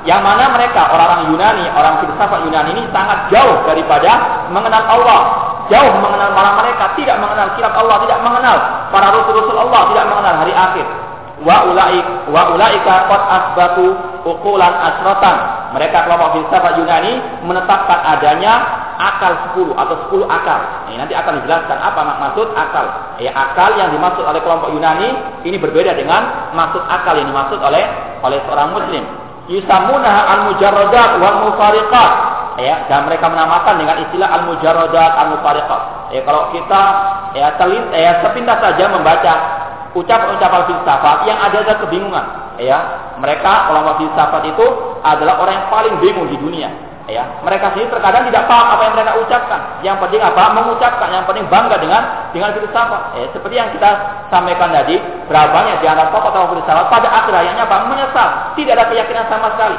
yang 0.09 0.25
mana 0.25 0.49
mereka 0.57 0.89
orang-orang 0.89 1.29
Yunani 1.29 1.65
orang 1.77 2.01
filsafat 2.01 2.49
Yunani 2.49 2.73
ini 2.73 2.83
sangat 2.89 3.29
jauh 3.29 3.61
daripada 3.69 4.49
mengenal 4.49 4.85
Allah. 4.89 5.21
Jauh 5.69 5.93
mengenal 6.03 6.35
para 6.35 6.51
mereka 6.65 6.85
tidak 6.97 7.21
mengenal 7.21 7.55
kitab 7.55 7.77
Allah 7.77 7.97
tidak 8.03 8.19
mengenal 8.25 8.57
para 8.91 9.07
rasul-rasul 9.13 9.55
Allah 9.55 9.81
tidak 9.93 10.05
mengenal 10.09 10.35
hari 10.43 10.51
akhir 10.57 11.10
wa 11.41 11.57
ulaik 11.73 12.07
wa 12.29 12.53
ulaika 12.53 13.09
qad 13.09 13.23
asbatu 13.29 13.87
uqulan 14.25 14.75
asratan. 14.75 15.37
Mereka 15.71 16.05
kelompok 16.05 16.35
filsafat 16.37 16.83
Yunani 16.83 17.13
menetapkan 17.47 17.99
adanya 18.03 18.53
akal 19.01 19.33
10 19.57 19.73
atau 19.73 19.97
10 20.13 20.27
akal. 20.29 20.61
Ini 20.91 20.97
nanti 21.01 21.15
akan 21.17 21.41
dijelaskan 21.41 21.79
apa 21.79 22.01
maksud 22.21 22.49
akal. 22.53 22.87
Ya, 23.23 23.33
akal 23.33 23.79
yang 23.79 23.95
dimaksud 23.95 24.27
oleh 24.27 24.43
kelompok 24.45 24.75
Yunani 24.75 25.09
ini 25.47 25.57
berbeda 25.57 25.97
dengan 25.97 26.53
maksud 26.53 26.83
akal 26.85 27.17
yang 27.17 27.31
dimaksud 27.33 27.59
oleh 27.63 27.87
oleh 28.21 28.39
seorang 28.45 28.69
muslim. 28.77 29.05
Yusamuna 29.49 30.13
al-mujarradat 30.39 31.11
wal 31.19 31.49
mufariqat. 31.49 32.13
Ya, 32.61 32.85
dan 32.93 33.09
mereka 33.09 33.25
menamakan 33.31 33.81
dengan 33.81 34.05
istilah 34.05 34.29
al-mujarradat 34.37 35.13
al-mufariqat. 35.17 36.13
Ya, 36.13 36.21
kalau 36.27 36.53
kita 36.53 36.83
ya 37.33 37.55
telit 37.57 37.85
ya 37.95 38.21
sepintas 38.27 38.59
saja 38.59 38.85
membaca 38.91 39.33
ucapan-ucapan 39.97 40.63
filsafat 40.71 41.19
yang 41.27 41.39
ada 41.39 41.57
ada 41.67 41.75
kebingungan 41.83 42.27
ya 42.63 42.79
mereka 43.19 43.71
kelompok 43.71 44.05
filsafat 44.05 44.43
itu 44.47 44.67
adalah 45.03 45.41
orang 45.43 45.55
yang 45.59 45.69
paling 45.69 45.95
bingung 45.99 46.29
di 46.31 46.39
dunia 46.39 46.71
Ya, 47.11 47.27
mereka 47.43 47.75
sendiri 47.75 47.91
terkadang 47.91 48.23
tidak 48.31 48.47
paham 48.47 48.79
apa 48.79 48.83
yang 48.87 48.95
mereka 48.95 49.19
ucapkan. 49.19 49.61
Yang 49.83 49.99
penting 50.07 50.23
apa? 50.23 50.43
Mengucapkan. 50.55 51.09
Yang 51.11 51.25
penting 51.27 51.47
bangga 51.51 51.77
dengan 51.83 52.03
dengan 52.31 52.55
filsafat. 52.55 53.19
Ya, 53.19 53.27
seperti 53.35 53.55
yang 53.59 53.75
kita 53.75 53.91
sampaikan 54.31 54.71
tadi, 54.71 55.03
berapa 55.27 55.51
banyak 55.51 55.83
di 55.83 55.87
antara 55.91 56.15
tokoh-tokoh 56.15 56.63
filsafat 56.63 56.87
pada 56.87 57.09
akhir 57.11 57.35
hayatnya 57.35 57.67
apa? 57.67 57.91
Menyesal, 57.91 58.29
tidak 58.55 58.73
ada 58.79 58.85
keyakinan 58.95 59.27
sama 59.27 59.51
sekali. 59.59 59.79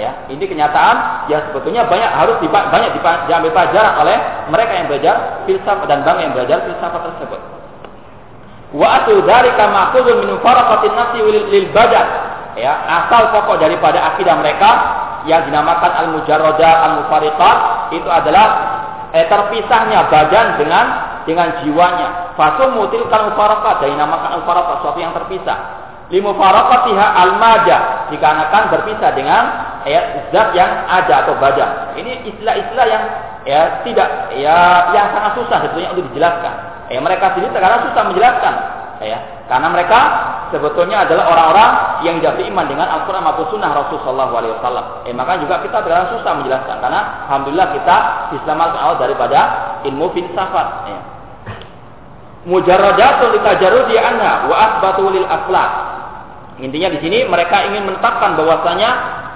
Ya, 0.00 0.10
ini 0.32 0.40
kenyataan 0.46 1.28
yang 1.28 1.44
sebetulnya 1.52 1.84
banyak 1.84 2.10
harus 2.16 2.40
dipa, 2.40 2.72
banyak 2.72 2.96
dipa, 2.96 3.28
diambil 3.28 3.52
pelajaran 3.52 4.00
oleh 4.00 4.16
mereka 4.48 4.72
yang 4.72 4.86
belajar 4.88 5.14
filsafat 5.44 5.84
dan 5.84 6.00
bangga 6.00 6.22
yang 6.24 6.32
belajar 6.32 6.64
filsafat 6.64 7.12
tersebut. 7.12 7.59
Wa 8.70 9.02
atu 9.02 9.18
dzalika 9.26 9.66
ma'khudun 9.66 10.16
min 10.22 10.30
faraqatin 10.38 10.94
nafsi 10.94 11.18
lil 11.26 11.66
badan. 11.74 12.06
Ya, 12.54 12.74
asal 12.86 13.30
pokok 13.34 13.62
daripada 13.62 14.14
akidah 14.14 14.38
mereka 14.38 14.70
yang 15.26 15.46
dinamakan 15.48 15.90
al-mujarradah 16.06 16.74
al-mufariqat 16.86 17.56
itu 17.94 18.08
adalah 18.10 18.46
eh, 19.10 19.26
terpisahnya 19.26 20.06
badan 20.06 20.46
dengan 20.58 20.84
dengan 21.26 21.62
jiwanya. 21.62 22.34
Fasum 22.38 22.78
mutilkan 22.78 23.34
mufaraqat 23.34 23.82
dan 23.82 23.98
dinamakan 23.98 24.30
al-faraqat 24.40 24.74
sesuatu 24.82 24.98
yang 25.02 25.14
terpisah. 25.14 25.58
Limufaraqatiha 26.10 27.06
al-mada 27.22 27.78
dikarenakan 28.10 28.62
berpisah 28.74 29.10
dengan 29.14 29.42
ya, 29.86 30.26
zat 30.34 30.50
yang 30.58 30.70
ada 30.90 31.26
atau 31.26 31.38
badan. 31.38 31.94
Ini 32.02 32.26
istilah-istilah 32.34 32.86
yang 32.86 33.04
ya 33.46 33.60
tidak 33.86 34.34
ya 34.34 34.90
yang 34.90 35.06
sangat 35.14 35.32
susah 35.38 35.58
sebetulnya 35.62 35.94
untuk 35.94 36.10
dijelaskan. 36.10 36.79
Ya, 36.90 36.98
mereka 36.98 37.32
sendiri 37.32 37.54
terkadang 37.54 37.86
susah 37.86 38.02
menjelaskan 38.10 38.54
ya 39.00 39.40
karena 39.48 39.66
mereka 39.72 40.00
sebetulnya 40.52 41.08
adalah 41.08 41.26
orang-orang 41.32 41.70
yang 42.06 42.14
tidak 42.20 42.38
beriman 42.38 42.70
dengan 42.70 42.86
Al-Quran 42.86 43.24
maupun 43.24 43.46
Sunnah 43.50 43.72
Rasulullah 43.74 44.30
SAW. 44.30 45.08
Eh, 45.08 45.14
maka 45.16 45.40
juga 45.42 45.58
kita 45.64 45.82
terkadang 45.82 46.14
susah 46.14 46.38
menjelaskan 46.38 46.76
karena 46.78 47.00
alhamdulillah 47.26 47.68
kita 47.74 47.96
diselamatkan 48.36 48.78
Allah 48.78 48.98
daripada 49.00 49.40
ilmu 49.88 50.06
filsafat. 50.14 50.68
Ya. 50.86 51.00
Mujarradatun 52.46 53.28
litajarudi 53.36 53.96
anha 53.98 54.46
wa 54.46 54.56
asbatu 54.70 55.02
lil 55.10 55.26
akhlaq. 55.26 55.72
Intinya 56.60 56.88
di 56.92 56.98
sini 57.00 57.18
mereka 57.24 57.64
ingin 57.72 57.88
menetapkan 57.88 58.36
bahwasanya 58.36 58.90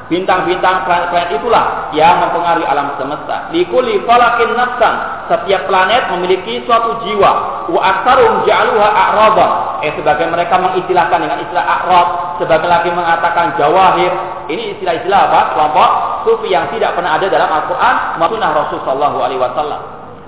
Bintang-bintang 0.05 0.85
planet-planet 0.85 1.41
itulah 1.41 1.89
yang 1.97 2.21
mempengaruhi 2.21 2.69
alam 2.69 2.93
semesta. 3.01 3.49
Likuli 3.57 4.05
falakin 4.05 4.53
nafsan. 4.53 4.95
Setiap 5.33 5.65
planet 5.65 6.13
memiliki 6.13 6.61
suatu 6.69 7.01
jiwa. 7.09 7.33
Wa 7.73 7.81
aksarum 7.81 8.45
ja'aluha 8.45 8.85
a'rada. 8.85 9.47
Eh, 9.81 9.97
sebagai 9.97 10.29
mereka 10.29 10.61
mengistilahkan 10.61 11.19
dengan 11.25 11.41
istilah 11.41 11.65
a'rad. 11.65 12.09
Sebagai 12.37 12.69
lagi 12.69 12.93
mengatakan 12.93 13.57
jawahir. 13.57 14.13
Ini 14.53 14.77
istilah-istilah 14.77 15.21
apa? 15.33 15.41
Kelompok 15.57 15.91
sufi 16.29 16.53
yang 16.53 16.69
tidak 16.69 16.93
pernah 16.93 17.17
ada 17.17 17.25
dalam 17.33 17.49
Al-Quran. 17.49 17.95
Sunnah 18.35 18.51
Rasul 18.51 18.79
Sallallahu 18.85 19.19
Alaihi 19.25 19.41
Wasallam. 19.41 19.81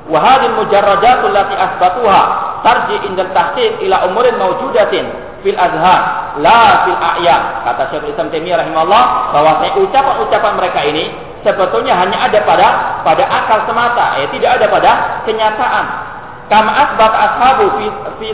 Wahadil 0.07 0.55
mujarradatul 0.55 1.35
lati 1.35 1.53
asbatuha 1.59 2.21
tarji 2.63 2.97
indal 3.11 3.29
tahqiq 3.35 3.83
ila 3.83 4.07
umurin 4.07 4.39
mawjudatin 4.39 5.26
fil 5.47 5.55
azhar, 5.55 6.35
la 6.43 6.83
fil 6.83 6.99
a'yan. 6.99 7.43
Kata 7.63 7.95
Syekhul 7.95 8.11
Islam 8.11 8.35
Taimiyah 8.35 8.67
rahimahullah 8.67 9.05
bahwa 9.31 9.63
ucapan-ucapan 9.79 10.53
mereka 10.59 10.81
ini 10.83 11.15
sebetulnya 11.47 11.95
hanya 11.95 12.27
ada 12.27 12.43
pada 12.43 12.69
pada 13.07 13.25
akal 13.31 13.63
semata, 13.71 14.19
ya 14.19 14.27
tidak 14.35 14.51
ada 14.59 14.67
pada 14.67 14.93
kenyataan. 15.23 15.87
Kama 16.51 16.71
asbat 16.71 17.13
ashabu 17.15 17.65
fi, 17.79 17.87
fi 18.23 18.29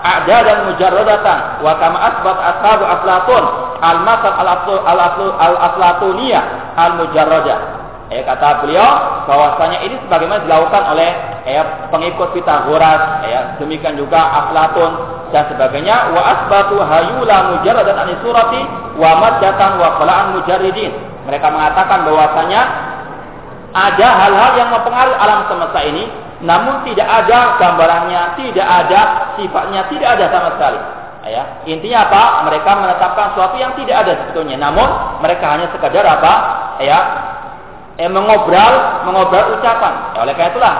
ada 0.00 0.36
dan 0.46 0.58
mujarradatan 0.70 1.38
wa 1.62 1.74
kama 1.78 1.98
asbat 1.98 2.38
ashabu 2.38 2.84
aflatun 2.86 3.42
al-masal 3.82 4.34
al-aflatuniyah 4.38 6.42
al-mujarradah 6.78 7.80
Eh, 8.10 8.26
kata 8.26 8.66
beliau 8.66 9.22
bahwasanya 9.30 9.86
ini 9.86 9.94
sebagaimana 10.02 10.42
dilakukan 10.42 10.82
oleh 10.82 11.14
eh, 11.46 11.62
pengikut 11.94 12.34
Pitagoras, 12.34 13.22
eh, 13.22 13.54
demikian 13.62 13.94
juga 13.94 14.18
Aflatun 14.18 15.19
dan 15.30 15.50
sebagainya. 15.50 16.14
Wa 16.14 16.22
asbatu 16.36 16.78
hayula 16.78 17.56
mujarradan 17.56 17.96
an 17.96 18.08
surati 18.22 18.60
wa 18.98 19.10
maddatan 19.18 19.78
wa 19.78 19.98
qala'an 19.98 20.26
mujarridin. 20.38 20.92
Mereka 21.26 21.46
mengatakan 21.50 22.06
bahwasanya 22.06 22.60
ada 23.70 24.08
hal-hal 24.18 24.52
yang 24.58 24.68
mempengaruhi 24.74 25.14
alam 25.14 25.46
semesta 25.46 25.80
ini, 25.86 26.10
namun 26.42 26.82
tidak 26.90 27.06
ada 27.06 27.54
gambarannya, 27.62 28.22
tidak 28.34 28.66
ada 28.66 29.00
sifatnya, 29.38 29.86
tidak 29.86 30.08
ada 30.18 30.24
sama 30.34 30.48
sekali. 30.58 30.80
Ya, 31.20 31.44
intinya 31.68 32.08
apa? 32.08 32.22
Mereka 32.48 32.70
menetapkan 32.80 33.36
sesuatu 33.36 33.56
yang 33.60 33.76
tidak 33.76 33.96
ada 34.02 34.12
sebetulnya, 34.24 34.56
namun 34.56 34.88
mereka 35.20 35.52
hanya 35.52 35.68
sekadar 35.68 36.02
apa? 36.02 36.32
Ya, 36.80 36.98
eh, 38.00 38.08
mengobrol 38.08 39.04
mengobrol 39.04 39.60
ucapan. 39.60 40.16
Ya, 40.16 40.24
oleh 40.24 40.32
karena 40.32 40.50
itulah 40.50 40.74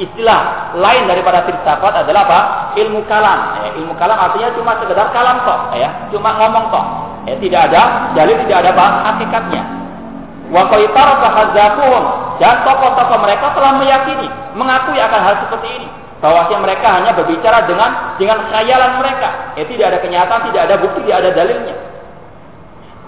istilah 0.00 0.72
lain 0.78 1.04
daripada 1.04 1.44
filsafat 1.44 2.04
adalah 2.06 2.22
apa? 2.24 2.40
Ilmu 2.80 3.04
kalam. 3.04 3.60
Ya, 3.60 3.70
ilmu 3.76 3.92
kalam 4.00 4.16
artinya 4.16 4.48
cuma 4.56 4.76
sekedar 4.80 5.12
kalam 5.12 5.44
kok, 5.44 5.76
ya, 5.76 5.88
cuma 6.08 6.32
ngomong 6.36 6.72
kok. 6.72 6.86
Ya, 7.28 7.34
tidak 7.38 7.60
ada 7.70 7.82
dalil, 8.16 8.36
tidak 8.46 8.58
ada 8.64 8.70
apa 8.72 8.86
hakikatnya. 9.12 9.62
Wa 10.52 10.68
qaitara 10.68 11.14
dan 12.40 12.54
tokoh-tokoh 12.66 13.18
mereka 13.22 13.54
telah 13.54 13.72
meyakini, 13.78 14.28
mengakui 14.56 14.98
akan 14.98 15.20
hal 15.20 15.34
seperti 15.46 15.68
ini. 15.80 15.88
Bahwasanya 16.22 16.58
mereka 16.62 16.86
hanya 16.86 17.10
berbicara 17.18 17.66
dengan 17.66 18.14
dengan 18.14 18.46
khayalan 18.50 19.02
mereka. 19.02 19.58
Ya, 19.58 19.64
tidak 19.66 19.86
ada 19.90 19.98
kenyataan, 20.00 20.40
tidak 20.50 20.62
ada 20.70 20.74
bukti, 20.78 21.02
tidak 21.02 21.18
ada 21.22 21.30
dalilnya. 21.34 21.74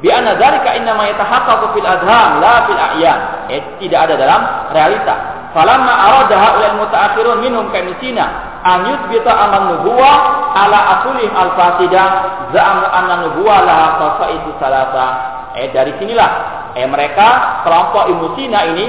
Bi 0.03 0.13
anna 0.13 0.37
dzalika 0.37 0.77
innama 0.77 1.09
yatahaqqaqu 1.09 1.65
fil 1.73 1.89
adham 1.89 2.31
la 2.43 2.55
fil 2.69 2.77
a'yan. 2.77 3.19
Eh, 3.49 3.63
tidak 3.81 4.11
ada 4.11 4.15
dalam 4.21 4.41
realita. 4.75 5.34
Falamma 5.55 5.93
arada 6.11 6.35
haulal 6.35 6.77
mutaakhirun 6.83 7.39
minhum 7.39 7.71
kamisina 7.71 8.27
an 8.67 8.91
yuthbita 8.91 9.31
aman 9.31 9.63
nubuwa 9.71 10.13
ala 10.51 10.79
asulih 10.99 11.31
al 11.31 11.55
fasida 11.55 12.03
za'amu 12.51 12.87
anna 12.91 13.15
nubuwa 13.23 13.63
laha 13.63 13.87
khasaisu 14.03 14.51
salasa. 14.59 15.07
Eh 15.55 15.71
dari 15.71 15.95
sinilah 16.03 16.31
eh 16.75 16.83
mereka 16.91 17.63
kelompok 17.63 18.11
Ibnu 18.11 18.35
Sina 18.35 18.67
ini 18.75 18.87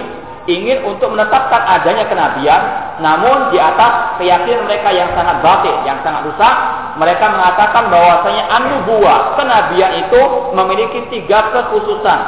ingin 0.49 0.81
untuk 0.89 1.13
menetapkan 1.13 1.61
adanya 1.69 2.09
kenabian 2.09 2.61
namun 2.97 3.51
di 3.51 3.59
atas 3.59 4.17
keyakinan 4.17 4.65
mereka 4.65 4.89
yang 4.89 5.11
sangat 5.13 5.43
batin, 5.43 5.83
yang 5.83 5.99
sangat 5.99 6.31
rusak, 6.31 6.55
mereka 6.95 7.27
mengatakan 7.27 7.91
bahwasanya 7.91 8.43
anubuwa, 8.55 9.35
kenabian 9.35 10.07
itu 10.07 10.21
memiliki 10.55 10.99
tiga 11.11 11.51
kekhususan. 11.51 12.19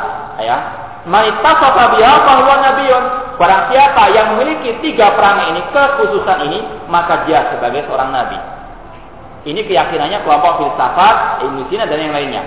Ya, 0.44 0.58
Manitasafa 1.08 1.96
biha 1.96 2.16
bahwa 2.28 2.54
nabiun. 2.68 3.06
Barang 3.38 3.70
siapa 3.70 4.04
yang 4.18 4.34
memiliki 4.34 4.82
tiga 4.82 5.14
perangai 5.14 5.54
ini, 5.54 5.62
kekhususan 5.70 6.40
ini, 6.50 6.60
maka 6.90 7.22
dia 7.30 7.54
sebagai 7.54 7.86
seorang 7.86 8.10
nabi. 8.10 8.38
Ini 9.46 9.62
keyakinannya 9.62 10.26
kelompok 10.26 10.58
filsafat, 10.58 11.46
ilmu 11.46 11.70
Sina 11.70 11.86
dan 11.86 12.02
yang 12.02 12.12
lainnya. 12.18 12.44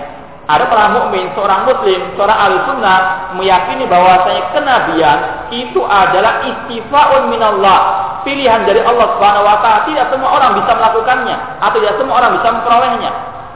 Ada 0.51 0.67
orang 0.67 0.91
mukmin, 0.99 1.31
seorang 1.31 1.63
muslim, 1.63 2.01
seorang 2.19 2.35
ahli 2.35 2.57
sunnah 2.67 2.99
meyakini 3.39 3.87
bahwasanya 3.87 4.51
kenabian 4.51 5.19
itu 5.47 5.79
adalah 5.79 6.43
istifaun 6.43 7.31
minallah, 7.31 7.79
pilihan 8.27 8.67
dari 8.67 8.83
Allah 8.83 9.15
Subhanahu 9.15 9.47
wa 9.47 9.63
taala. 9.63 9.87
Tidak 9.87 10.11
semua 10.11 10.29
orang 10.35 10.59
bisa 10.59 10.75
melakukannya 10.75 11.35
atau 11.63 11.77
tidak 11.79 11.95
semua 11.95 12.19
orang 12.19 12.31
bisa 12.35 12.47
memperolehnya. 12.51 13.11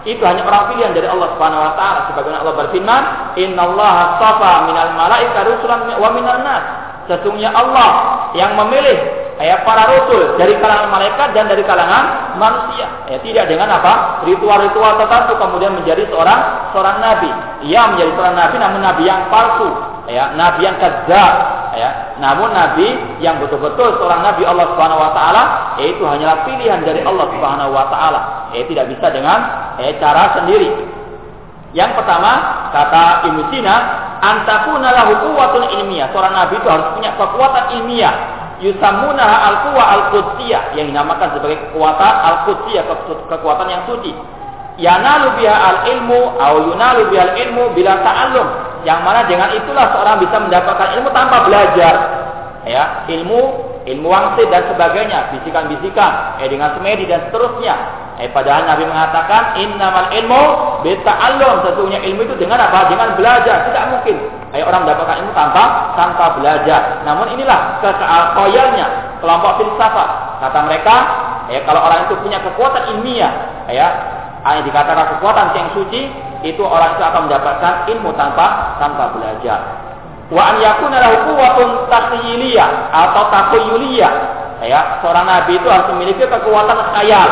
Itu 0.07 0.21
hanya 0.23 0.45
orang 0.47 0.71
pilihan 0.71 0.93
dari 0.95 1.07
Allah 1.09 1.27
Subhanahu 1.35 1.65
wa 1.67 1.73
taala. 1.75 1.99
Sebagaimana 2.13 2.39
Allah 2.47 2.55
berfirman, 2.63 3.03
"Innallaha 3.43 3.99
astafa 4.15 4.51
minal 4.71 4.91
malaikati 4.95 5.47
rusulan 5.51 5.79
wa 5.99 6.09
minan 6.15 6.41
nas." 6.47 6.84
Sesungguhnya 7.05 7.53
Allah 7.53 7.89
yang 8.33 8.57
memilih 8.57 8.97
ya, 9.41 9.61
para 9.67 9.85
rasul 9.85 10.39
dari 10.39 10.55
kalangan 10.57 10.89
malaikat 10.89 11.35
dan 11.35 11.45
dari 11.51 11.61
kalangan 11.67 12.35
manusia. 12.39 12.87
Ya, 13.11 13.17
tidak 13.19 13.45
dengan 13.51 13.67
apa? 13.69 14.23
Ritual-ritual 14.23 14.95
tertentu 14.97 15.33
kemudian 15.35 15.75
menjadi 15.75 16.07
seorang 16.07 16.71
seorang 16.71 16.97
nabi. 17.03 17.29
Ia 17.67 17.81
menjadi 17.93 18.11
seorang 18.15 18.35
nabi 18.35 18.55
namun 18.57 18.79
nabi 18.79 19.03
yang 19.03 19.21
palsu, 19.27 19.69
ya, 20.07 20.33
nabi 20.33 20.59
yang 20.63 20.77
kadzab, 20.79 21.33
ya. 21.75 21.89
Namun 22.17 22.49
nabi 22.55 22.87
yang 23.19 23.37
betul-betul 23.43 23.99
seorang 23.99 24.23
nabi 24.23 24.47
Allah 24.47 24.71
Subhanahu 24.71 25.03
wa 25.03 25.11
taala 25.11 25.43
yaitu 25.77 26.03
hanyalah 26.07 26.47
pilihan 26.47 26.79
dari 26.87 27.03
Allah 27.03 27.27
Subhanahu 27.29 27.71
wa 27.75 27.85
taala. 27.91 28.21
Ya, 28.55 28.63
tidak 28.65 28.85
bisa 28.95 29.11
dengan 29.11 29.39
ya, 29.77 29.91
cara 29.99 30.39
sendiri. 30.39 30.95
Yang 31.75 31.91
pertama, 31.99 32.31
kata 32.71 33.27
Ibnu 33.27 33.51
Sina, 33.51 33.75
antakuna 34.25 34.89
lahu 34.89 35.11
quwwatun 35.29 35.63
ilmiah. 35.81 36.09
Seorang 36.09 36.33
nabi 36.33 36.57
itu 36.57 36.67
harus 36.67 36.87
punya 36.97 37.13
kekuatan 37.13 37.65
ilmiah. 37.77 38.15
Yusamunaha 38.63 39.37
al-quwa 39.51 39.83
al-qudsiyah 39.83 40.79
yang 40.79 40.87
dinamakan 40.87 41.35
sebagai 41.35 41.59
kekuatan 41.69 42.13
al-qudsiyah 42.23 42.83
kekuatan 43.27 43.67
yang 43.67 43.83
suci. 43.83 44.15
Yanalu 44.75 45.39
biha 45.39 45.55
al-ilmu 45.55 46.35
atau 46.39 46.71
yunalu 46.71 47.11
biha 47.11 47.23
al-ilmu 47.31 47.75
bila 47.75 47.99
ta'allum. 47.99 48.47
Yang 48.87 48.99
mana 49.01 49.21
dengan 49.27 49.49
itulah 49.55 49.91
seorang 49.91 50.17
bisa 50.23 50.37
mendapatkan 50.39 50.87
ilmu 50.99 51.09
tanpa 51.11 51.37
belajar. 51.47 51.95
Ya 52.65 53.05
ilmu 53.11 53.41
ilmu 53.85 54.07
wangsit 54.09 54.49
dan 54.49 54.65
sebagainya 54.73 55.37
bisikan-bisikan 55.37 56.41
eh 56.41 56.49
dengan 56.49 56.73
semedi 56.79 57.05
dan 57.05 57.29
seterusnya. 57.29 57.75
Eh 58.17 58.31
padahal 58.33 58.65
Nabi 58.65 58.83
mengatakan 58.89 59.59
innamal 59.61 60.09
ilmu 60.15 60.43
beta 60.85 61.09
alum 61.09 61.65
sesungguhnya 61.65 62.05
ilmu 62.05 62.29
itu 62.29 62.37
dengan 62.37 62.61
apa? 62.61 62.85
Dengan 62.85 63.17
belajar. 63.17 63.65
Tidak 63.65 63.83
mungkin. 63.89 64.15
Kayak 64.53 64.69
orang 64.69 64.81
mendapatkan 64.85 65.17
ilmu 65.25 65.33
tanpa 65.33 65.63
tanpa 65.97 66.25
belajar. 66.37 67.01
Namun 67.01 67.33
inilah 67.33 67.81
kekoyalnya 67.81 69.17
kelompok 69.17 69.57
filsafat. 69.57 70.09
Kata 70.45 70.59
mereka, 70.69 70.95
ya 71.49 71.65
kalau 71.65 71.81
orang 71.81 72.05
itu 72.05 72.13
punya 72.21 72.37
kekuatan 72.45 72.93
ilmiah, 72.93 73.33
ya 73.73 73.87
yang 74.45 74.61
dikatakan 74.61 75.17
kekuatan 75.17 75.57
yang 75.57 75.73
suci, 75.73 76.05
itu 76.45 76.61
orang 76.61 76.93
itu 76.93 77.01
akan 77.01 77.25
mendapatkan 77.25 77.89
ilmu 77.89 78.13
tanpa 78.13 78.77
tanpa 78.77 79.09
belajar. 79.17 79.59
Wa 80.29 80.53
an 80.53 80.55
yakuna 80.61 81.01
lahu 81.01 81.33
quwwatun 81.33 81.89
atau 82.93 83.23
takhyuliyah. 83.33 84.13
Ya, 84.65 84.97
seorang 85.03 85.29
nabi 85.29 85.61
itu 85.61 85.67
harus 85.69 85.93
memiliki 85.93 86.25
kekuatan 86.25 86.79
khayal. 86.97 87.29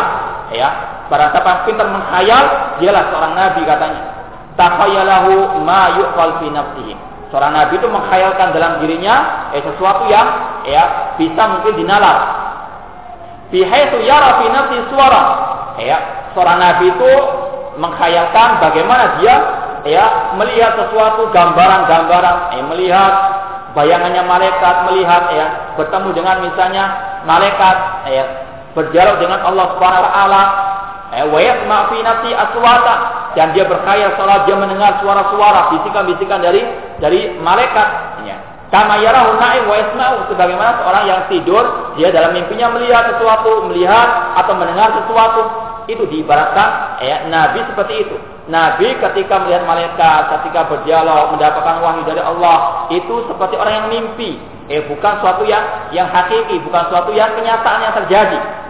Ya, 0.54 0.93
Para 1.12 1.30
siapa 1.30 1.68
pintar 1.68 1.93
menghayal, 1.93 2.78
dialah 2.82 3.04
seorang 3.12 3.34
nabi 3.38 3.62
katanya. 3.68 4.01
Takhayalahu 4.58 5.62
ma 5.66 5.93
yuqal 5.99 6.41
fi 6.41 6.47
nafsihi. 6.49 6.93
Seorang 7.30 7.54
nabi 7.54 7.82
itu 7.82 7.89
menghayalkan 7.89 8.54
dalam 8.54 8.82
dirinya 8.82 9.49
eh, 9.54 9.62
sesuatu 9.66 10.06
yang 10.10 10.26
ya 10.66 11.14
bisa 11.18 11.43
mungkin 11.49 11.74
dinalar. 11.78 12.18
Fi 13.49 13.66
haitsu 13.66 14.01
yara 14.06 14.41
fi 14.41 14.45
nafsi 14.54 14.78
suara. 14.93 15.24
Ya, 15.82 16.30
seorang 16.38 16.58
nabi 16.62 16.93
itu 16.93 17.12
menghayalkan 17.82 18.62
bagaimana 18.62 19.18
dia 19.22 19.36
ya 19.86 20.34
melihat 20.38 20.78
sesuatu 20.78 21.30
gambaran-gambaran, 21.34 22.58
eh, 22.58 22.64
melihat 22.74 23.14
bayangannya 23.78 24.24
malaikat, 24.26 24.76
melihat 24.89 25.24
ya 25.34 25.45
bertemu 25.78 26.10
dengan 26.14 26.41
misalnya 26.45 26.84
malaikat, 27.26 27.78
ya 28.10 28.43
berdialog 28.74 29.21
dengan 29.21 29.39
Allah 29.45 29.65
Subhanahu 29.78 30.03
wa 30.03 30.11
taala, 30.13 30.41
Eh, 31.13 31.30
aswata 32.34 32.95
dan 33.38 33.53
dia 33.53 33.69
berkhayal 33.69 34.17
salat 34.17 34.49
dia 34.49 34.57
mendengar 34.57 34.97
suara-suara 34.97 35.69
bisikan-bisikan 35.78 36.41
dari 36.41 36.65
dari 36.97 37.38
malaikat 37.38 37.88
ya. 38.26 38.38
Kama 38.74 38.97
yarahu 38.97 39.38
na'im 39.38 39.69
sebagaimana 40.34 40.82
seorang 40.82 41.03
yang 41.05 41.21
tidur 41.30 41.93
dia 41.93 42.09
dalam 42.09 42.34
mimpinya 42.34 42.74
melihat 42.74 43.13
sesuatu, 43.13 43.69
melihat 43.69 44.34
atau 44.41 44.57
mendengar 44.57 44.89
sesuatu 44.97 45.41
itu 45.86 46.01
diibaratkan 46.09 46.97
ya 47.05 47.30
nabi 47.30 47.61
seperti 47.69 48.09
itu. 48.09 48.17
Nabi 48.49 48.97
ketika 48.97 49.45
melihat 49.45 49.69
malaikat, 49.69 50.34
ketika 50.41 50.65
berdialog, 50.65 51.38
mendapatkan 51.38 51.78
wahyu 51.86 52.01
dari 52.09 52.26
Allah, 52.26 52.89
itu 52.89 53.30
seperti 53.30 53.53
orang 53.53 53.86
yang 53.86 53.88
mimpi. 53.93 54.41
Eh 54.65 54.82
bukan 54.89 55.21
suatu 55.21 55.45
yang 55.45 55.93
yang 55.93 56.09
hakiki, 56.09 56.57
bukan 56.65 56.89
suatu 56.89 57.13
yang 57.13 57.38
kenyataan 57.38 57.86
yang 57.86 57.93
terjadi. 58.01 58.62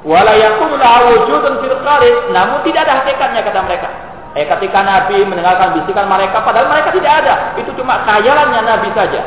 Wala 0.00 0.32
wujudun 0.32 1.60
fil 1.60 1.76
kharij 1.84 2.32
namun 2.32 2.64
tidak 2.64 2.88
ada 2.88 3.04
hakikatnya 3.04 3.44
kata 3.44 3.60
mereka. 3.68 3.88
Eh 4.32 4.46
ketika 4.46 4.80
nabi 4.80 5.26
mendengarkan 5.26 5.76
bisikan 5.76 6.08
mereka 6.08 6.40
padahal 6.40 6.72
mereka 6.72 6.94
tidak 6.94 7.12
ada. 7.20 7.34
Itu 7.60 7.74
cuma 7.76 8.00
khayalannya 8.08 8.60
nabi 8.64 8.88
saja. 8.96 9.20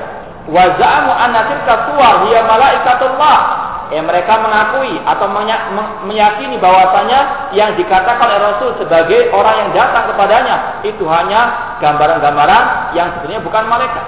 Wa 0.50 0.64
za'amu 0.80 1.12
anna 1.14 1.42
tilka 1.46 1.76
suwar 1.92 2.26
hiya 2.26 2.42
malaikatullah. 2.48 3.38
Eh 3.94 4.02
mereka 4.02 4.42
mengakui 4.42 4.98
atau 5.06 5.28
meyakini 6.10 6.58
bahwasanya 6.58 7.54
yang 7.54 7.78
dikatakan 7.78 8.26
oleh 8.26 8.40
Rasul 8.42 8.74
sebagai 8.82 9.30
orang 9.30 9.56
yang 9.60 9.70
datang 9.78 10.10
kepadanya 10.10 10.82
itu 10.82 11.06
hanya 11.06 11.78
gambaran-gambaran 11.84 12.96
yang 12.98 13.14
sebenarnya 13.20 13.46
bukan 13.46 13.64
malaikat. 13.70 14.06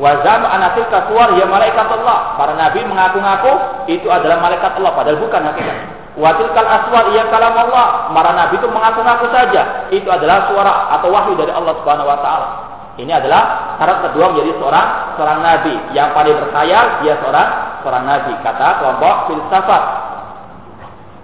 Wazam 0.00 0.44
anatil 0.48 0.88
kaswar 0.88 1.36
ya 1.36 1.44
malaikat 1.44 1.84
Allah. 1.84 2.38
Para 2.40 2.56
nabi 2.56 2.80
mengaku-ngaku 2.88 3.52
itu 3.92 4.08
adalah 4.08 4.40
malaikat 4.40 4.72
Allah 4.80 4.92
padahal 4.96 5.20
bukan 5.20 5.42
hakikatnya. 5.52 5.95
Watilkal 6.16 6.64
aswar 6.64 7.12
ia 7.12 7.28
kalam 7.28 7.52
Allah. 7.52 8.08
Para 8.08 8.32
nabi 8.32 8.56
itu 8.56 8.68
mengaku-ngaku 8.72 9.28
saja. 9.28 9.88
Itu 9.92 10.08
adalah 10.08 10.48
suara 10.48 10.96
atau 10.96 11.12
wahyu 11.12 11.36
dari 11.36 11.52
Allah 11.52 11.76
Subhanahu 11.76 12.08
wa 12.08 12.18
taala. 12.24 12.48
Ini 12.96 13.12
adalah 13.12 13.76
syarat 13.76 14.08
kedua 14.08 14.32
menjadi 14.32 14.56
seorang 14.56 14.88
seorang 15.20 15.38
nabi. 15.44 15.74
Yang 15.92 16.08
paling 16.16 16.36
berkhayal 16.40 16.84
dia 17.04 17.14
seorang 17.20 17.48
seorang 17.84 18.04
nabi. 18.08 18.32
Kata 18.40 18.68
kelompok 18.80 19.14
filsafat. 19.28 19.82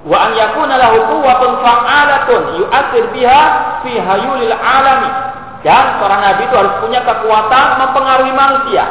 Wa 0.04 0.16
an 0.28 0.30
yakuna 0.36 0.74
lahu 0.76 0.98
quwwatun 1.08 1.50
fa'alatun 1.64 2.42
yu'athir 2.60 3.06
biha 3.16 3.42
fi 3.80 3.92
hayulil 3.96 4.52
alami. 4.52 5.10
Dan 5.64 5.84
seorang 6.04 6.20
nabi 6.20 6.40
itu 6.44 6.54
harus 6.58 6.74
punya 6.84 7.00
kekuatan 7.00 7.66
mempengaruhi 7.80 8.32
manusia. 8.36 8.84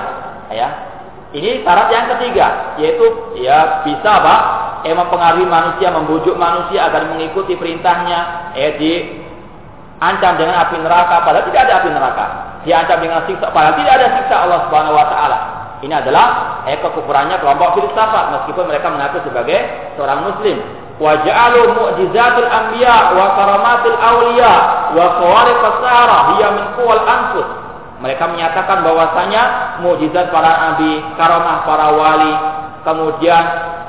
Ya. 0.49 0.90
Ini 1.31 1.63
syarat 1.63 1.87
yang 1.95 2.05
ketiga, 2.17 2.75
yaitu 2.75 3.05
ya 3.39 3.87
bisa 3.87 4.09
apa? 4.19 4.35
eh 4.81 4.91
mempengaruhi 4.97 5.45
manusia, 5.45 5.93
membujuk 5.93 6.35
manusia 6.35 6.89
agar 6.89 7.07
mengikuti 7.13 7.53
perintahnya, 7.53 8.51
eh 8.57 8.75
diancam 8.81 10.33
dengan 10.41 10.65
api 10.65 10.75
neraka, 10.81 11.21
padahal 11.21 11.45
tidak 11.47 11.61
ada 11.69 11.73
api 11.79 11.89
neraka. 11.93 12.25
Diancam 12.65 12.97
dengan 12.99 13.21
siksa, 13.29 13.53
padahal 13.53 13.77
tidak 13.77 13.93
ada 13.95 14.07
siksa 14.19 14.35
Allah 14.43 14.59
Subhanahu 14.67 14.97
wa 14.97 15.07
taala. 15.07 15.39
Ini 15.81 15.93
adalah 15.97 16.27
eh 16.69 16.77
kekufurannya 16.77 17.41
kelompok 17.41 17.79
filsafat 17.79 18.25
meskipun 18.37 18.69
mereka 18.69 18.91
mengaku 18.93 19.21
sebagai 19.25 19.59
seorang 19.97 20.29
muslim. 20.29 20.61
Wa 21.01 21.17
mu'jizatul 21.25 22.45
anbiya 22.45 23.17
wa 23.17 23.33
karamatil 23.33 23.97
awliya 23.97 24.53
wa 24.93 25.05
khawariq 25.17 25.57
as-sahara 25.57 26.17
hiya 26.35 26.47
min 26.53 26.65
quwwal 26.77 27.01
anfus. 27.01 27.70
Mereka 28.01 28.23
menyatakan 28.33 28.81
bahwasanya 28.81 29.41
mukjizat 29.85 30.33
para 30.33 30.51
nabi, 30.73 31.05
karamah 31.21 31.57
para 31.69 31.87
wali, 31.93 32.33
kemudian 32.81 33.43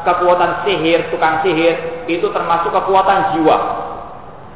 kekuatan 0.05 0.69
sihir, 0.69 1.09
tukang 1.09 1.41
sihir, 1.41 2.05
itu 2.13 2.29
termasuk 2.29 2.69
kekuatan 2.77 3.33
jiwa. 3.33 3.57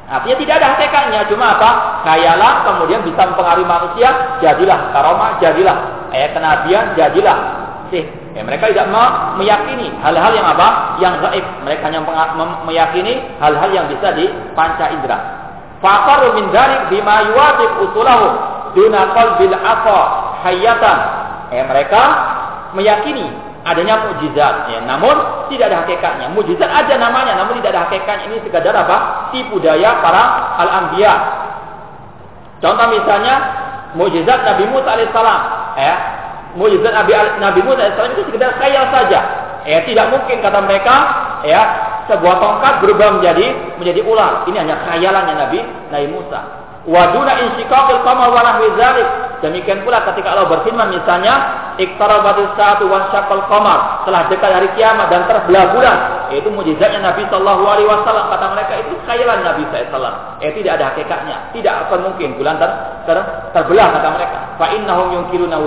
Artinya 0.07 0.37
tidak 0.39 0.55
ada 0.61 0.69
hakikatnya, 0.77 1.21
cuma 1.33 1.59
apa? 1.59 1.71
Kayalah, 2.05 2.69
kemudian 2.69 3.03
bisa 3.03 3.27
mempengaruhi 3.27 3.67
manusia, 3.67 4.39
jadilah 4.45 4.93
karomah, 4.95 5.41
jadilah 5.43 5.77
ayat 6.13 6.31
kenabian, 6.37 6.95
jadilah 6.95 7.39
sih. 7.91 8.05
Ya, 8.37 8.45
mereka 8.45 8.69
tidak 8.69 8.93
meyakini 9.41 9.89
hal-hal 10.05 10.37
yang 10.37 10.45
apa? 10.45 11.01
Yang 11.01 11.15
gaib. 11.25 11.45
Mereka 11.65 11.83
hanya 11.89 12.05
meyakini 12.69 13.25
hal-hal 13.41 13.71
yang 13.73 13.89
bisa 13.89 14.13
dipanca 14.13 14.93
indera. 14.93 15.19
Faqaru 15.81 16.37
min 16.37 16.53
bima 16.93 17.17
yuwafiq 17.33 17.73
usulahum 17.89 18.56
duna 18.77 19.17
qalbil 19.17 19.57
afa 19.57 20.01
hayatan. 20.45 20.99
Eh, 21.57 21.65
mereka 21.65 22.03
meyakini 22.77 23.25
adanya 23.65 24.07
mujizat 24.07 24.71
ya. 24.71 24.79
Namun 24.85 25.49
tidak 25.51 25.73
ada 25.73 25.79
hakikatnya. 25.83 26.31
Mujizat 26.31 26.69
ada 26.69 26.95
namanya 27.01 27.41
namun 27.41 27.59
tidak 27.59 27.75
ada 27.75 27.83
hakikatnya. 27.91 28.31
Ini 28.31 28.37
sekadar 28.45 28.77
apa? 28.77 28.97
Tipu 29.35 29.59
daya 29.59 29.99
para 30.05 30.23
al-anbiya. 30.61 31.15
Contoh 32.61 32.87
misalnya 32.93 33.35
mujizat 33.97 34.45
Nabi 34.45 34.65
Musa 34.71 34.89
alaihissalam 34.93 35.41
ya. 35.81 35.95
Mujizat 36.57 36.93
Nabi 36.93 37.13
Nabi 37.41 37.61
Musa 37.65 37.81
alaihissalam 37.83 38.13
itu 38.15 38.25
sekedar 38.29 38.55
khayal 38.61 38.85
saja. 38.93 39.21
Ya, 39.67 39.83
tidak 39.83 40.15
mungkin 40.15 40.39
kata 40.39 40.63
mereka 40.63 40.95
ya 41.43 41.63
sebuah 42.07 42.39
tongkat 42.39 42.87
berubah 42.87 43.19
menjadi 43.19 43.75
menjadi 43.83 44.01
ular. 44.07 44.47
Ini 44.47 44.63
hanya 44.63 44.77
khayalannya 44.87 45.35
Nabi 45.35 45.59
Nabi 45.91 46.07
Musa. 46.07 46.66
Waduna 46.87 47.35
insyikakil 47.43 47.99
qamar 48.07 48.31
wa 48.31 48.43
nahwi. 48.47 48.71
Demikian 49.43 49.83
pula 49.83 50.07
ketika 50.07 50.33
Allah 50.33 50.49
berfirman 50.49 50.95
misalnya, 50.95 51.35
iqtarabatis 51.83 52.55
saatu 52.55 52.87
wa 52.87 53.11
syaqal 53.11 53.43
qamar. 53.51 54.07
Telah 54.07 54.31
dekat 54.31 54.51
hari 54.55 54.71
kiamat 54.79 55.11
dan 55.11 55.27
terbelah 55.27 55.75
bulan. 55.75 55.99
Yaitu 56.31 56.47
mujizatnya 56.49 57.03
Nabi 57.03 57.27
sallallahu 57.27 57.63
alaihi 57.67 57.91
wasallam. 57.91 58.31
Kata 58.31 58.47
mereka 58.55 58.73
itu 58.87 58.95
khayalan 59.03 59.39
Nabi 59.43 59.63
sallallahu 59.67 60.41
Eh 60.47 60.51
tidak 60.55 60.73
ada 60.79 60.85
hakikatnya. 60.95 61.37
Tidak 61.59 61.75
akan 61.87 61.99
mungkin 62.07 62.39
bulan 62.39 62.55
ter, 62.63 62.71
ter, 63.11 63.19
terbelah 63.51 63.87
kata 63.91 64.09
mereka. 64.15 64.37
Fa 64.55 64.67
innahum 64.71 65.11
yunkiruna. 65.11 65.59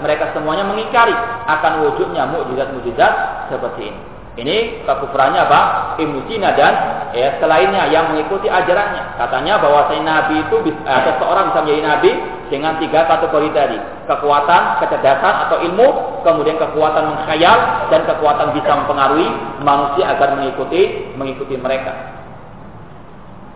Mereka 0.00 0.24
semuanya 0.32 0.64
mengingkari 0.64 1.14
akan 1.44 1.72
wujudnya 1.84 2.24
mukjizat-mukjizat 2.32 3.12
seperti 3.52 3.92
ini. 3.92 4.13
Ini 4.34 4.82
kekufurannya 4.82 5.46
apa? 5.46 5.60
Ibnu 6.02 6.26
Sina 6.26 6.58
dan 6.58 6.74
ya, 7.14 7.38
selainnya 7.38 7.86
yang 7.86 8.10
mengikuti 8.10 8.50
ajarannya. 8.50 9.14
Katanya 9.14 9.62
bahwa 9.62 9.86
nabi 10.02 10.42
itu 10.42 10.56
atau 10.82 11.12
seorang 11.22 11.54
bisa 11.54 11.60
menjadi 11.62 11.82
nabi 11.86 12.10
dengan 12.50 12.74
tiga 12.82 13.06
kategori 13.06 13.48
tadi. 13.54 13.78
Kekuatan, 14.10 14.82
kecerdasan 14.82 15.34
atau 15.46 15.62
ilmu, 15.62 15.86
kemudian 16.26 16.58
kekuatan 16.58 17.14
mengkhayal 17.14 17.86
dan 17.94 18.10
kekuatan 18.10 18.58
bisa 18.58 18.74
mempengaruhi 18.74 19.28
manusia 19.62 20.10
agar 20.10 20.34
mengikuti 20.34 21.14
mengikuti 21.14 21.54
mereka. 21.54 21.94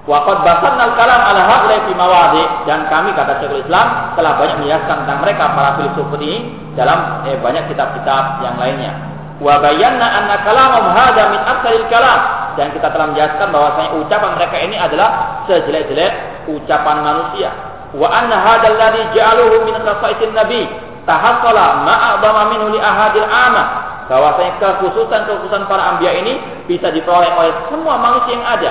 Waqad 0.06 0.40
basanna 0.40 0.94
al-kalam 0.94 1.20
ala 1.20 1.42
haula'i 1.42 1.84
fi 1.84 1.92
mawadi 1.92 2.44
dan 2.64 2.86
kami 2.88 3.12
kata 3.12 3.44
Syekhul 3.44 3.66
Islam 3.66 4.16
telah 4.16 4.40
banyak 4.40 4.56
menjelaskan 4.62 5.04
tentang 5.04 5.20
mereka 5.20 5.44
para 5.52 5.70
filsuf 5.76 6.08
ini 6.22 6.54
dalam 6.78 7.28
eh, 7.28 7.36
banyak 7.36 7.66
kitab-kitab 7.66 8.46
yang 8.46 8.56
lainnya. 8.56 9.17
Wa 9.38 9.62
bayanna 9.62 10.02
anna 10.02 10.42
kalamum 10.42 10.90
hadza 10.98 11.30
min 11.30 11.40
aksalil 11.46 11.86
kalam 11.86 12.20
dan 12.58 12.74
kita 12.74 12.90
telah 12.90 13.06
menjelaskan 13.14 13.48
bahwasanya 13.54 13.90
ucapan 14.02 14.30
mereka 14.34 14.56
ini 14.58 14.74
adalah 14.74 15.08
sejelek-jelek 15.46 16.12
ucapan 16.50 17.06
manusia. 17.06 17.54
Wa 17.94 18.10
anna 18.10 18.34
hadzal 18.34 18.74
ladzi 18.74 19.14
ja'aluhu 19.14 19.62
min 19.62 19.78
khasaisin 19.78 20.34
nabi 20.34 20.66
tahassala 21.06 21.86
ma'adama 21.86 22.50
minhu 22.50 22.74
li 22.74 22.80
ahadil 22.82 23.24
ama 23.30 23.64
bahwasanya 24.10 24.58
kekhususan-kekhususan 24.58 25.70
para 25.70 25.94
anbiya 25.94 26.18
ini 26.18 26.34
bisa 26.66 26.90
diperoleh 26.90 27.30
oleh 27.38 27.52
semua 27.70 27.94
manusia 27.94 28.34
yang 28.34 28.42
ada. 28.42 28.70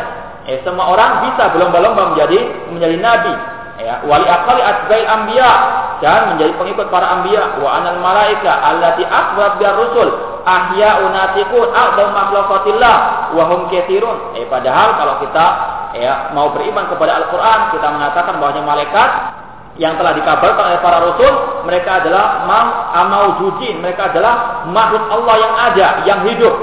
Eh, 0.51 0.59
semua 0.67 0.91
orang 0.91 1.31
bisa 1.31 1.47
berlomba-lomba 1.55 2.11
menjadi 2.11 2.39
menjadi 2.75 2.97
nabi. 2.99 3.33
Ya, 3.77 4.01
wali 4.03 4.25
akali 4.25 4.61
asbail 4.65 5.05
anbiya 5.05 5.51
dan 6.01 6.35
menjadi 6.35 6.59
pengikut 6.59 6.91
para 6.91 7.07
anbiya 7.07 7.61
wa 7.61 7.69
anal 7.77 8.01
malaika 8.01 8.51
allati 8.67 9.05
akhbarat 9.05 9.61
biar 9.61 9.77
rusul 9.77 10.09
ahya 10.47 11.03
unatiqun 11.03 11.67
a'dam 11.75 12.15
makhluqatillah 12.15 12.95
wa 13.35 13.43
hum 13.51 13.67
katsirun. 13.67 14.39
Eh 14.39 14.47
padahal 14.47 14.95
kalau 14.95 15.19
kita 15.27 15.45
ya 15.99 16.31
mau 16.31 16.55
beriman 16.55 16.87
kepada 16.87 17.19
Al-Qur'an, 17.19 17.75
kita 17.75 17.87
mengatakan 17.91 18.39
bahwa 18.39 18.63
malaikat 18.63 19.09
yang 19.77 19.93
telah 19.99 20.15
dikabarkan 20.17 20.63
oleh 20.73 20.79
para 20.81 20.97
rasul, 21.03 21.33
mereka 21.67 22.01
adalah 22.01 22.47
amaujudin, 23.05 23.77
mereka 23.77 24.09
adalah 24.09 24.65
makhluk 24.71 25.05
Allah 25.05 25.35
yang 25.37 25.53
ada, 25.53 25.87
yang 26.07 26.19
hidup. 26.25 26.55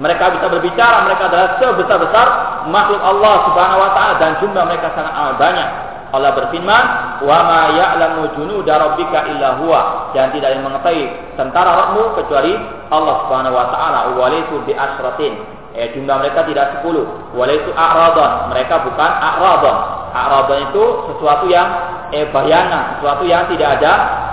Mereka 0.00 0.32
bisa 0.36 0.46
berbicara, 0.48 1.04
mereka 1.04 1.28
adalah 1.28 1.60
sebesar-besar 1.60 2.26
makhluk 2.68 3.00
Allah 3.00 3.34
Subhanahu 3.48 3.80
wa 3.80 3.90
taala 3.96 4.14
dan 4.20 4.30
jumlah 4.40 4.64
mereka 4.68 4.92
sangat 4.92 5.12
banyak. 5.36 5.89
Allah 6.10 6.34
berfirman, 6.34 6.84
"Wa 7.22 7.38
ma 7.46 7.60
ya'lamu 7.70 8.34
junuda 8.34 8.72
rabbika 8.82 9.30
illa 9.30 9.62
huwa." 9.62 10.10
Dan 10.10 10.34
tidak 10.34 10.58
yang 10.58 10.66
mengetahui 10.66 11.06
tentara 11.38 11.70
Rabbmu 11.70 12.18
kecuali 12.18 12.58
Allah 12.90 13.14
Subhanahu 13.26 13.54
wa 13.54 13.66
taala. 13.70 14.00
Walaitu 14.18 14.58
bi 14.66 14.74
asratin. 14.74 15.38
Eh, 15.70 15.94
jumlah 15.94 16.18
mereka 16.18 16.42
tidak 16.50 16.82
10. 16.82 17.06
Walaitu 17.38 17.70
a'radhan. 17.70 18.50
Mereka 18.50 18.74
bukan 18.90 19.10
a'radhan. 19.22 19.76
A'radhan 20.10 20.58
itu 20.66 20.84
sesuatu 21.14 21.46
yang 21.46 21.68
eh 22.10 22.26
bayangan, 22.34 22.98
sesuatu 22.98 23.22
yang 23.22 23.46
tidak 23.46 23.78
ada 23.78 23.92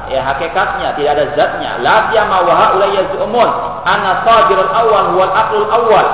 eh 0.09 0.17
hakikatnya, 0.17 0.97
tidak 0.97 1.11
ada 1.13 1.25
zatnya. 1.37 1.71
La 1.85 2.09
yama 2.09 2.41
wa 2.41 2.53
haula 2.57 2.89
yaz'umun 2.89 3.49
anna 3.85 4.25
sajirul 4.25 4.71
awal 4.73 5.13
huwal 5.13 5.29
aqlul 5.29 5.69
awal. 5.69 6.07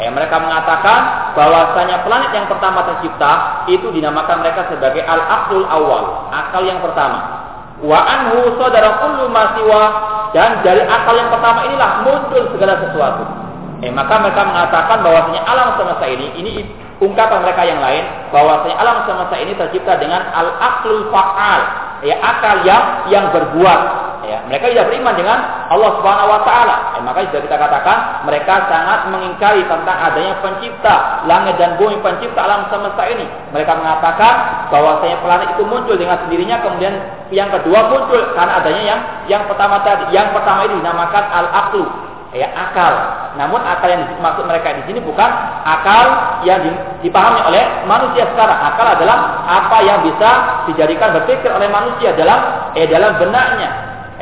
Eh, 0.00 0.08
mereka 0.08 0.40
mengatakan 0.40 1.32
bahwasanya 1.36 2.00
planet 2.08 2.32
yang 2.32 2.48
pertama 2.48 2.80
tercipta 2.88 3.64
itu 3.68 3.92
dinamakan 3.92 4.40
mereka 4.40 4.64
sebagai 4.72 5.04
al-aqlul 5.04 5.68
awal, 5.68 6.32
akal 6.32 6.64
yang 6.64 6.80
pertama. 6.80 7.44
Wa 7.84 8.00
anhu 8.00 8.56
sadara 8.56 9.04
kullu 9.04 9.28
ma 9.28 9.52
siwa 9.52 9.84
dan 10.32 10.64
dari 10.64 10.80
akal 10.88 11.12
yang 11.12 11.28
pertama 11.28 11.68
inilah 11.68 11.90
muncul 12.08 12.42
segala 12.56 12.80
sesuatu. 12.80 13.22
Eh, 13.84 13.92
maka 13.92 14.16
mereka 14.22 14.48
mengatakan 14.48 15.04
bahwasanya 15.04 15.42
alam 15.44 15.76
semesta 15.76 16.06
ini 16.08 16.26
ini 16.40 16.52
ungkapan 17.02 17.42
mereka 17.44 17.66
yang 17.66 17.82
lain 17.82 18.32
bahwasanya 18.32 18.78
alam 18.78 18.96
semesta 19.04 19.36
ini 19.36 19.52
tercipta 19.58 20.00
dengan 20.00 20.24
al-aqlul 20.32 21.12
fa'al, 21.12 21.62
ya 22.02 22.18
akal 22.18 22.66
yang 22.66 22.84
yang 23.08 23.24
berbuat. 23.30 24.02
Ya, 24.22 24.38
mereka 24.46 24.70
tidak 24.70 24.86
beriman 24.86 25.18
dengan 25.18 25.66
Allah 25.66 25.98
Subhanahu 25.98 26.30
wa 26.30 26.40
taala. 26.46 26.94
Ya, 26.94 27.00
maka 27.02 27.26
sudah 27.26 27.42
kita 27.42 27.58
katakan 27.58 28.22
mereka 28.22 28.54
sangat 28.70 29.10
mengingkari 29.10 29.66
tentang 29.66 29.98
adanya 29.98 30.38
pencipta 30.38 31.26
langit 31.26 31.58
dan 31.58 31.74
bumi, 31.74 31.98
pencipta 31.98 32.38
alam 32.38 32.70
semesta 32.70 33.02
ini. 33.10 33.26
Mereka 33.50 33.82
mengatakan 33.82 34.34
bahwasanya 34.70 35.18
planet 35.26 35.48
itu 35.58 35.66
muncul 35.66 35.98
dengan 35.98 36.22
sendirinya 36.22 36.62
kemudian 36.62 36.94
yang 37.34 37.50
kedua 37.50 37.90
muncul 37.90 38.22
karena 38.38 38.62
adanya 38.62 38.82
yang 38.86 39.00
yang 39.26 39.42
pertama 39.50 39.82
tadi. 39.82 40.14
Yang 40.14 40.38
pertama 40.38 40.70
ini 40.70 40.74
dinamakan 40.78 41.24
al-aqlu, 41.26 41.84
ya 42.32 42.48
akal. 42.52 42.92
Namun 43.36 43.60
akal 43.60 43.88
yang 43.92 44.08
dimaksud 44.08 44.44
mereka 44.48 44.76
di 44.76 44.82
sini 44.88 45.00
bukan 45.04 45.30
akal 45.64 46.04
yang 46.48 46.60
dipahami 47.04 47.40
oleh 47.48 47.64
manusia 47.84 48.28
sekarang. 48.32 48.56
Akal 48.56 48.86
adalah 48.96 49.44
apa 49.44 49.78
yang 49.84 50.00
bisa 50.04 50.30
dijadikan 50.72 51.12
berpikir 51.16 51.52
oleh 51.52 51.68
manusia 51.68 52.16
dalam 52.16 52.72
eh 52.76 52.88
dalam 52.88 53.20
benaknya. 53.20 53.70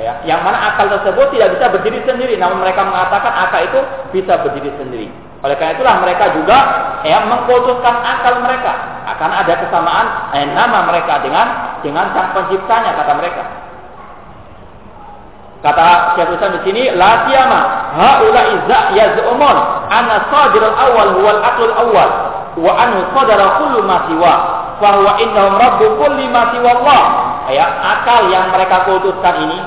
Ya, 0.00 0.16
yang 0.24 0.40
mana 0.40 0.72
akal 0.72 0.88
tersebut 0.88 1.28
tidak 1.28 1.60
bisa 1.60 1.68
berdiri 1.68 2.00
sendiri, 2.08 2.34
namun 2.40 2.64
mereka 2.64 2.88
mengatakan 2.88 3.36
akal 3.36 3.60
itu 3.68 3.80
bisa 4.16 4.40
berdiri 4.40 4.72
sendiri. 4.80 5.12
Oleh 5.40 5.56
karena 5.60 5.76
itulah 5.76 5.96
mereka 6.00 6.24
juga 6.36 6.58
ya 7.04 7.24
mengkultuskan 7.24 7.94
akal 8.00 8.44
mereka. 8.44 8.72
Akan 9.08 9.28
ada 9.32 9.54
kesamaan 9.60 10.06
eh, 10.36 10.46
nama 10.56 10.88
mereka 10.88 11.20
dengan 11.20 11.46
dengan 11.84 12.12
sang 12.16 12.32
penciptanya 12.32 12.96
kata 12.96 13.12
mereka. 13.16 13.42
Kata 15.60 16.16
Syekh 16.16 16.40
Islam 16.40 16.56
di 16.56 16.60
sini, 16.64 16.82
la 16.96 17.28
siyama 17.28 17.60
haula 17.92 18.42
izza 18.56 18.78
yaz'umun 18.96 19.56
anna 19.92 20.24
sadir 20.32 20.64
al-awwal 20.64 21.20
huwa 21.20 21.30
al-aql 21.36 21.68
al-awwal 21.68 22.10
wa 22.56 22.72
anhu 22.80 23.04
sadara 23.12 23.60
kullu 23.60 23.84
ma 23.84 24.08
siwa 24.08 24.34
fa 24.80 24.88
huwa 24.96 25.20
innahum 25.20 25.54
rabbu 25.60 25.86
kulli 26.00 26.32
ma 26.32 26.48
siwa 26.56 26.68
Allah. 26.80 27.02
Ya, 27.52 27.66
akal 27.66 28.32
yang 28.32 28.48
mereka 28.56 28.88
kultuskan 28.88 29.36
ini 29.44 29.58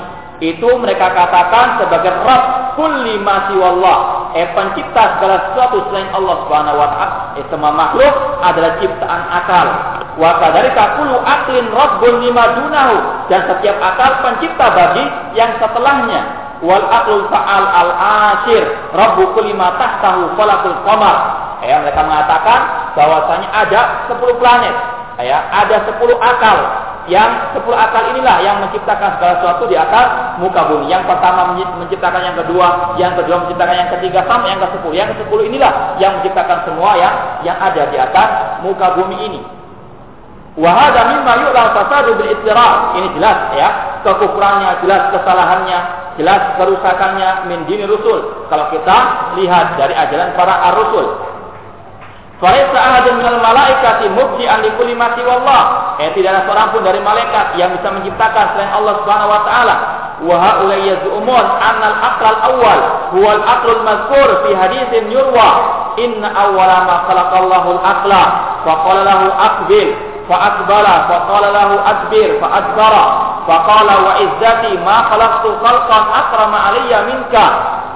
itu 0.42 0.66
mereka 0.82 1.14
katakan 1.14 1.78
sebagai 1.78 2.10
Rabb 2.26 2.74
kulli 2.74 3.14
ma 3.22 3.46
siwa 3.46 3.66
Allah. 3.78 3.98
Eh 4.34 4.50
pencipta 4.50 5.14
segala 5.14 5.46
sesuatu 5.46 5.78
selain 5.94 6.10
Allah 6.10 6.42
Subhanahu 6.42 6.74
wa 6.74 6.88
taala. 6.90 7.14
Eh 7.38 7.44
semua 7.46 7.70
makhluk 7.70 8.14
adalah 8.42 8.82
ciptaan 8.82 9.22
akal. 9.30 9.68
Kadzalika 10.14 11.00
kullu 11.00 11.16
aqlin 11.22 11.66
rabbun 11.74 12.22
lima 12.22 12.44
dunahu 12.54 12.96
dan 13.26 13.50
setiap 13.50 13.76
akal 13.82 14.10
pencipta 14.22 14.66
bagi 14.70 15.04
yang 15.34 15.50
setelahnya. 15.58 16.22
Wal 16.62 16.86
aqlul 16.86 17.26
fa'al 17.28 17.64
al 17.66 17.90
ashir 18.30 18.62
rabbu 18.94 19.34
kulli 19.34 19.52
tahtahu 19.58 20.38
falakul 20.38 20.78
qamar. 20.86 21.16
Ya, 21.64 21.80
mereka 21.80 22.04
mengatakan 22.04 22.60
bahwasanya 22.92 23.48
ada 23.50 23.80
10 24.12 24.36
planet. 24.36 24.76
Ya, 25.16 25.48
ada 25.48 25.80
10 25.88 25.96
akal 26.20 26.58
yang 27.04 27.52
sepuluh 27.52 27.76
akal 27.76 28.16
inilah 28.16 28.40
yang 28.40 28.64
menciptakan 28.64 29.20
segala 29.20 29.36
sesuatu 29.40 29.68
di 29.68 29.76
atas 29.76 30.40
muka 30.40 30.64
bumi. 30.72 30.88
Yang 30.88 31.04
pertama 31.04 31.52
menciptakan 31.52 32.22
yang 32.24 32.36
kedua, 32.40 32.96
yang 32.96 33.12
kedua 33.12 33.44
menciptakan 33.44 33.76
yang 33.76 33.90
ketiga 33.98 34.24
sampai 34.24 34.56
yang 34.56 34.60
ke 34.64 34.68
sepuluh. 34.72 34.94
Yang 34.96 35.08
ke 35.12 35.16
sepuluh 35.24 35.44
inilah 35.44 35.72
yang 36.00 36.12
menciptakan 36.20 36.58
semua 36.64 36.96
yang 36.96 37.14
yang 37.44 37.58
ada 37.60 37.82
di 37.92 37.96
atas 38.00 38.28
muka 38.64 38.96
bumi 38.96 39.16
ini. 39.20 39.40
Wahada 40.54 41.10
mimma 41.10 41.32
yu'la 41.42 41.74
fasadu 41.74 42.14
bil 42.14 42.30
Ini 42.30 43.08
jelas 43.18 43.38
ya, 43.58 43.68
kekufurannya, 44.06 44.86
jelas 44.86 45.10
kesalahannya, 45.10 45.78
jelas 46.14 46.42
kerusakannya 46.62 47.50
min 47.50 47.66
dini 47.66 47.82
rusul. 47.90 48.46
Kalau 48.46 48.70
kita 48.70 48.98
lihat 49.34 49.74
dari 49.74 49.98
ajaran 49.98 50.30
para 50.38 50.54
ar-rusul. 50.70 51.06
Falaisa 52.38 52.78
ahadun 52.78 53.18
minal 53.18 53.42
malaikati 53.42 54.06
mubdi'an 54.14 54.62
li 54.62 54.70
kulli 54.78 54.94
ma. 54.94 55.10
Eh 55.98 56.14
tidak 56.14 56.30
ada 56.38 56.40
seorang 56.46 56.68
pun 56.70 56.86
dari 56.86 57.02
malaikat 57.02 57.58
yang 57.58 57.74
bisa 57.74 57.90
menciptakan 57.90 58.54
selain 58.54 58.70
Allah 58.78 58.94
Subhanahu 59.02 59.30
wa 59.34 59.42
taala. 59.42 59.74
Wa 60.22 60.36
haula 60.38 60.76
yaz'umun 60.78 61.46
anna 61.58 61.86
al-aql 61.98 62.24
al-awwal 62.30 62.80
huwa 63.18 63.30
al-aql 63.42 63.68
al-mazkur 63.82 64.28
fi 64.46 64.50
haditsin 64.54 65.10
yurwa 65.10 65.50
inna 65.98 66.30
awwala 66.30 66.86
ma 66.86 66.96
khalaqallahu 67.10 67.68
al-aqla 67.82 68.22
fa 68.62 68.74
lahu 69.02 69.26
aqbil 69.34 70.13
فأقبل 70.29 70.85
فقال 71.09 71.53
له 71.53 71.69
أدبر 71.89 72.29
فأدبر 72.41 72.93
فقال 73.47 73.87
وعزتي 74.05 74.77
ما 74.85 74.97
خلقت 75.11 75.45
خلقا 75.65 75.99
أكرم 76.19 76.55
علي 76.55 76.91
منك 77.09 77.35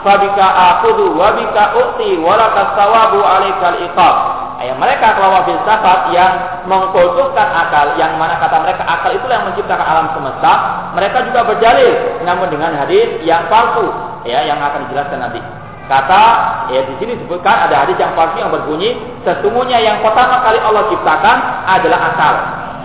فبك 0.06 0.40
أخذ 0.40 1.00
وبك 1.02 1.58
أؤتي 1.58 2.18
ولك 2.18 2.56
الثواب 2.58 3.14
عليك 3.24 3.62
الإقاب 3.70 4.16
Ya, 4.64 4.72
mereka 4.80 5.20
kelompok 5.20 5.44
filsafat 5.44 6.16
yang 6.16 6.64
mengkultuskan 6.72 7.48
akal, 7.52 8.00
yang 8.00 8.16
mana 8.16 8.40
kata 8.40 8.64
mereka 8.64 8.88
akal 8.88 9.12
itulah 9.12 9.44
yang 9.44 9.52
menciptakan 9.52 9.84
alam 9.84 10.08
semesta, 10.16 10.54
mereka 10.96 11.28
juga 11.28 11.44
berjalil, 11.44 12.24
namun 12.24 12.48
dengan 12.48 12.72
hadis 12.80 13.20
yang 13.28 13.44
palsu, 13.52 13.92
ya, 14.24 14.40
yang 14.48 14.64
akan 14.64 14.88
dijelaskan 14.88 15.20
nanti. 15.20 15.44
Kata 15.89 16.23
ya 16.69 16.85
di 16.85 16.95
sini 17.01 17.17
disebutkan 17.17 17.65
ada 17.65 17.89
hadis 17.89 17.97
yang 17.97 18.13
palsu 18.13 18.37
yang 18.37 18.53
berbunyi 18.53 18.93
sesungguhnya 19.25 19.81
yang 19.81 20.05
pertama 20.05 20.45
kali 20.45 20.61
Allah 20.61 20.85
ciptakan 20.93 21.37
adalah 21.65 22.01
akal. 22.13 22.35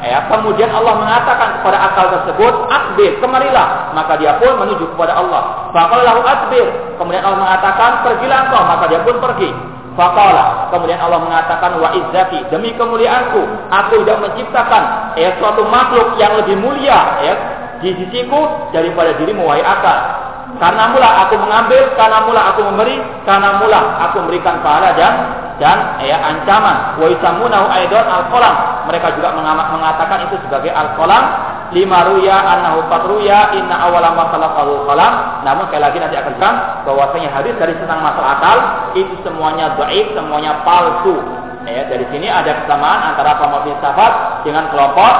Ya, 0.04 0.20
kemudian 0.28 0.68
Allah 0.68 1.00
mengatakan 1.00 1.64
kepada 1.64 1.80
akal 1.80 2.12
tersebut, 2.12 2.68
"Akbir, 2.68 3.24
kemarilah." 3.24 3.96
Maka 3.96 4.20
dia 4.20 4.36
pun 4.36 4.52
menuju 4.60 4.92
kepada 4.96 5.16
Allah. 5.16 5.72
Faqalahu 5.72 6.20
adbir. 6.28 6.68
Kemudian 7.00 7.24
Allah 7.24 7.40
mengatakan, 7.40 8.04
"Pergilah 8.04 8.52
engkau." 8.52 8.68
Maka 8.68 8.92
dia 8.92 9.00
pun 9.08 9.16
pergi. 9.24 9.56
Faqala. 9.96 10.68
Kemudian 10.76 11.00
Allah 11.00 11.24
mengatakan, 11.24 11.80
"Wa 11.80 11.96
izzati, 11.96 12.52
demi 12.52 12.76
kemuliaanku, 12.76 13.48
aku 13.72 14.04
tidak 14.04 14.28
menciptakan 14.28 15.16
ya 15.16 15.40
suatu 15.40 15.64
makhluk 15.72 16.20
yang 16.20 16.36
lebih 16.36 16.60
mulia 16.60 17.24
ya 17.24 17.34
di 17.80 17.96
sisiku 17.96 18.72
daripada 18.76 19.16
dirimu 19.16 19.48
wahai 19.48 19.64
akal." 19.64 20.23
Karena 20.64 20.96
mula 20.96 21.28
aku 21.28 21.36
mengambil, 21.44 21.92
karena 22.00 22.24
mula 22.24 22.42
aku 22.56 22.62
memberi, 22.64 22.96
karena 23.28 23.60
mula 23.60 24.00
aku 24.08 24.24
memberikan 24.24 24.64
pahala 24.64 24.96
dan 24.96 25.14
dan 25.60 26.00
ya 26.00 26.24
ancaman. 26.24 26.96
Wa 26.96 27.08
isamunahu 27.12 27.68
aidon 27.68 28.08
al-qalam. 28.08 28.88
Mereka 28.88 29.20
juga 29.20 29.36
mengatakan 29.36 30.32
itu 30.32 30.40
sebagai 30.48 30.72
al-qalam. 30.72 31.52
Lima 31.76 32.06
ruya 32.08 32.38
annahu 32.38 32.86
fatruya 32.88 33.60
inna 33.60 33.76
awala 33.76 34.16
ma 34.16 34.32
khalaqahu 34.32 34.88
qalam. 34.88 35.44
Namun 35.44 35.68
sekali 35.68 35.84
lagi 35.84 35.98
nanti 36.00 36.16
akan 36.16 36.32
bilang 36.40 36.58
bahwasanya 36.88 37.30
hadis 37.36 37.54
dari 37.60 37.76
tentang 37.84 38.00
masalah 38.00 38.40
akal 38.40 38.58
itu 38.96 39.14
semuanya 39.20 39.76
dhaif, 39.76 40.16
semuanya 40.16 40.64
palsu. 40.64 41.20
Ya, 41.64 41.88
dari 41.92 42.08
sini 42.12 42.28
ada 42.28 42.64
kesamaan 42.64 43.16
antara 43.16 43.40
kelompok 43.40 43.68
filsafat 43.68 44.44
dengan 44.48 44.68
kelompok 44.72 45.14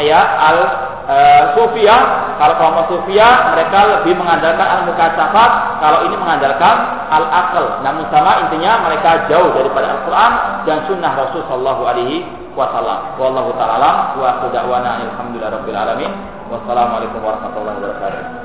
ya 0.00 0.20
al 0.20 0.89
uh, 1.10 1.42
sufiyah 1.58 2.30
Kalau 2.40 2.54
kaum 2.56 2.80
sufia 2.88 3.52
mereka 3.52 4.00
lebih 4.00 4.16
mengandalkan 4.16 4.64
al-mukasyafat, 4.80 5.50
kalau 5.76 6.08
ini 6.08 6.16
mengandalkan 6.16 7.04
al-aql. 7.12 7.84
Namun 7.84 8.08
sama 8.08 8.48
intinya 8.48 8.80
mereka 8.80 9.28
jauh 9.28 9.52
daripada 9.52 10.00
Al-Qur'an 10.00 10.64
dan 10.64 10.88
sunnah 10.88 11.12
Rasul 11.20 11.44
sallallahu 11.52 11.84
alaihi 11.84 12.24
wasallam. 12.56 13.20
Wallahu 13.20 13.52
ta'ala 13.60 14.16
wa 14.16 14.40
da'wana 14.48 15.04
alhamdulillah 15.04 15.52
rabbil 15.52 15.76
alamin. 15.76 16.12
Wassalamualaikum 16.48 17.20
warahmatullahi 17.20 17.76
wabarakatuh. 17.76 18.39